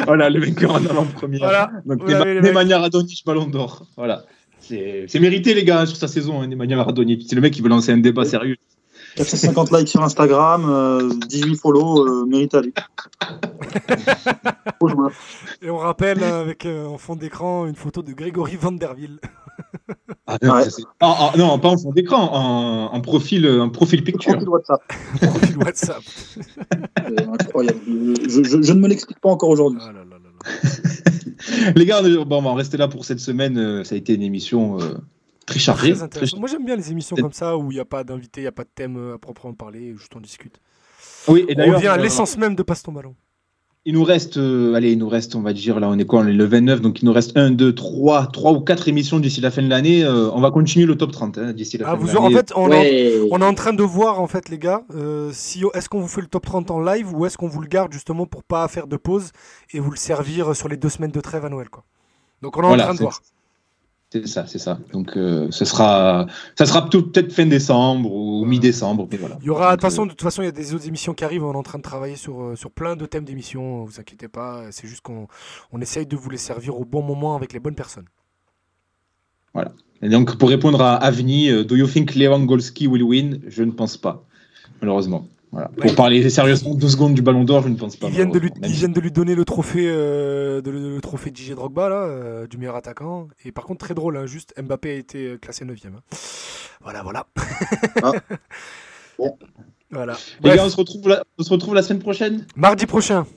[0.05, 1.37] voilà, le vainqueur en allant premier.
[1.37, 1.71] Voilà.
[1.85, 2.05] Donc.
[2.07, 3.85] Nemanja Radonjic, ballon d'or.
[3.95, 4.23] Voilà.
[4.59, 7.23] C'est c'est mérité, les gars, hein, sur sa saison, hein, Nemanja Radonjic.
[7.27, 8.57] C'est le mec qui veut lancer un débat sérieux.
[9.15, 12.73] 450 likes sur Instagram, euh, 18 follow, euh, mérite à lui.
[15.61, 19.19] Et on rappelle euh, avec euh, en fond d'écran une photo de Grégory Vanderville.
[20.27, 20.63] Ah, non, Ouais.
[20.63, 24.31] ça, c'est- Ah, ah, non, pas en fond d'écran, en, en profil, en profil picture.
[24.33, 24.81] Profil WhatsApp.
[25.21, 26.01] Profil WhatsApp.
[26.05, 27.79] C'est incroyable.
[27.87, 29.79] Je, je- je ne me l'explique pas encore aujourd'hui.
[29.83, 31.73] Ah là là là là.
[31.75, 33.57] Les gars, on- bon, on va en rester là pour cette semaine.
[33.57, 34.95] euh, Ça a été une émission euh,
[35.45, 36.39] très intéressant.
[36.39, 38.47] Moi j'aime bien les émissions comme ça où il n'y a pas d'invité, il n'y
[38.47, 40.59] a pas de thème euh, à proprement parler, juste on discute.
[41.27, 43.15] Oui, et On revient à euh, l'essence même de Passe ton ballon.
[43.85, 46.19] il nous reste, euh, allez, il nous reste, on va dire, là, on est quoi,
[46.21, 49.19] on est le 29, donc il nous reste 1, 2, 3, 3 ou 4 émissions
[49.19, 50.03] d'ici la fin de l'année.
[50.03, 52.19] Euh, on va continuer le top 30 hein, d'ici la Ah, fin de vous, l'année.
[52.35, 53.27] en fait, on, est en- Ouais.
[53.31, 56.07] on est en train de voir en fait les gars, euh, si est-ce qu'on vous
[56.07, 58.65] fait le top 30 en live ou est-ce qu'on vous le garde justement pour pas
[58.69, 59.31] faire de pause
[59.73, 61.83] et vous le servir sur les deux semaines de trêve à Noël quoi.
[62.41, 63.19] Donc on est Voilà, en train de c'est- voir.
[64.13, 64.77] C'est ça, c'est ça.
[64.91, 69.39] Donc, euh, ce sera, ça sera peut-être fin décembre ou mi-décembre, mais voilà.
[69.41, 71.15] Il y aura, de toute façon, de toute façon, il y a des autres émissions
[71.15, 71.43] qui arrivent.
[71.43, 73.83] On est en train de travailler sur, euh, sur plein de thèmes d'émissions.
[73.83, 74.65] Vous inquiétez pas.
[74.69, 75.27] C'est juste qu'on
[75.71, 78.05] on essaye de vous les servir au bon moment avec les bonnes personnes.
[79.57, 79.63] euh,
[80.03, 83.41] Et donc, pour répondre à Avni, euh, do you think Lewandowski will win?
[83.47, 84.23] Je ne pense pas,
[84.79, 85.27] malheureusement.
[85.53, 85.69] Voilà.
[85.77, 85.83] Ouais.
[85.87, 88.07] Pour parler sérieusement deux secondes du Ballon d'Or, je ne pense pas.
[88.07, 88.61] Ils viennent, de lui, malheureusement.
[88.61, 91.51] Même ils si- viennent de lui donner le trophée, euh, de, le, le trophée DJ
[91.51, 93.27] Drogba, là, euh, du meilleur attaquant.
[93.45, 95.77] Et par contre, très drôle, hein, juste Mbappé a été euh, classé 9
[96.81, 97.27] Voilà, voilà.
[98.01, 98.11] Ah.
[99.19, 99.37] Bon.
[99.91, 100.13] Voilà.
[100.13, 102.47] Les Bref, gars, on se, retrouve la, on se retrouve la semaine prochaine?
[102.55, 103.27] Mardi prochain.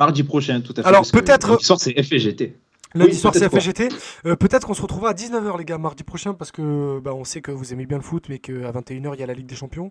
[0.00, 0.88] Mardi prochain, tout à fait.
[0.88, 2.56] Alors, peut-être- soir, c'est FGT.
[2.94, 3.48] Lundi Oui, soir, c'est.
[3.48, 3.88] FGT.
[4.26, 7.24] Euh, Peut-être qu'on se retrouvera à 19h, les gars, mardi prochain, parce que bah, on
[7.24, 9.46] sait que vous aimez bien le foot, mais qu'à 21h, il y a la Ligue
[9.46, 9.90] des Champions.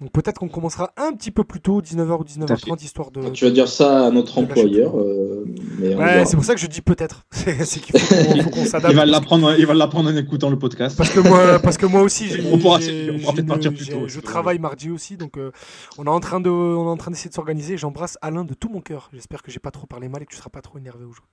[0.00, 3.28] Donc peut-être qu'on commencera un petit peu plus tôt, 19h ou 19h30, histoire de.
[3.30, 5.44] Tu vas dire ça à notre employeur, euh,
[5.78, 7.26] mais Ouais, c'est pour ça que je dis peut-être.
[7.32, 8.92] C'est qu'il faut qu'on s'adapte.
[8.92, 10.96] Il va l'apprendre, il va l'apprendre en écoutant le podcast.
[10.96, 13.46] Parce que moi, parce que moi aussi, j'ai, On pourra- j'ai- on pourra j'ai peut-être
[13.48, 15.50] partir plus j'ai- tôt, je travaille mardi aussi, donc euh,
[15.98, 17.76] on est en train de, on est en train d'essayer de s'organiser.
[17.76, 19.10] J'embrasse Alain de tout mon cœur.
[19.12, 21.30] J'espère que j'ai pas trop parlé mal et que tu seras pas trop énervé aujourd'hui.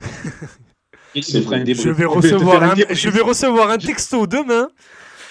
[1.14, 2.98] Je vais recevoir, un, débrief.
[2.98, 4.68] je vais recevoir un texto demain.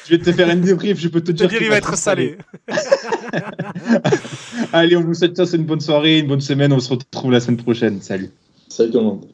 [0.06, 1.48] Je vais te faire un débrief, je peux te Te dire.
[1.48, 2.38] dire, qu'il il va être salé.
[4.74, 6.74] Allez, on vous souhaite c'est une bonne soirée, une bonne semaine.
[6.74, 8.02] On se retrouve la semaine prochaine.
[8.02, 8.30] Salut.
[8.68, 9.26] Salut tout le monde.